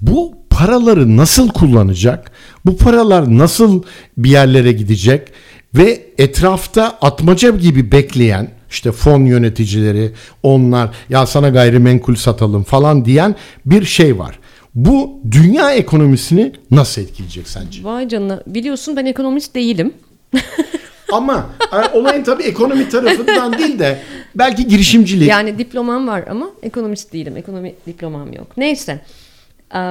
[0.01, 2.31] bu paraları nasıl kullanacak?
[2.65, 3.84] Bu paralar nasıl
[4.18, 5.27] bir yerlere gidecek?
[5.76, 10.11] Ve etrafta atmaca gibi bekleyen işte fon yöneticileri
[10.43, 13.35] onlar ya sana gayrimenkul satalım falan diyen
[13.65, 14.39] bir şey var.
[14.76, 17.84] Bu dünya ekonomisini nasıl etkileyecek sence?
[17.84, 19.93] Vay canına biliyorsun ben ekonomist değilim.
[21.14, 21.49] Ama
[21.94, 23.99] olayın tabii ekonomi tarafından değil de
[24.35, 25.30] belki girişimcilik.
[25.30, 27.38] Yani diplomam var ama ekonomist değilim.
[27.38, 28.57] Ekonomi diplomam yok.
[28.57, 29.02] Neyse.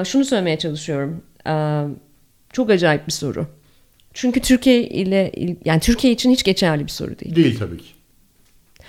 [0.04, 1.22] Şunu söylemeye çalışıyorum.
[2.52, 3.46] Çok acayip bir soru.
[4.14, 5.32] Çünkü Türkiye ile
[5.64, 7.36] yani Türkiye için hiç geçerli bir soru değil.
[7.36, 7.84] Değil tabii ki.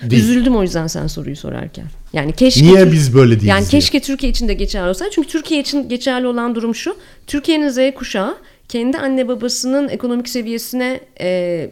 [0.02, 0.22] Değil.
[0.22, 1.86] Üzüldüm o yüzden sen soruyu sorarken.
[2.12, 3.46] Yani keşke Niye biz böyle değiliz?
[3.46, 3.70] Yani diye.
[3.70, 5.04] keşke Türkiye için de geçerli olsa.
[5.10, 6.96] Çünkü Türkiye için geçerli olan durum şu.
[7.26, 8.36] Türkiye'nin Z kuşağı
[8.68, 11.70] kendi anne babasının ekonomik seviyesine e,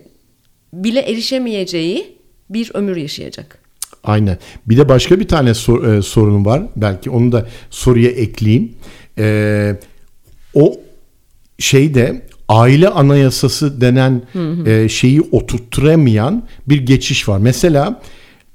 [0.72, 2.16] bile erişemeyeceği
[2.50, 3.58] bir ömür yaşayacak.
[4.04, 4.38] Aynen.
[4.66, 6.62] Bir de başka bir tane sor, e, sorun var.
[6.76, 8.72] Belki onu da soruya ekleyeyim.
[9.18, 9.76] E,
[10.54, 10.80] o
[11.58, 14.70] şeyde aile anayasası denen hı hı.
[14.70, 17.38] E, şeyi oturtturamayan bir geçiş var.
[17.38, 18.00] Mesela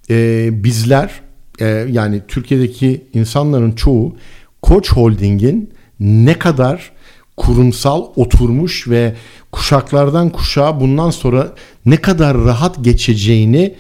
[0.10, 1.12] e, bizler
[1.60, 4.16] e, yani Türkiye'deki insanların çoğu
[4.62, 6.92] Koç Holding'in ne kadar
[7.38, 9.14] kurumsal oturmuş ve
[9.52, 11.54] kuşaklardan kuşağa bundan sonra
[11.86, 13.76] ne kadar rahat geçeceğini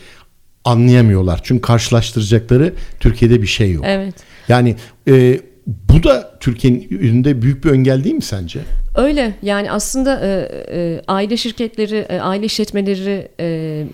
[0.65, 1.39] anlayamıyorlar.
[1.43, 3.83] Çünkü karşılaştıracakları Türkiye'de bir şey yok.
[3.87, 4.15] Evet.
[4.47, 4.75] Yani
[5.07, 8.59] e, bu da Türkiye'nin önünde büyük bir engel değil mi sence?
[8.95, 13.85] Öyle yani aslında e, e, aile şirketleri, e, aile işletmeleri e,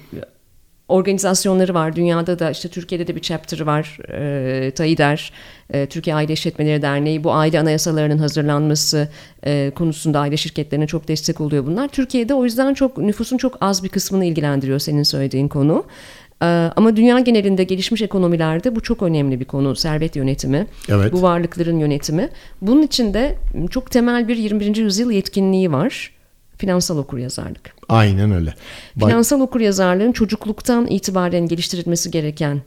[0.94, 1.96] organizasyonları var.
[1.96, 3.98] Dünyada da işte Türkiye'de de bir chapter var.
[4.10, 5.34] E, TAİDER,
[5.74, 7.24] e, Türkiye Aile İşletmeleri Derneği.
[7.24, 9.10] Bu aile anayasalarının hazırlanması
[9.46, 11.88] e, konusunda aile şirketlerine çok destek oluyor bunlar.
[11.88, 15.84] Türkiye'de o yüzden çok nüfusun çok az bir kısmını ilgilendiriyor senin söylediğin konu.
[16.42, 16.46] E,
[16.76, 19.76] ama dünya genelinde gelişmiş ekonomilerde bu çok önemli bir konu.
[19.76, 21.14] Servet yönetimi, evet.
[21.14, 22.30] bu varlıkların yönetimi.
[22.62, 23.36] Bunun için de
[23.70, 24.76] çok temel bir 21.
[24.76, 26.12] yüzyıl yetkinliği var.
[26.58, 27.76] Finansal okuryazarlık.
[27.90, 28.54] Aynen öyle.
[29.00, 32.62] Finansal okuryazarlığın çocukluktan itibaren geliştirilmesi gereken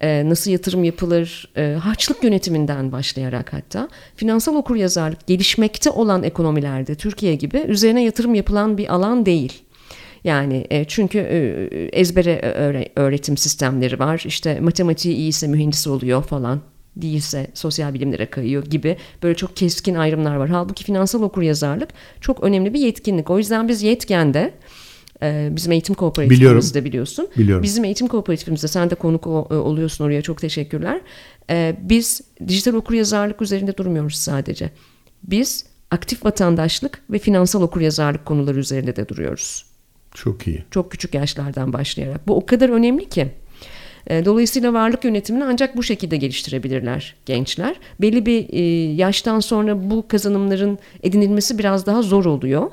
[0.00, 7.34] e, nasıl yatırım yapılır, e, harçlık yönetiminden başlayarak hatta finansal okuryazarlık gelişmekte olan ekonomilerde Türkiye
[7.34, 9.62] gibi üzerine yatırım yapılan bir alan değil.
[10.24, 11.18] Yani e, çünkü
[11.92, 12.40] ezbere
[12.96, 14.22] öğretim sistemleri var.
[14.26, 16.60] İşte matematiği iyiyse mühendis oluyor falan
[16.96, 20.48] değilse sosyal bilimlere kayıyor gibi böyle çok keskin ayrımlar var.
[20.48, 21.88] Halbuki finansal okuryazarlık
[22.20, 23.30] çok önemli bir yetkinlik.
[23.30, 24.54] O yüzden biz yetkende
[25.22, 27.28] e, bizim eğitim kooperatifimizde biliyorsun.
[27.36, 27.62] Biliyorum.
[27.62, 31.00] Bizim eğitim kooperatifimizde sen de konuk oluyorsun oraya çok teşekkürler.
[31.80, 34.70] Biz dijital okuryazarlık üzerinde durmuyoruz sadece.
[35.22, 39.66] Biz aktif vatandaşlık ve finansal okuryazarlık konuları üzerinde de duruyoruz.
[40.14, 40.64] Çok iyi.
[40.70, 42.28] Çok küçük yaşlardan başlayarak.
[42.28, 43.28] Bu o kadar önemli ki.
[44.06, 47.76] E, dolayısıyla varlık yönetimini ancak bu şekilde geliştirebilirler gençler.
[48.00, 48.60] Belli bir e,
[48.94, 52.70] yaştan sonra bu kazanımların edinilmesi biraz daha zor oluyor.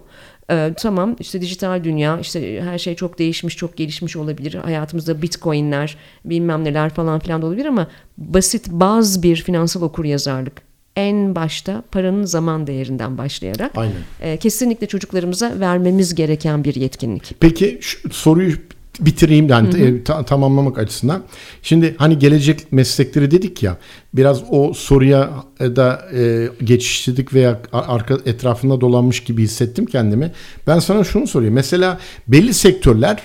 [0.52, 5.98] Ee, tamam işte dijital dünya işte her şey çok değişmiş çok gelişmiş olabilir hayatımızda bitcoinler
[6.26, 7.88] bilmem neler falan filan da olabilir ama
[8.18, 10.62] basit baz bir finansal okur yazarlık
[10.96, 13.94] en başta paranın zaman değerinden başlayarak Aynen.
[14.22, 17.36] E, kesinlikle çocuklarımıza vermemiz gereken bir yetkinlik.
[17.40, 18.56] Peki şu soruyu
[19.00, 19.88] bitireyim yani hı hı.
[19.88, 21.24] E, ta, tamamlamak açısından.
[21.62, 23.78] Şimdi hani gelecek meslekleri dedik ya
[24.14, 25.30] biraz o soruya
[25.60, 30.32] da e, geçiştirdik veya arka etrafında dolanmış gibi hissettim kendimi.
[30.68, 31.54] Ben sana şunu sorayım.
[31.54, 33.22] Mesela belli sektörler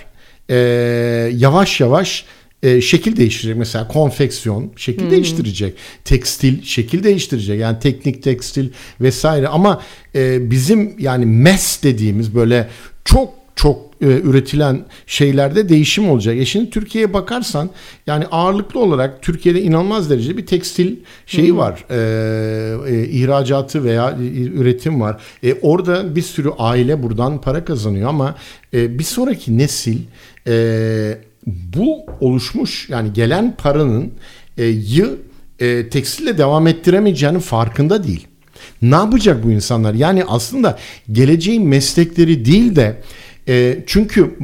[0.50, 0.56] e,
[1.34, 2.24] yavaş yavaş
[2.62, 3.56] e, şekil değiştirecek.
[3.58, 5.10] Mesela konfeksiyon şekil hmm.
[5.10, 5.74] değiştirecek.
[6.04, 7.60] Tekstil şekil değiştirecek.
[7.60, 8.70] Yani teknik tekstil
[9.00, 9.82] vesaire ama
[10.14, 12.68] e, bizim yani mes dediğimiz böyle
[13.04, 16.36] çok çok e, üretilen şeylerde değişim olacak.
[16.36, 17.70] E şimdi Türkiye'ye bakarsan
[18.06, 20.96] yani ağırlıklı olarak Türkiye'de inanılmaz derecede bir tekstil
[21.26, 21.56] şeyi Hı-hı.
[21.56, 21.84] var.
[21.90, 24.18] E, e, ihracatı veya
[24.54, 25.20] üretim var.
[25.42, 28.34] E, orada bir sürü aile buradan para kazanıyor ama
[28.74, 29.98] e, bir sonraki nesil
[30.46, 34.12] e, bu oluşmuş yani gelen paranın
[34.58, 35.16] e, yı
[35.58, 38.26] e, tekstille devam ettiremeyeceğinin farkında değil.
[38.82, 39.94] Ne yapacak bu insanlar?
[39.94, 40.78] Yani aslında
[41.12, 42.96] geleceğin meslekleri değil de
[43.48, 44.36] e, çünkü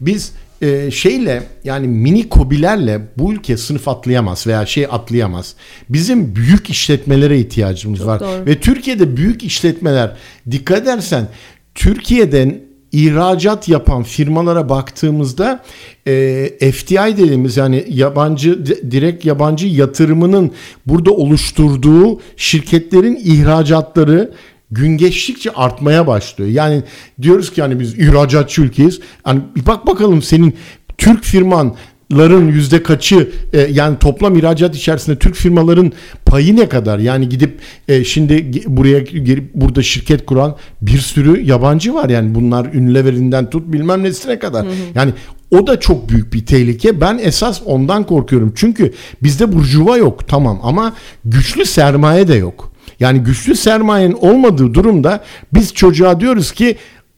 [0.00, 5.54] biz e, şeyle yani mini kobilerle bu ülke sınıf atlayamaz veya şey atlayamaz.
[5.88, 8.20] Bizim büyük işletmelere ihtiyacımız Çok var.
[8.20, 8.46] Doğru.
[8.46, 10.16] Ve Türkiye'de büyük işletmeler
[10.50, 11.28] dikkat edersen
[11.74, 12.60] Türkiye'den
[12.92, 15.62] ihracat yapan firmalara baktığımızda
[16.06, 20.52] e, FDI dediğimiz yani yabancı direkt yabancı yatırımının
[20.86, 24.32] burada oluşturduğu şirketlerin ihracatları
[24.70, 26.50] gün geçtikçe artmaya başlıyor.
[26.50, 26.82] Yani
[27.22, 29.00] diyoruz ki hani biz ihracatçı ülkeyiz.
[29.22, 30.54] Hani bir bak bakalım senin
[30.98, 31.76] Türk firman
[32.12, 35.92] ların yüzde kaçı e, yani toplam ihracat içerisinde Türk firmaların
[36.26, 36.98] payı ne kadar?
[36.98, 42.74] Yani gidip e, şimdi buraya gelip burada şirket kuran bir sürü yabancı var yani bunlar
[42.74, 44.66] ünleverinden tut bilmem nesine kadar.
[44.66, 44.74] Hı hı.
[44.94, 45.12] Yani
[45.50, 47.00] o da çok büyük bir tehlike.
[47.00, 48.52] Ben esas ondan korkuyorum.
[48.56, 50.94] Çünkü bizde burjuva yok tamam ama
[51.24, 52.75] güçlü sermaye de yok.
[53.00, 55.24] Yani güçlü sermayenin olmadığı durumda
[55.54, 56.76] biz çocuğa diyoruz ki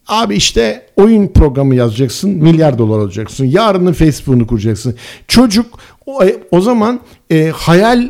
[0.08, 3.44] Abi işte oyun programı yazacaksın, milyar dolar olacaksın.
[3.44, 4.96] Yarının Facebook'unu kuracaksın.
[5.28, 7.00] Çocuk o, e, o zaman
[7.30, 8.08] e, hayal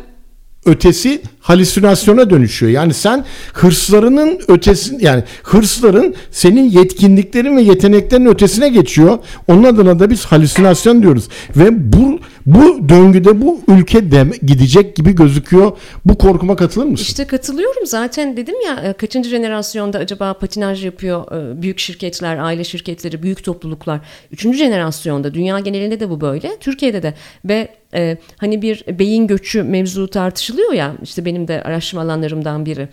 [0.65, 2.71] ötesi halüsinasyona dönüşüyor.
[2.71, 9.17] Yani sen hırslarının ötesi yani hırsların senin yetkinliklerin ve yeteneklerin ötesine geçiyor.
[9.47, 11.27] Onun adına da biz halüsinasyon diyoruz.
[11.55, 15.71] Ve bu bu döngüde bu ülke de gidecek gibi gözüküyor.
[16.05, 17.05] Bu korkuma katılır mısın?
[17.05, 17.85] İşte katılıyorum.
[17.85, 23.43] Zaten dedim ya e, kaçıncı jenerasyonda acaba patinaj yapıyor e, büyük şirketler, aile şirketleri, büyük
[23.43, 23.99] topluluklar.
[24.31, 26.57] Üçüncü jenerasyonda dünya genelinde de bu böyle.
[26.59, 27.13] Türkiye'de de
[27.45, 32.89] ve e, hani bir beyin göçü mevzu tartışılıyor ya işte benim de araştırma alanlarımdan biri.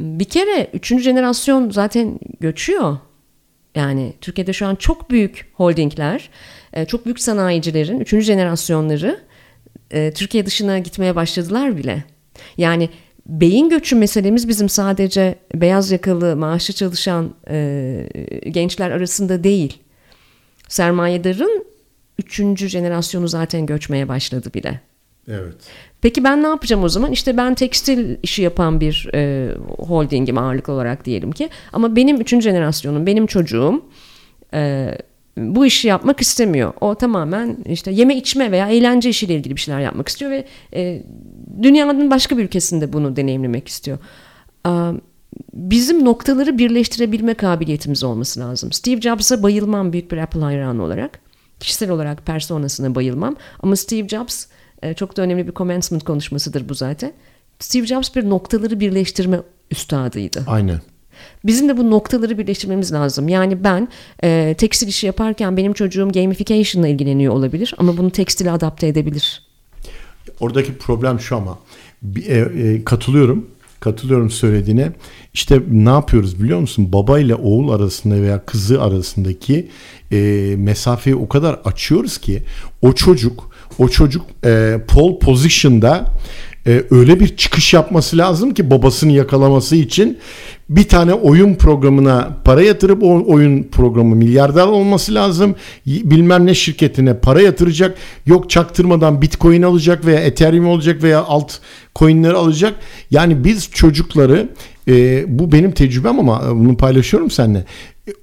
[0.00, 2.98] Bir kere üçüncü jenerasyon zaten göçüyor.
[3.74, 6.30] Yani Türkiye'de şu an çok büyük holdingler,
[6.72, 9.20] e, çok büyük sanayicilerin üçüncü jenerasyonları
[9.90, 12.04] e, Türkiye dışına gitmeye başladılar bile.
[12.56, 12.88] Yani
[13.26, 18.08] beyin göçü meselemiz bizim sadece beyaz yakalı maaşlı çalışan e,
[18.48, 19.78] gençler arasında değil.
[20.68, 21.66] Sermayedarın
[22.18, 24.80] üçüncü jenerasyonu zaten göçmeye başladı bile.
[25.28, 25.54] Evet.
[26.00, 27.12] Peki ben ne yapacağım o zaman?
[27.12, 31.48] İşte ben tekstil işi yapan bir e, holdingim ağırlıklı olarak diyelim ki.
[31.72, 33.84] Ama benim üçüncü jenerasyonum, benim çocuğum
[34.54, 34.90] e,
[35.36, 36.72] bu işi yapmak istemiyor.
[36.80, 40.44] O tamamen işte yeme içme veya eğlence işiyle ilgili bir şeyler yapmak istiyor ve
[40.74, 41.02] e,
[41.62, 43.98] dünyanın başka bir ülkesinde bunu deneyimlemek istiyor.
[44.66, 44.72] E,
[45.54, 48.72] bizim noktaları birleştirebilme kabiliyetimiz olması lazım.
[48.72, 51.18] Steve Jobs'a bayılmam büyük bir Apple hayranı olarak.
[51.60, 53.36] Kişisel olarak personasına bayılmam.
[53.60, 54.46] Ama Steve Jobs
[54.84, 57.12] e, çok da önemli bir commencement konuşmasıdır bu zaten.
[57.58, 59.40] Steve Jobs bir noktaları birleştirme
[59.70, 60.44] üstadıydı.
[60.46, 60.80] Aynen.
[61.44, 63.28] Bizim de bu noktaları birleştirmemiz lazım.
[63.28, 63.88] Yani ben
[64.24, 69.42] e, tekstil işi yaparken benim çocuğum gamification ile ilgileniyor olabilir ama bunu tekstile adapte edebilir.
[70.40, 71.58] Oradaki problem şu ama
[72.26, 73.54] e, e, katılıyorum
[73.84, 74.92] Katılıyorum söylediğine.
[75.34, 76.92] İşte ne yapıyoruz biliyor musun?
[76.92, 79.68] Baba ile oğul arasında veya kızı arasındaki
[80.12, 80.16] e,
[80.58, 82.42] mesafeyi o kadar açıyoruz ki
[82.82, 86.06] o çocuk o çocuk e, pole position'da
[86.66, 90.18] e, öyle bir çıkış yapması lazım ki babasını yakalaması için
[90.68, 95.54] bir tane oyun programına para yatırıp o oyun programı milyarder olması lazım.
[95.86, 97.96] Bilmem ne şirketine para yatıracak.
[98.26, 101.52] Yok çaktırmadan bitcoin alacak veya ethereum olacak veya alt
[101.94, 102.74] coinleri alacak.
[103.10, 104.48] Yani biz çocukları
[104.88, 107.64] e, bu benim tecrübem ama bunu paylaşıyorum seninle.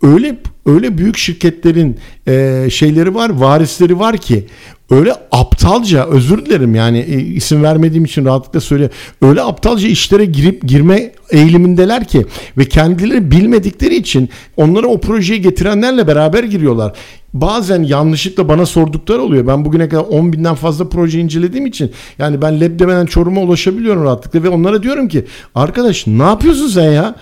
[0.02, 0.36] Öyle
[0.66, 1.98] öyle büyük şirketlerin
[2.28, 4.48] e, şeyleri var, varisleri var ki
[4.92, 8.90] öyle aptalca özür dilerim yani e, isim vermediğim için rahatlıkla söyle.
[9.22, 12.26] Öyle aptalca işlere girip girme eğilimindeler ki
[12.58, 16.94] ve kendileri bilmedikleri için onlara o projeyi getirenlerle beraber giriyorlar.
[17.34, 19.48] Bazen yanlışlıkla bana sordukları oluyor.
[19.48, 24.44] Ben bugüne kadar 10 binden fazla proje incelediğim için yani ben Lebdeme'den Çorum'a ulaşabiliyorum rahatlıkla
[24.44, 27.16] ve onlara diyorum ki arkadaş ne yapıyorsun sen ya?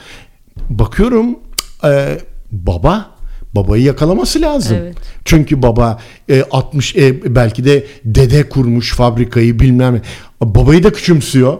[0.69, 1.39] Bakıyorum
[1.83, 2.17] e,
[2.51, 3.18] baba
[3.55, 4.77] babayı yakalaması lazım.
[4.81, 4.95] Evet.
[5.25, 5.99] Çünkü baba
[6.29, 10.01] e, 60 e, belki de dede kurmuş fabrikayı bilmem ne.
[10.41, 11.57] Babayı da küçümsüyor.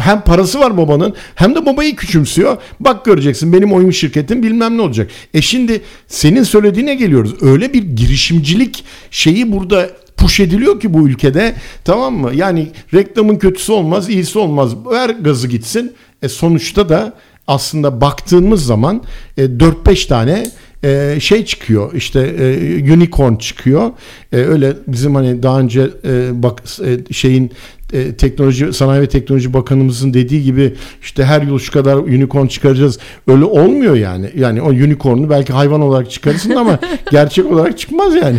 [0.00, 2.56] Hem parası var babanın hem de babayı küçümsüyor.
[2.80, 5.10] Bak göreceksin benim oyun şirketim bilmem ne olacak.
[5.34, 7.42] E şimdi senin söylediğine geliyoruz.
[7.42, 11.54] Öyle bir girişimcilik şeyi burada push ediliyor ki bu ülkede
[11.84, 12.30] tamam mı?
[12.34, 14.86] Yani reklamın kötüsü olmaz, iyisi olmaz.
[14.86, 15.92] Ver gazı gitsin.
[16.22, 17.12] E sonuçta da
[17.46, 19.02] aslında baktığımız zaman
[19.36, 20.50] e, 4-5 tane
[20.84, 23.90] e, şey çıkıyor işte e, unicorn çıkıyor.
[24.32, 27.52] E, öyle bizim hani daha önce e, bak e, şeyin
[27.92, 32.98] e, teknoloji sanayi ve teknoloji bakanımızın dediği gibi işte her yıl şu kadar unicorn çıkaracağız.
[33.26, 34.30] Öyle olmuyor yani.
[34.36, 36.78] Yani o unicorn'u belki hayvan olarak çıkarırsın ama
[37.10, 38.38] gerçek olarak çıkmaz yani.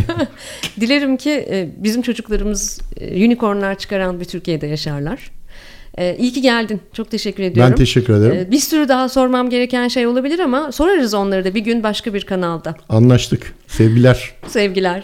[0.79, 5.31] Dilerim ki e, bizim çocuklarımız e, unicornlar çıkaran bir Türkiye'de yaşarlar.
[5.97, 6.81] Ee, iyi ki geldin.
[6.93, 7.71] Çok teşekkür ediyorum.
[7.71, 8.35] Ben teşekkür ederim.
[8.47, 12.13] Ee, bir sürü daha sormam gereken şey olabilir ama sorarız onları da bir gün başka
[12.13, 12.75] bir kanalda.
[12.89, 13.53] Anlaştık.
[13.67, 14.31] Sevgiler.
[14.47, 15.03] Sevgiler.